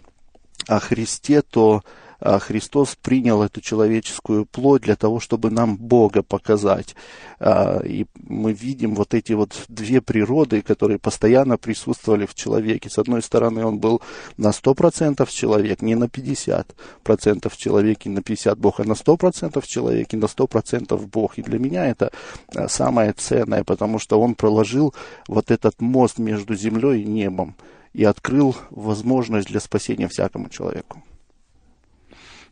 о 0.68 0.80
Христе, 0.80 1.42
то 1.42 1.82
а, 2.20 2.40
Христос 2.40 2.96
принял 3.02 3.44
эту 3.44 3.62
человеческую 3.62 4.46
плоть 4.46 4.84
для 4.84 4.96
того, 4.96 5.20
чтобы 5.20 5.52
нам 5.52 5.78
Бога 5.78 6.24
показать. 6.24 6.96
А, 7.40 7.82
и 7.84 8.06
мы 8.28 8.54
видим 8.54 8.96
вот 8.96 9.14
эти 9.14 9.34
вот 9.34 9.54
две 9.68 10.02
природы, 10.02 10.62
которые 10.62 10.98
постоянно 10.98 11.58
присутствовали 11.58 12.26
в 12.26 12.34
человеке. 12.34 12.90
С 12.90 12.98
одной 12.98 13.22
стороны, 13.22 13.66
он 13.66 13.80
был 13.80 14.02
на 14.38 14.50
100% 14.50 15.30
человек, 15.30 15.82
не 15.82 15.96
на 15.96 16.06
50% 16.06 17.52
человек 17.58 18.06
и 18.06 18.10
на 18.10 18.20
50% 18.20 18.56
Бог, 18.56 18.80
а 18.80 18.84
на 18.86 18.94
100% 18.94 19.64
человек 19.68 20.14
и 20.14 20.18
на 20.18 20.26
100% 20.26 20.98
Бог. 21.08 21.38
И 21.38 21.42
для 21.42 21.60
меня 21.60 21.86
это 21.86 22.12
а, 22.56 22.68
самое 22.68 23.14
ценное, 23.14 23.64
потому 23.64 24.00
что 24.00 24.20
он 24.20 24.36
проложил 24.36 24.94
вот 25.28 25.52
этот 25.52 25.82
мост 25.82 26.18
между 26.18 26.56
землей 26.56 27.02
и 27.02 27.06
небом 27.06 27.56
и 27.96 28.04
открыл 28.04 28.56
возможность 28.72 29.48
для 29.48 29.62
спасения 29.62 30.08
всякому 30.08 30.50
человеку 30.50 31.02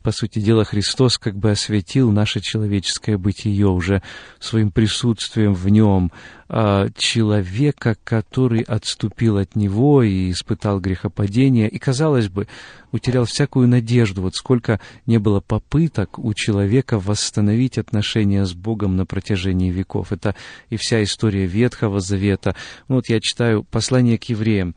по 0.03 0.11
сути 0.11 0.39
дела, 0.39 0.65
Христос 0.65 1.17
как 1.17 1.35
бы 1.37 1.49
осветил 1.49 2.11
наше 2.11 2.41
человеческое 2.41 3.17
бытие 3.17 3.67
уже 3.67 4.03
своим 4.37 4.69
присутствием 4.69 5.53
в 5.53 5.67
нем, 5.69 6.11
а 6.49 6.89
человека, 6.95 7.95
который 8.03 8.61
отступил 8.61 9.37
от 9.37 9.55
Него 9.55 10.03
и 10.03 10.29
испытал 10.29 10.81
грехопадение, 10.81 11.69
и, 11.69 11.79
казалось 11.79 12.27
бы, 12.27 12.47
утерял 12.91 13.23
всякую 13.23 13.69
надежду. 13.69 14.21
Вот 14.21 14.35
сколько 14.35 14.81
не 15.05 15.19
было 15.19 15.39
попыток 15.39 16.19
у 16.19 16.33
человека 16.33 16.99
восстановить 16.99 17.77
отношения 17.77 18.45
с 18.45 18.53
Богом 18.53 18.97
на 18.97 19.05
протяжении 19.05 19.71
веков. 19.71 20.11
Это 20.11 20.35
и 20.69 20.75
вся 20.75 21.01
история 21.01 21.45
Ветхого 21.45 22.01
Завета. 22.01 22.55
Ну, 22.89 22.95
вот 22.95 23.07
я 23.07 23.21
читаю 23.21 23.63
послание 23.63 24.17
к 24.17 24.25
евреям. 24.25 24.75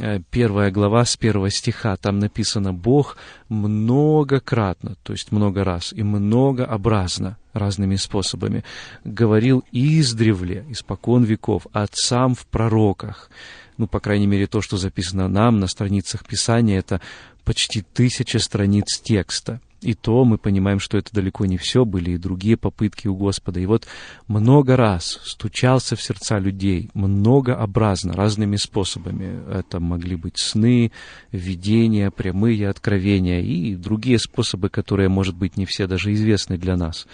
Э, 0.00 0.18
первая 0.30 0.70
глава 0.70 1.04
с 1.04 1.18
первого 1.18 1.50
стиха, 1.50 1.94
там 1.96 2.18
написано 2.18 2.72
«Бог 2.72 3.18
многократно, 3.50 4.96
то 5.02 5.12
есть 5.12 5.30
много 5.30 5.62
раз 5.62 5.92
и 5.92 6.02
многообразно, 6.02 7.36
разными 7.52 7.96
способами, 7.96 8.64
говорил 9.04 9.62
издревле, 9.72 10.64
испокон 10.70 11.24
веков, 11.24 11.66
отцам 11.72 12.34
в 12.34 12.46
пророках». 12.46 13.30
Ну, 13.76 13.86
по 13.86 14.00
крайней 14.00 14.26
мере, 14.26 14.46
то, 14.46 14.62
что 14.62 14.78
записано 14.78 15.28
нам 15.28 15.60
на 15.60 15.66
страницах 15.66 16.24
Писания, 16.24 16.78
это 16.78 17.02
почти 17.44 17.82
тысяча 17.82 18.38
страниц 18.38 19.00
текста– 19.00 19.60
и 19.82 19.94
то 19.94 20.24
мы 20.24 20.38
понимаем, 20.38 20.78
что 20.78 20.98
это 20.98 21.12
далеко 21.12 21.46
не 21.46 21.56
все, 21.56 21.84
были 21.84 22.12
и 22.12 22.18
другие 22.18 22.56
попытки 22.56 23.08
у 23.08 23.16
Господа. 23.16 23.60
И 23.60 23.66
вот 23.66 23.86
много 24.26 24.76
раз 24.76 25.20
стучался 25.24 25.96
в 25.96 26.02
сердца 26.02 26.38
людей, 26.38 26.90
многообразно, 26.94 28.12
разными 28.12 28.56
способами. 28.56 29.40
Это 29.50 29.80
могли 29.80 30.16
быть 30.16 30.38
сны, 30.38 30.92
видения, 31.32 32.10
прямые 32.10 32.68
откровения 32.68 33.40
и 33.40 33.74
другие 33.74 34.18
способы, 34.18 34.68
которые, 34.68 35.08
может 35.08 35.34
быть, 35.34 35.56
не 35.56 35.64
все 35.64 35.86
даже 35.86 36.12
известны 36.12 36.58
для 36.58 36.76
нас. 36.76 37.06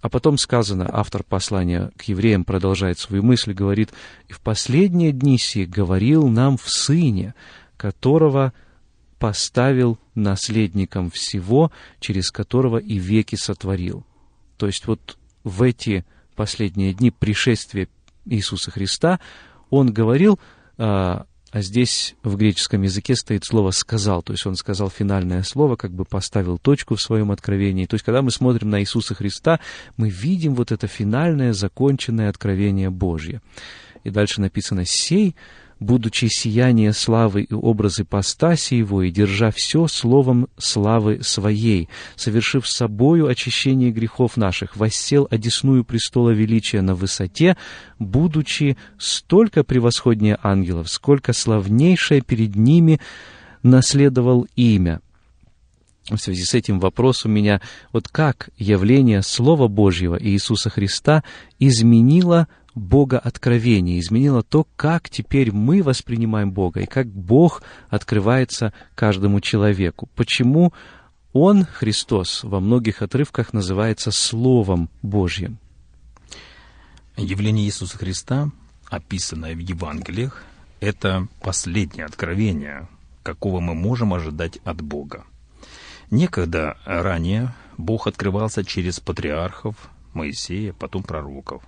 А 0.00 0.08
потом 0.08 0.36
сказано, 0.36 0.90
автор 0.92 1.22
послания 1.22 1.92
к 1.96 2.02
евреям 2.02 2.44
продолжает 2.44 2.98
свою 2.98 3.22
мысль, 3.22 3.52
говорит, 3.52 3.92
«И 4.28 4.32
в 4.32 4.40
последние 4.40 5.12
дни 5.12 5.38
сии 5.38 5.64
говорил 5.64 6.26
нам 6.26 6.56
в 6.56 6.68
Сыне, 6.68 7.34
которого 7.76 8.52
поставил 9.22 10.00
наследником 10.16 11.08
всего, 11.08 11.70
через 12.00 12.32
которого 12.32 12.78
и 12.78 12.98
веки 12.98 13.36
сотворил. 13.36 14.04
То 14.56 14.66
есть 14.66 14.88
вот 14.88 15.16
в 15.44 15.62
эти 15.62 16.04
последние 16.34 16.92
дни 16.92 17.12
пришествия 17.12 17.86
Иисуса 18.24 18.72
Христа 18.72 19.20
он 19.70 19.92
говорил, 19.92 20.40
а, 20.76 21.26
а 21.52 21.62
здесь 21.62 22.16
в 22.24 22.34
греческом 22.34 22.82
языке 22.82 23.14
стоит 23.14 23.44
слово 23.44 23.70
«сказал», 23.70 24.24
то 24.24 24.32
есть 24.32 24.44
он 24.44 24.56
сказал 24.56 24.90
финальное 24.90 25.44
слово, 25.44 25.76
как 25.76 25.92
бы 25.92 26.04
поставил 26.04 26.58
точку 26.58 26.96
в 26.96 27.00
своем 27.00 27.30
откровении. 27.30 27.86
То 27.86 27.94
есть 27.94 28.04
когда 28.04 28.22
мы 28.22 28.32
смотрим 28.32 28.70
на 28.70 28.80
Иисуса 28.80 29.14
Христа, 29.14 29.60
мы 29.96 30.10
видим 30.10 30.56
вот 30.56 30.72
это 30.72 30.88
финальное 30.88 31.52
законченное 31.52 32.28
откровение 32.28 32.90
Божье. 32.90 33.40
И 34.02 34.10
дальше 34.10 34.40
написано 34.40 34.84
«сей 34.84 35.36
будучи 35.82 36.26
сияние 36.30 36.92
славы 36.92 37.42
и 37.42 37.54
образ 37.54 38.00
ипостаси 38.00 38.74
его, 38.74 39.02
и 39.02 39.10
держа 39.10 39.50
все 39.50 39.86
словом 39.88 40.48
славы 40.56 41.20
своей, 41.22 41.88
совершив 42.16 42.66
собою 42.66 43.26
очищение 43.26 43.90
грехов 43.90 44.36
наших, 44.36 44.76
воссел 44.76 45.28
одесную 45.30 45.84
престола 45.84 46.30
величия 46.30 46.80
на 46.80 46.94
высоте, 46.94 47.56
будучи 47.98 48.76
столько 48.98 49.64
превосходнее 49.64 50.38
ангелов, 50.42 50.88
сколько 50.88 51.32
славнейшее 51.32 52.22
перед 52.22 52.56
ними 52.56 53.00
наследовал 53.62 54.46
имя. 54.56 55.00
В 56.10 56.16
связи 56.16 56.42
с 56.42 56.54
этим 56.54 56.80
вопрос 56.80 57.24
у 57.24 57.28
меня, 57.28 57.60
вот 57.92 58.08
как 58.08 58.50
явление 58.58 59.22
Слова 59.22 59.68
Божьего 59.68 60.16
и 60.16 60.30
Иисуса 60.30 60.68
Христа 60.68 61.22
изменило 61.60 62.48
Бога 62.74 63.18
откровение, 63.18 64.00
изменило 64.00 64.42
то, 64.42 64.66
как 64.76 65.10
теперь 65.10 65.52
мы 65.52 65.82
воспринимаем 65.82 66.52
Бога 66.52 66.80
и 66.80 66.86
как 66.86 67.06
Бог 67.06 67.62
открывается 67.88 68.72
каждому 68.94 69.40
человеку. 69.40 70.08
Почему 70.14 70.72
Он, 71.32 71.64
Христос, 71.64 72.44
во 72.44 72.60
многих 72.60 73.02
отрывках 73.02 73.52
называется 73.52 74.10
Словом 74.10 74.88
Божьим? 75.02 75.58
Явление 77.16 77.66
Иисуса 77.66 77.98
Христа, 77.98 78.50
описанное 78.88 79.54
в 79.54 79.58
Евангелиях, 79.58 80.42
это 80.80 81.28
последнее 81.42 82.06
откровение, 82.06 82.88
какого 83.22 83.60
мы 83.60 83.74
можем 83.74 84.14
ожидать 84.14 84.58
от 84.64 84.80
Бога. 84.80 85.24
Некогда 86.10 86.76
ранее 86.84 87.54
Бог 87.78 88.06
открывался 88.06 88.64
через 88.64 88.98
патриархов, 88.98 89.76
Моисея, 90.14 90.72
потом 90.72 91.02
пророков. 91.02 91.62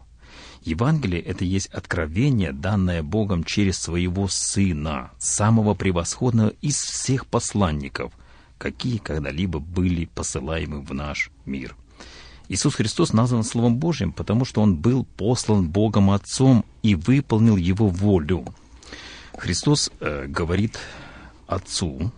Евангелие— 0.65 1.21
это 1.23 1.45
есть 1.45 1.67
откровение, 1.67 2.53
данное 2.53 3.03
Богом 3.03 3.45
через 3.45 3.79
своего 3.79 4.29
Сына, 4.29 5.11
самого 5.19 5.75
превосходного 5.75 6.53
из 6.62 6.77
всех 6.77 7.27
посланников, 7.27 8.12
какие 8.57 8.97
когда-либо 8.97 9.59
были 9.59 10.07
посылаемы 10.07 10.81
в 10.81 10.95
наш 10.95 11.31
мир. 11.45 11.77
Иисус 12.49 12.75
Христос 12.75 13.12
назван 13.12 13.45
Словом 13.45 13.77
Божьим, 13.77 14.12
потому 14.12 14.47
что 14.47 14.62
Он 14.62 14.77
был 14.77 15.05
послан 15.05 15.69
Богом 15.69 16.11
Отцом 16.11 16.65
и 16.83 16.95
выполнил 16.95 17.57
Его 17.57 17.89
волю. 17.89 18.47
Христос 19.37 19.91
э, 20.01 20.27
говорит 20.27 20.79
Отцу, 21.47 22.11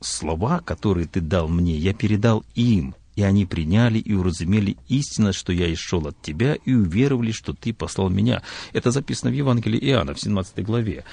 «Слова, 0.00 0.60
которые 0.60 1.06
Ты 1.06 1.20
дал 1.20 1.48
мне, 1.48 1.76
я 1.76 1.94
передал 1.94 2.44
им, 2.54 2.96
и 3.16 3.22
они 3.22 3.46
приняли 3.46 3.98
и 3.98 4.14
уразумели 4.14 4.76
истинно, 4.88 5.32
что 5.32 5.52
я 5.52 5.72
исшел 5.72 6.06
от 6.06 6.20
тебя, 6.22 6.54
и 6.54 6.72
уверовали, 6.72 7.32
что 7.32 7.52
ты 7.52 7.72
послал 7.72 8.08
меня. 8.08 8.42
Это 8.72 8.90
записано 8.90 9.30
в 9.30 9.34
Евангелии 9.34 9.78
Иоанна 9.90 10.14
в 10.14 10.20
17 10.20 10.64
главе. 10.64 11.04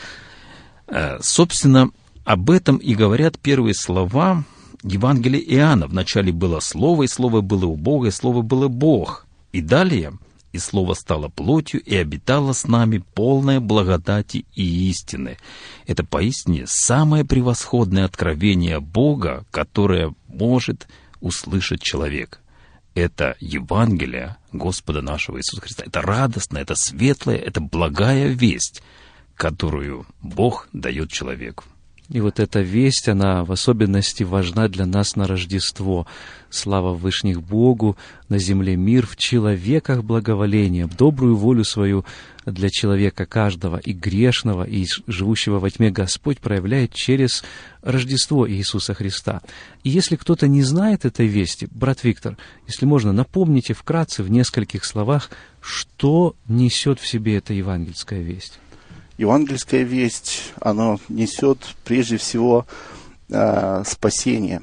Э, 0.88 1.18
собственно, 1.22 1.92
об 2.24 2.50
этом 2.50 2.78
и 2.78 2.96
говорят 2.96 3.40
первые 3.40 3.74
слова 3.74 4.44
Евангелия 4.84 5.42
Иоанна. 5.42 5.88
Вначале 5.88 6.32
было 6.32 6.60
Слово, 6.60 7.04
и 7.04 7.08
Слово 7.08 7.42
было 7.42 7.66
у 7.66 7.76
Бога, 7.76 8.08
и 8.08 8.12
Слово 8.12 8.42
было 8.42 8.68
Бог. 8.68 9.26
И 9.52 9.62
далее 9.62 10.14
и 10.52 10.58
Слово 10.58 10.94
стало 10.94 11.30
плотью 11.30 11.82
и 11.82 11.96
обитало 11.96 12.54
с 12.54 12.68
нами 12.68 13.04
полное 13.14 13.60
благодати 13.60 14.46
и 14.56 14.90
истины. 14.90 15.38
Это 15.86 16.04
поистине 16.04 16.66
самое 16.68 17.24
превосходное 17.24 18.06
откровение 18.06 18.80
Бога, 18.80 19.46
которое 19.52 20.14
может 20.28 20.88
услышать 21.22 21.82
человек. 21.82 22.40
Это 22.96 23.36
Евангелие 23.40 24.38
Господа 24.52 25.02
нашего 25.02 25.38
Иисуса 25.38 25.62
Христа. 25.62 25.84
Это 25.86 26.02
радостная, 26.02 26.64
это 26.64 26.76
светлая, 26.76 27.38
это 27.38 27.62
благая 27.62 28.28
весть, 28.28 28.82
которую 29.36 30.06
Бог 30.22 30.68
дает 30.74 31.12
человеку. 31.12 31.66
И 32.12 32.22
вот 32.22 32.40
эта 32.40 32.62
весть, 32.62 33.08
она 33.08 33.46
в 33.46 33.52
особенности 33.52 34.24
важна 34.24 34.68
для 34.68 34.88
нас 34.88 35.16
на 35.16 35.28
Рождество. 35.28 36.08
Слава 36.50 36.96
Вышних 36.96 37.44
Богу, 37.44 37.98
на 38.30 38.40
земле 38.40 38.76
мир, 38.76 39.06
в 39.06 39.16
человеках 39.16 40.04
благоволение, 40.04 40.88
добрую 40.88 41.36
волю 41.36 41.64
свою 41.64 42.06
для 42.48 42.72
человека 42.72 43.28
каждого, 43.28 43.78
и 43.78 43.94
грешного, 43.94 44.64
и 44.64 44.88
живущего 45.06 45.60
во 45.60 45.70
тьме 45.70 45.92
Господь 45.92 46.40
проявляет 46.40 46.94
через 46.94 47.44
Рождество 47.84 48.50
Иисуса 48.50 48.96
Христа. 48.96 49.42
И 49.84 49.92
если 49.92 50.16
кто-то 50.16 50.48
не 50.48 50.64
знает 50.64 51.06
этой 51.06 51.28
вести, 51.28 51.68
брат 51.70 52.04
Виктор, 52.04 52.38
если 52.66 52.88
можно, 52.88 53.14
напомните 53.14 53.76
вкратце 53.76 54.24
в 54.24 54.32
нескольких 54.32 54.84
словах, 54.84 55.30
что 55.62 56.36
несет 56.48 57.00
в 57.00 57.08
себе 57.08 57.38
эта 57.38 57.54
евангельская 57.54 58.22
весть 58.22 58.60
евангельская 59.20 59.84
весть, 59.84 60.54
она 60.62 60.98
несет 61.10 61.76
прежде 61.84 62.16
всего 62.16 62.66
э, 63.30 63.84
спасение. 63.86 64.62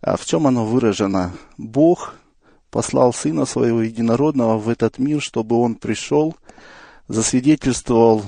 А 0.00 0.16
в 0.16 0.24
чем 0.24 0.46
оно 0.46 0.64
выражено? 0.64 1.32
Бог 1.58 2.14
послал 2.70 3.12
Сына 3.12 3.44
Своего 3.44 3.82
Единородного 3.82 4.56
в 4.56 4.70
этот 4.70 4.98
мир, 4.98 5.20
чтобы 5.20 5.56
Он 5.56 5.74
пришел, 5.74 6.34
засвидетельствовал 7.08 8.22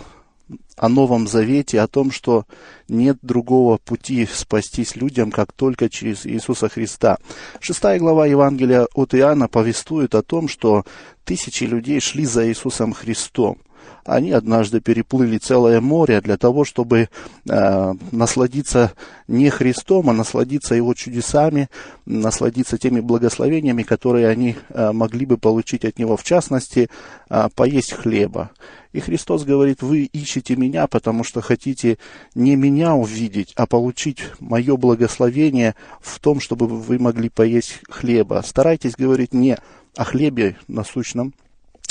о 0.76 0.90
Новом 0.90 1.26
Завете, 1.26 1.80
о 1.80 1.88
том, 1.88 2.10
что 2.10 2.44
нет 2.86 3.16
другого 3.22 3.78
пути 3.78 4.28
спастись 4.30 4.96
людям, 4.96 5.30
как 5.30 5.52
только 5.52 5.88
через 5.88 6.26
Иисуса 6.26 6.68
Христа. 6.68 7.16
Шестая 7.58 7.98
глава 7.98 8.26
Евангелия 8.26 8.86
от 8.92 9.14
Иоанна 9.14 9.48
повествует 9.48 10.14
о 10.14 10.22
том, 10.22 10.46
что 10.46 10.84
тысячи 11.24 11.64
людей 11.64 12.00
шли 12.00 12.26
за 12.26 12.46
Иисусом 12.46 12.92
Христом– 12.92 13.56
они 14.04 14.32
однажды 14.32 14.80
переплыли 14.80 15.38
целое 15.38 15.80
море 15.80 16.20
для 16.20 16.36
того, 16.36 16.64
чтобы 16.64 17.08
э, 17.48 17.94
насладиться 18.12 18.92
не 19.28 19.50
Христом, 19.50 20.10
а 20.10 20.12
насладиться 20.12 20.74
Его 20.74 20.94
чудесами, 20.94 21.68
насладиться 22.04 22.78
теми 22.78 23.00
благословениями, 23.00 23.82
которые 23.82 24.28
они 24.28 24.56
э, 24.68 24.92
могли 24.92 25.26
бы 25.26 25.38
получить 25.38 25.84
от 25.84 25.98
Него, 25.98 26.16
в 26.16 26.24
частности, 26.24 26.90
э, 27.30 27.48
поесть 27.54 27.92
хлеба. 27.92 28.50
И 28.92 29.00
Христос 29.00 29.44
говорит, 29.44 29.82
вы 29.82 30.04
ищете 30.04 30.54
меня, 30.54 30.86
потому 30.86 31.24
что 31.24 31.40
хотите 31.40 31.98
не 32.34 32.54
меня 32.54 32.94
увидеть, 32.94 33.52
а 33.56 33.66
получить 33.66 34.20
мое 34.38 34.76
благословение 34.76 35.74
в 36.00 36.20
том, 36.20 36.38
чтобы 36.40 36.68
вы 36.68 36.98
могли 37.00 37.28
поесть 37.28 37.80
хлеба. 37.88 38.42
Старайтесь 38.46 38.94
говорить 38.96 39.34
не 39.34 39.58
о 39.96 40.04
хлебе 40.04 40.56
насущном, 40.68 41.34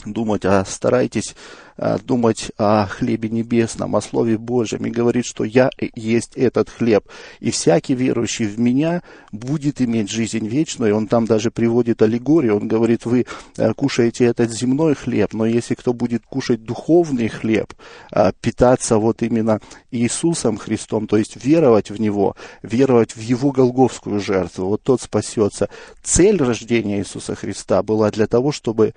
думать, 0.05 0.45
а 0.45 0.63
старайтесь 0.65 1.35
а, 1.75 1.97
думать 1.97 2.51
о 2.57 2.85
хлебе 2.85 3.29
небесном, 3.29 3.95
о 3.95 4.01
Слове 4.01 4.37
Божьем, 4.37 4.85
и 4.85 4.91
говорит, 4.91 5.25
что 5.25 5.43
я 5.43 5.71
есть 5.95 6.33
этот 6.35 6.69
хлеб, 6.69 7.05
и 7.39 7.49
всякий 7.49 7.95
верующий 7.95 8.45
в 8.45 8.59
меня 8.59 9.01
будет 9.31 9.81
иметь 9.81 10.09
жизнь 10.11 10.47
вечную, 10.47 10.91
и 10.91 10.93
он 10.93 11.07
там 11.07 11.25
даже 11.25 11.49
приводит 11.49 12.01
аллегорию, 12.03 12.57
он 12.57 12.67
говорит, 12.67 13.05
вы 13.05 13.25
а, 13.57 13.73
кушаете 13.73 14.25
этот 14.25 14.51
земной 14.51 14.93
хлеб, 14.93 15.33
но 15.33 15.45
если 15.47 15.73
кто 15.73 15.93
будет 15.93 16.23
кушать 16.25 16.63
духовный 16.63 17.27
хлеб, 17.27 17.73
а, 18.11 18.33
питаться 18.39 18.99
вот 18.99 19.23
именно 19.23 19.59
Иисусом 19.89 20.57
Христом, 20.57 21.07
то 21.07 21.17
есть 21.17 21.43
веровать 21.43 21.89
в 21.89 21.99
Него, 21.99 22.35
веровать 22.61 23.15
в 23.15 23.19
Его 23.19 23.51
голговскую 23.51 24.19
жертву, 24.19 24.67
вот 24.67 24.83
тот 24.83 25.01
спасется. 25.01 25.69
Цель 26.03 26.37
рождения 26.37 26.99
Иисуса 26.99 27.33
Христа 27.33 27.81
была 27.81 28.11
для 28.11 28.27
того, 28.27 28.51
чтобы 28.51 28.93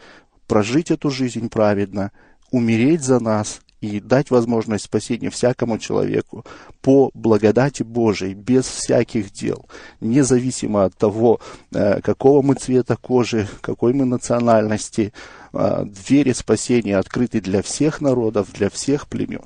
прожить 0.47 0.90
эту 0.90 1.11
жизнь 1.11 1.49
праведно, 1.49 2.12
умереть 2.51 3.03
за 3.03 3.20
нас 3.20 3.61
и 3.80 4.01
дать 4.01 4.30
возможность 4.30 4.84
спасения 4.84 5.30
всякому 5.30 5.78
человеку 5.78 6.44
по 6.80 7.11
благодати 7.14 7.82
Божией, 7.82 8.34
без 8.34 8.64
всяких 8.64 9.32
дел, 9.32 9.66
независимо 10.01 10.84
от 10.84 10.97
того, 10.97 11.40
э, 11.72 12.01
какого 12.01 12.42
мы 12.42 12.55
цвета 12.55 12.97
кожи, 12.97 13.47
какой 13.61 13.92
мы 13.92 14.05
национальности, 14.05 15.12
э, 15.53 15.84
двери 15.84 16.32
спасения 16.32 16.97
открыты 16.97 17.40
для 17.40 17.62
всех 17.62 18.01
народов, 18.01 18.53
для 18.53 18.70
всех 18.70 19.09
племен. 19.09 19.42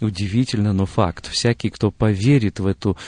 Удивительно, 0.00 0.72
но 0.72 0.86
факт. 0.86 1.26
Всякий, 1.26 1.70
кто 1.70 1.90
поверит 1.90 2.60
в 2.60 2.66
эту 2.66 2.98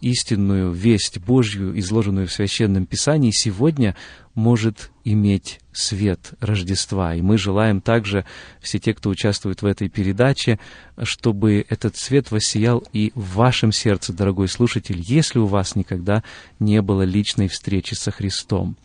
истинную 0.00 0.72
весть 0.72 1.18
Божью, 1.18 1.78
изложенную 1.78 2.26
в 2.28 2.32
Священном 2.32 2.84
Писании, 2.84 3.30
сегодня 3.30 3.96
может 4.34 4.90
иметь 5.04 5.60
свет 5.76 6.32
Рождества. 6.40 7.14
И 7.14 7.22
мы 7.22 7.38
желаем 7.38 7.80
также, 7.80 8.24
все 8.60 8.78
те, 8.78 8.94
кто 8.94 9.10
участвует 9.10 9.62
в 9.62 9.66
этой 9.66 9.88
передаче, 9.88 10.58
чтобы 11.02 11.64
этот 11.68 11.96
свет 11.96 12.30
воссиял 12.30 12.82
и 12.92 13.12
в 13.14 13.34
вашем 13.34 13.72
сердце, 13.72 14.12
дорогой 14.12 14.48
слушатель, 14.48 15.00
если 15.00 15.38
у 15.38 15.46
вас 15.46 15.76
никогда 15.76 16.22
не 16.58 16.80
было 16.82 17.02
личной 17.02 17.48
встречи 17.48 17.94
со 17.94 18.10
Христом. 18.10 18.76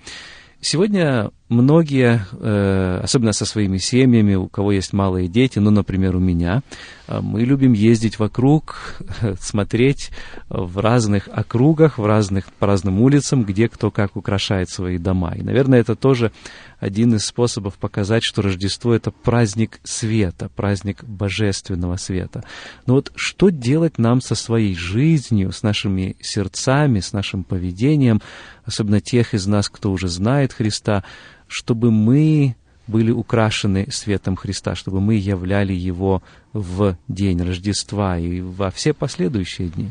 Сегодня 0.61 1.31
многие, 1.49 2.25
э, 2.31 2.99
особенно 3.03 3.33
со 3.33 3.45
своими 3.45 3.77
семьями, 3.77 4.35
у 4.35 4.47
кого 4.47 4.71
есть 4.71 4.93
малые 4.93 5.27
дети, 5.27 5.59
ну, 5.59 5.71
например, 5.71 6.15
у 6.15 6.19
меня, 6.19 6.61
э, 7.07 7.19
мы 7.21 7.41
любим 7.41 7.73
ездить 7.73 8.19
вокруг, 8.19 8.99
смотреть 9.39 10.11
в 10.47 10.77
разных 10.79 11.27
округах, 11.31 11.97
в 11.97 12.05
разных, 12.05 12.45
по 12.53 12.67
разным 12.67 13.01
улицам, 13.01 13.43
где 13.43 13.67
кто 13.67 13.89
как 13.89 14.15
украшает 14.15 14.69
свои 14.69 14.97
дома. 14.97 15.33
И, 15.35 15.41
наверное, 15.41 15.79
это 15.79 15.95
тоже 15.95 16.31
один 16.79 17.15
из 17.15 17.25
способов 17.25 17.75
показать, 17.75 18.23
что 18.23 18.41
Рождество— 18.41 18.93
это 18.95 19.11
праздник 19.11 19.79
света, 19.83 20.49
праздник 20.55 21.03
божественного 21.03 21.97
света. 21.97 22.43
Но 22.85 22.93
вот 22.93 23.11
что 23.15 23.49
делать 23.49 23.97
нам 23.97 24.21
со 24.21 24.35
своей 24.35 24.75
жизнью, 24.75 25.51
с 25.51 25.63
нашими 25.63 26.15
сердцами, 26.21 26.99
с 26.99 27.11
нашим 27.11 27.43
поведением, 27.43 28.21
особенно 28.65 29.01
тех 29.01 29.33
из 29.33 29.45
нас, 29.47 29.67
кто 29.67 29.91
уже 29.91 30.07
знает 30.07 30.53
Христа, 30.53 31.03
чтобы 31.49 31.91
мы 31.91 32.55
были 32.87 33.11
украшены 33.11 33.87
светом 33.91 34.35
Христа, 34.35 34.75
чтобы 34.75 35.01
мы 35.01 35.15
являли 35.15 35.73
Его 35.73 36.23
в 36.53 36.95
день 37.07 37.41
Рождества 37.41 38.17
и 38.17 38.41
во 38.41 38.71
все 38.71 38.93
последующие 38.93 39.67
дни. 39.67 39.89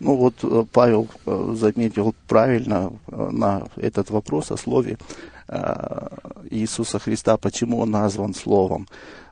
Ну 0.00 0.16
вот 0.16 0.34
э, 0.42 0.64
Павел 0.72 1.08
э, 1.24 1.54
заметил 1.56 2.14
правильно 2.26 2.92
э, 3.08 3.28
на 3.30 3.66
этот 3.76 4.10
вопрос 4.10 4.50
о 4.50 4.56
слове 4.56 4.98
Иисуса 6.50 6.98
Христа, 6.98 7.36
почему 7.36 7.78
он 7.78 7.92
назван 7.92 8.34
Словом. 8.34 8.88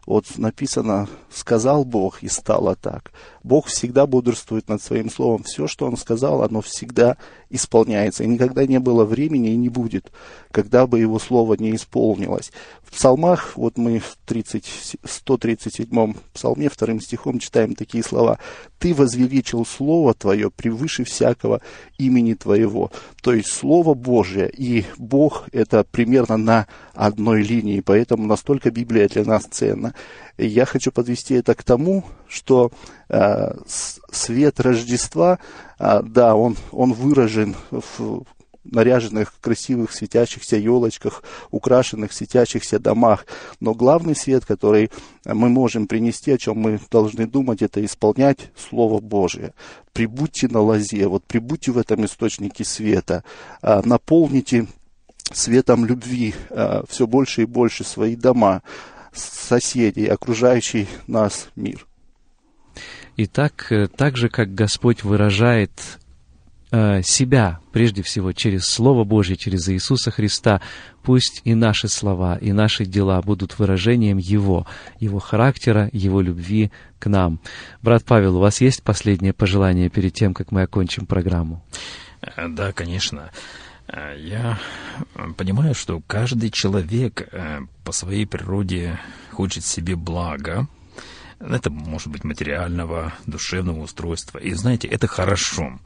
Вот 0.07 0.39
написано, 0.39 1.09
сказал 1.31 1.85
Бог, 1.85 2.23
и 2.23 2.29
стало 2.29 2.77
так. 2.77 3.13
Бог 3.43 3.67
всегда 3.67 4.07
бодрствует 4.07 4.69
над 4.69 4.83
своим 4.83 5.11
словом. 5.11 5.45
Все, 5.45 5.67
что 5.67 5.87
Он 5.87 5.97
сказал, 5.97 6.43
оно 6.43 6.61
всегда 6.61 7.17
исполняется. 7.51 8.25
И 8.25 8.27
никогда 8.27 8.67
не 8.67 8.81
было 8.81 9.05
времени 9.05 9.51
и 9.51 9.57
не 9.57 9.69
будет, 9.69 10.13
когда 10.51 10.87
бы 10.87 10.99
Его 10.99 11.19
слово 11.19 11.55
не 11.55 11.75
исполнилось. 11.75 12.53
В 12.83 12.93
псалмах, 12.93 13.57
вот 13.57 13.77
мы 13.79 13.99
в 13.99 14.17
30, 14.27 14.99
137 15.05 16.15
псалме, 16.33 16.69
вторым 16.69 17.01
стихом 17.01 17.39
читаем 17.39 17.75
такие 17.75 18.03
слова. 18.05 18.39
«Ты 18.79 18.95
возвеличил 18.95 19.65
Слово 19.65 20.15
Твое 20.15 20.51
превыше 20.51 21.05
всякого 21.05 21.61
имени 21.99 22.35
Твоего». 22.35 22.91
То 23.23 23.33
есть 23.33 23.51
Слово 23.53 23.95
Божие 23.95 24.51
и 24.51 24.85
Бог– 24.99 25.45
это 25.53 25.85
примерно 25.85 26.37
на 26.37 26.67
одной 26.93 27.43
линии, 27.43 27.81
поэтому 27.81 28.27
настолько 28.27 28.71
Библия 28.71 29.09
для 29.09 29.25
нас 29.25 29.45
ценна. 29.45 29.94
Я 30.37 30.65
хочу 30.65 30.91
подвести 30.91 31.35
это 31.35 31.55
к 31.55 31.63
тому, 31.63 32.05
что 32.29 32.73
э, 33.09 33.55
свет 33.67 34.61
Рождества, 34.61 35.39
э, 35.79 36.03
да, 36.03 36.35
он, 36.35 36.57
он 36.73 36.93
выражен 36.93 37.55
в 37.71 38.25
наряженных, 38.65 39.35
красивых, 39.41 39.93
светящихся 39.93 40.57
елочках, 40.57 41.23
украшенных, 41.51 42.13
светящихся 42.13 42.79
домах. 42.79 43.27
Но 43.61 43.75
главный 43.75 44.17
свет, 44.17 44.45
который 44.45 44.91
мы 45.25 45.49
можем 45.49 45.87
принести, 45.87 46.33
о 46.33 46.39
чем 46.39 46.59
мы 46.59 46.81
должны 46.91 47.27
думать, 47.27 47.63
это 47.63 47.85
исполнять 47.85 48.51
Слово 48.57 49.01
Божие. 49.01 49.53
Прибудьте 49.93 50.49
на 50.49 50.61
лозе, 50.61 51.07
вот 51.07 51.25
прибудьте 51.25 51.73
в 51.73 51.79
этом 51.79 52.05
источнике 52.05 52.65
света, 52.65 53.23
э, 53.63 53.83
наполните 53.85 54.67
светом 55.33 55.85
любви 55.85 56.35
э, 56.51 56.83
все 56.89 57.07
больше 57.07 57.43
и 57.43 57.47
больше 57.47 57.85
свои 57.85 58.17
дома, 58.17 58.63
соседей, 59.15 60.07
окружающий 60.07 60.89
нас 61.07 61.49
мир. 61.57 61.87
Итак, 63.17 63.67
э, 63.71 63.87
так 63.87 64.17
же, 64.17 64.29
как 64.29 64.55
Господь 64.55 65.05
выражает 65.05 65.71
э, 66.73 67.03
себя, 67.03 67.61
прежде 67.73 68.03
всего, 68.03 68.33
через 68.33 68.67
Слово 68.67 69.05
Божье, 69.05 69.37
через 69.37 69.69
Иисуса 69.69 70.11
Христа, 70.11 70.61
пусть 71.05 71.41
и 71.45 71.55
наши 71.55 71.87
слова, 71.87 72.37
и 72.37 72.53
наши 72.53 72.85
дела 72.85 73.23
будут 73.23 73.59
выражением 73.59 74.19
Его, 74.19 74.67
Его 74.99 75.21
характера, 75.21 75.89
Его 75.93 76.21
любви 76.21 76.73
к 76.99 77.07
нам. 77.07 77.39
Брат 77.83 78.05
Павел, 78.05 78.37
у 78.37 78.41
вас 78.41 78.61
есть 78.61 78.83
последнее 78.83 79.33
пожелание 79.33 79.89
перед 79.91 80.13
тем, 80.13 80.35
как 80.35 80.51
мы 80.51 80.63
окончим 80.63 81.07
программу? 81.07 81.65
Э, 82.21 82.49
да, 82.49 82.73
конечно. 82.73 83.31
Я 83.89 84.59
понимаю, 85.37 85.75
что 85.75 86.01
каждый 86.07 86.51
человек 86.51 87.29
по 87.85 87.93
своей 87.93 88.27
природе 88.27 88.99
хочет 89.31 89.65
себе 89.65 89.95
блага, 89.95 90.67
это 91.39 91.71
может 91.71 92.09
быть 92.09 92.25
материального, 92.25 93.13
душевного 93.27 93.83
устройства. 93.83 94.39
И 94.39 94.53
знаете, 94.55 94.89
это 94.89 95.07
хорошо. 95.07 95.79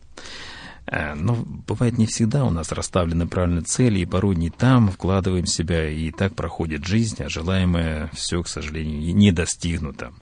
Э, 0.86 1.14
но 1.14 1.34
бывает 1.34 1.98
не 1.98 2.06
всегда 2.06 2.44
у 2.44 2.50
нас 2.50 2.72
расставлены 2.72 3.26
правильные 3.26 3.62
цели, 3.62 4.00
и 4.00 4.06
порой 4.06 4.36
не 4.36 4.50
там 4.50 4.90
вкладываем 4.90 5.46
себя, 5.46 5.88
и 5.88 6.10
так 6.10 6.34
проходит 6.34 6.86
жизнь, 6.86 7.22
а 7.22 7.28
желаемое 7.28 8.10
все, 8.14 8.42
к 8.42 8.48
сожалению, 8.48 9.14
не 9.14 9.32
достигнуто. 9.32 10.12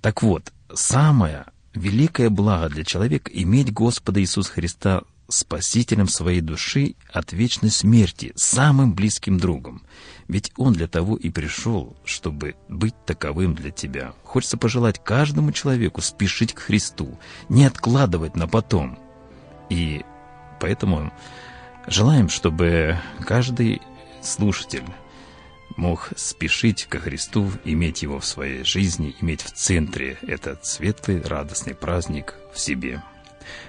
Так 0.00 0.22
вот, 0.22 0.52
самое 0.74 1.46
великое 1.74 2.28
благо 2.28 2.68
для 2.68 2.84
человека— 2.84 3.30
иметь 3.32 3.72
Господа 3.72 4.20
Иисуса 4.20 4.52
Христа 4.52 5.02
спасителем 5.32 6.08
своей 6.08 6.40
души 6.40 6.94
от 7.12 7.32
вечной 7.32 7.70
смерти, 7.70 8.32
самым 8.36 8.94
близким 8.94 9.38
другом. 9.38 9.82
Ведь 10.28 10.52
Он 10.56 10.72
для 10.72 10.86
того 10.86 11.16
и 11.16 11.30
пришел, 11.30 11.96
чтобы 12.04 12.54
быть 12.68 12.94
таковым 13.04 13.54
для 13.54 13.70
тебя. 13.70 14.14
Хочется 14.22 14.56
пожелать 14.56 15.02
каждому 15.02 15.52
человеку 15.52 16.00
спешить 16.00 16.52
к 16.54 16.60
Христу, 16.60 17.18
не 17.48 17.64
откладывать 17.64 18.36
на 18.36 18.46
потом. 18.46 18.98
И 19.68 20.04
поэтому 20.60 21.12
желаем, 21.86 22.28
чтобы 22.28 22.98
каждый 23.24 23.82
слушатель 24.22 24.84
мог 25.76 26.10
спешить 26.16 26.84
ко 26.84 26.98
Христу, 26.98 27.50
иметь 27.64 28.02
Его 28.02 28.20
в 28.20 28.26
своей 28.26 28.64
жизни, 28.64 29.16
иметь 29.20 29.42
в 29.42 29.52
центре 29.52 30.18
этот 30.22 30.64
светлый, 30.66 31.20
радостный 31.22 31.74
праздник 31.74 32.34
в 32.54 32.60
себе. 32.60 33.02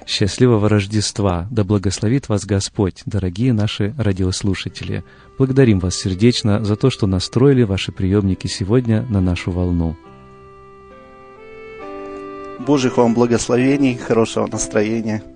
Счастливого 0.06 0.70
Рождества! 0.70 1.48
Да 1.52 1.64
благословит 1.64 2.30
вас 2.30 2.46
Господь, 2.46 3.02
дорогие 3.06 3.54
наши 3.54 3.94
радиослушатели! 3.98 5.04
Благодарим 5.38 5.80
вас 5.80 5.96
сердечно 5.96 6.64
за 6.64 6.76
то, 6.76 6.90
что 6.90 7.08
настроили 7.08 7.64
ваши 7.64 7.92
приемники 7.92 8.48
сегодня 8.48 9.06
на 9.10 9.22
нашу 9.22 9.52
волну. 9.52 9.96
Божьих 12.60 12.98
вам 12.98 13.14
благословений, 13.14 13.98
хорошего 13.98 14.48
настроения– 14.48 15.24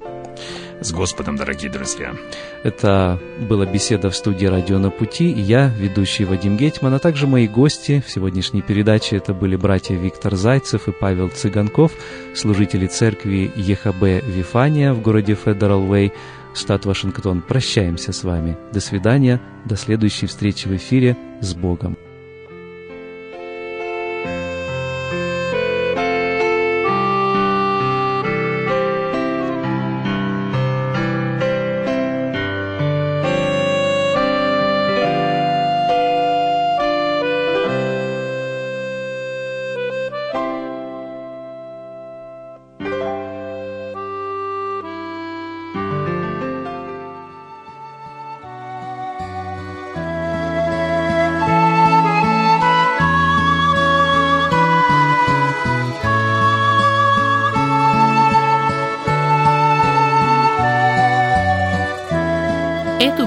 с 0.81 0.91
Господом, 0.91 1.35
дорогие 1.35 1.71
друзья. 1.71 2.15
Это 2.63 3.19
была 3.39 3.65
беседа 3.65 4.09
в 4.09 4.15
студии 4.15 4.45
«Радио 4.45 4.79
на 4.79 4.89
пути», 4.89 5.29
я, 5.29 5.69
ведущий 5.69 6.25
Вадим 6.25 6.57
Гетман, 6.57 6.93
а 6.93 6.99
также 6.99 7.27
мои 7.27 7.47
гости 7.47 8.03
в 8.05 8.09
сегодняшней 8.09 8.61
передаче. 8.61 9.17
Это 9.17 9.33
были 9.33 9.55
братья 9.55 9.95
Виктор 9.95 10.35
Зайцев 10.35 10.87
и 10.87 10.91
Павел 10.91 11.29
Цыганков, 11.29 11.91
служители 12.35 12.87
церкви 12.87 13.51
ЕХБ 13.55 14.25
Вифания 14.25 14.93
в 14.93 15.01
городе 15.01 15.35
Федерал 15.35 15.89
Уэй, 15.89 16.13
штат 16.53 16.85
Вашингтон. 16.85 17.41
Прощаемся 17.41 18.11
с 18.11 18.23
вами. 18.23 18.57
До 18.71 18.79
свидания, 18.79 19.41
до 19.65 19.75
следующей 19.75 20.27
встречи 20.27 20.67
в 20.67 20.75
эфире 20.75 21.17
с 21.41 21.53
Богом. 21.53 21.97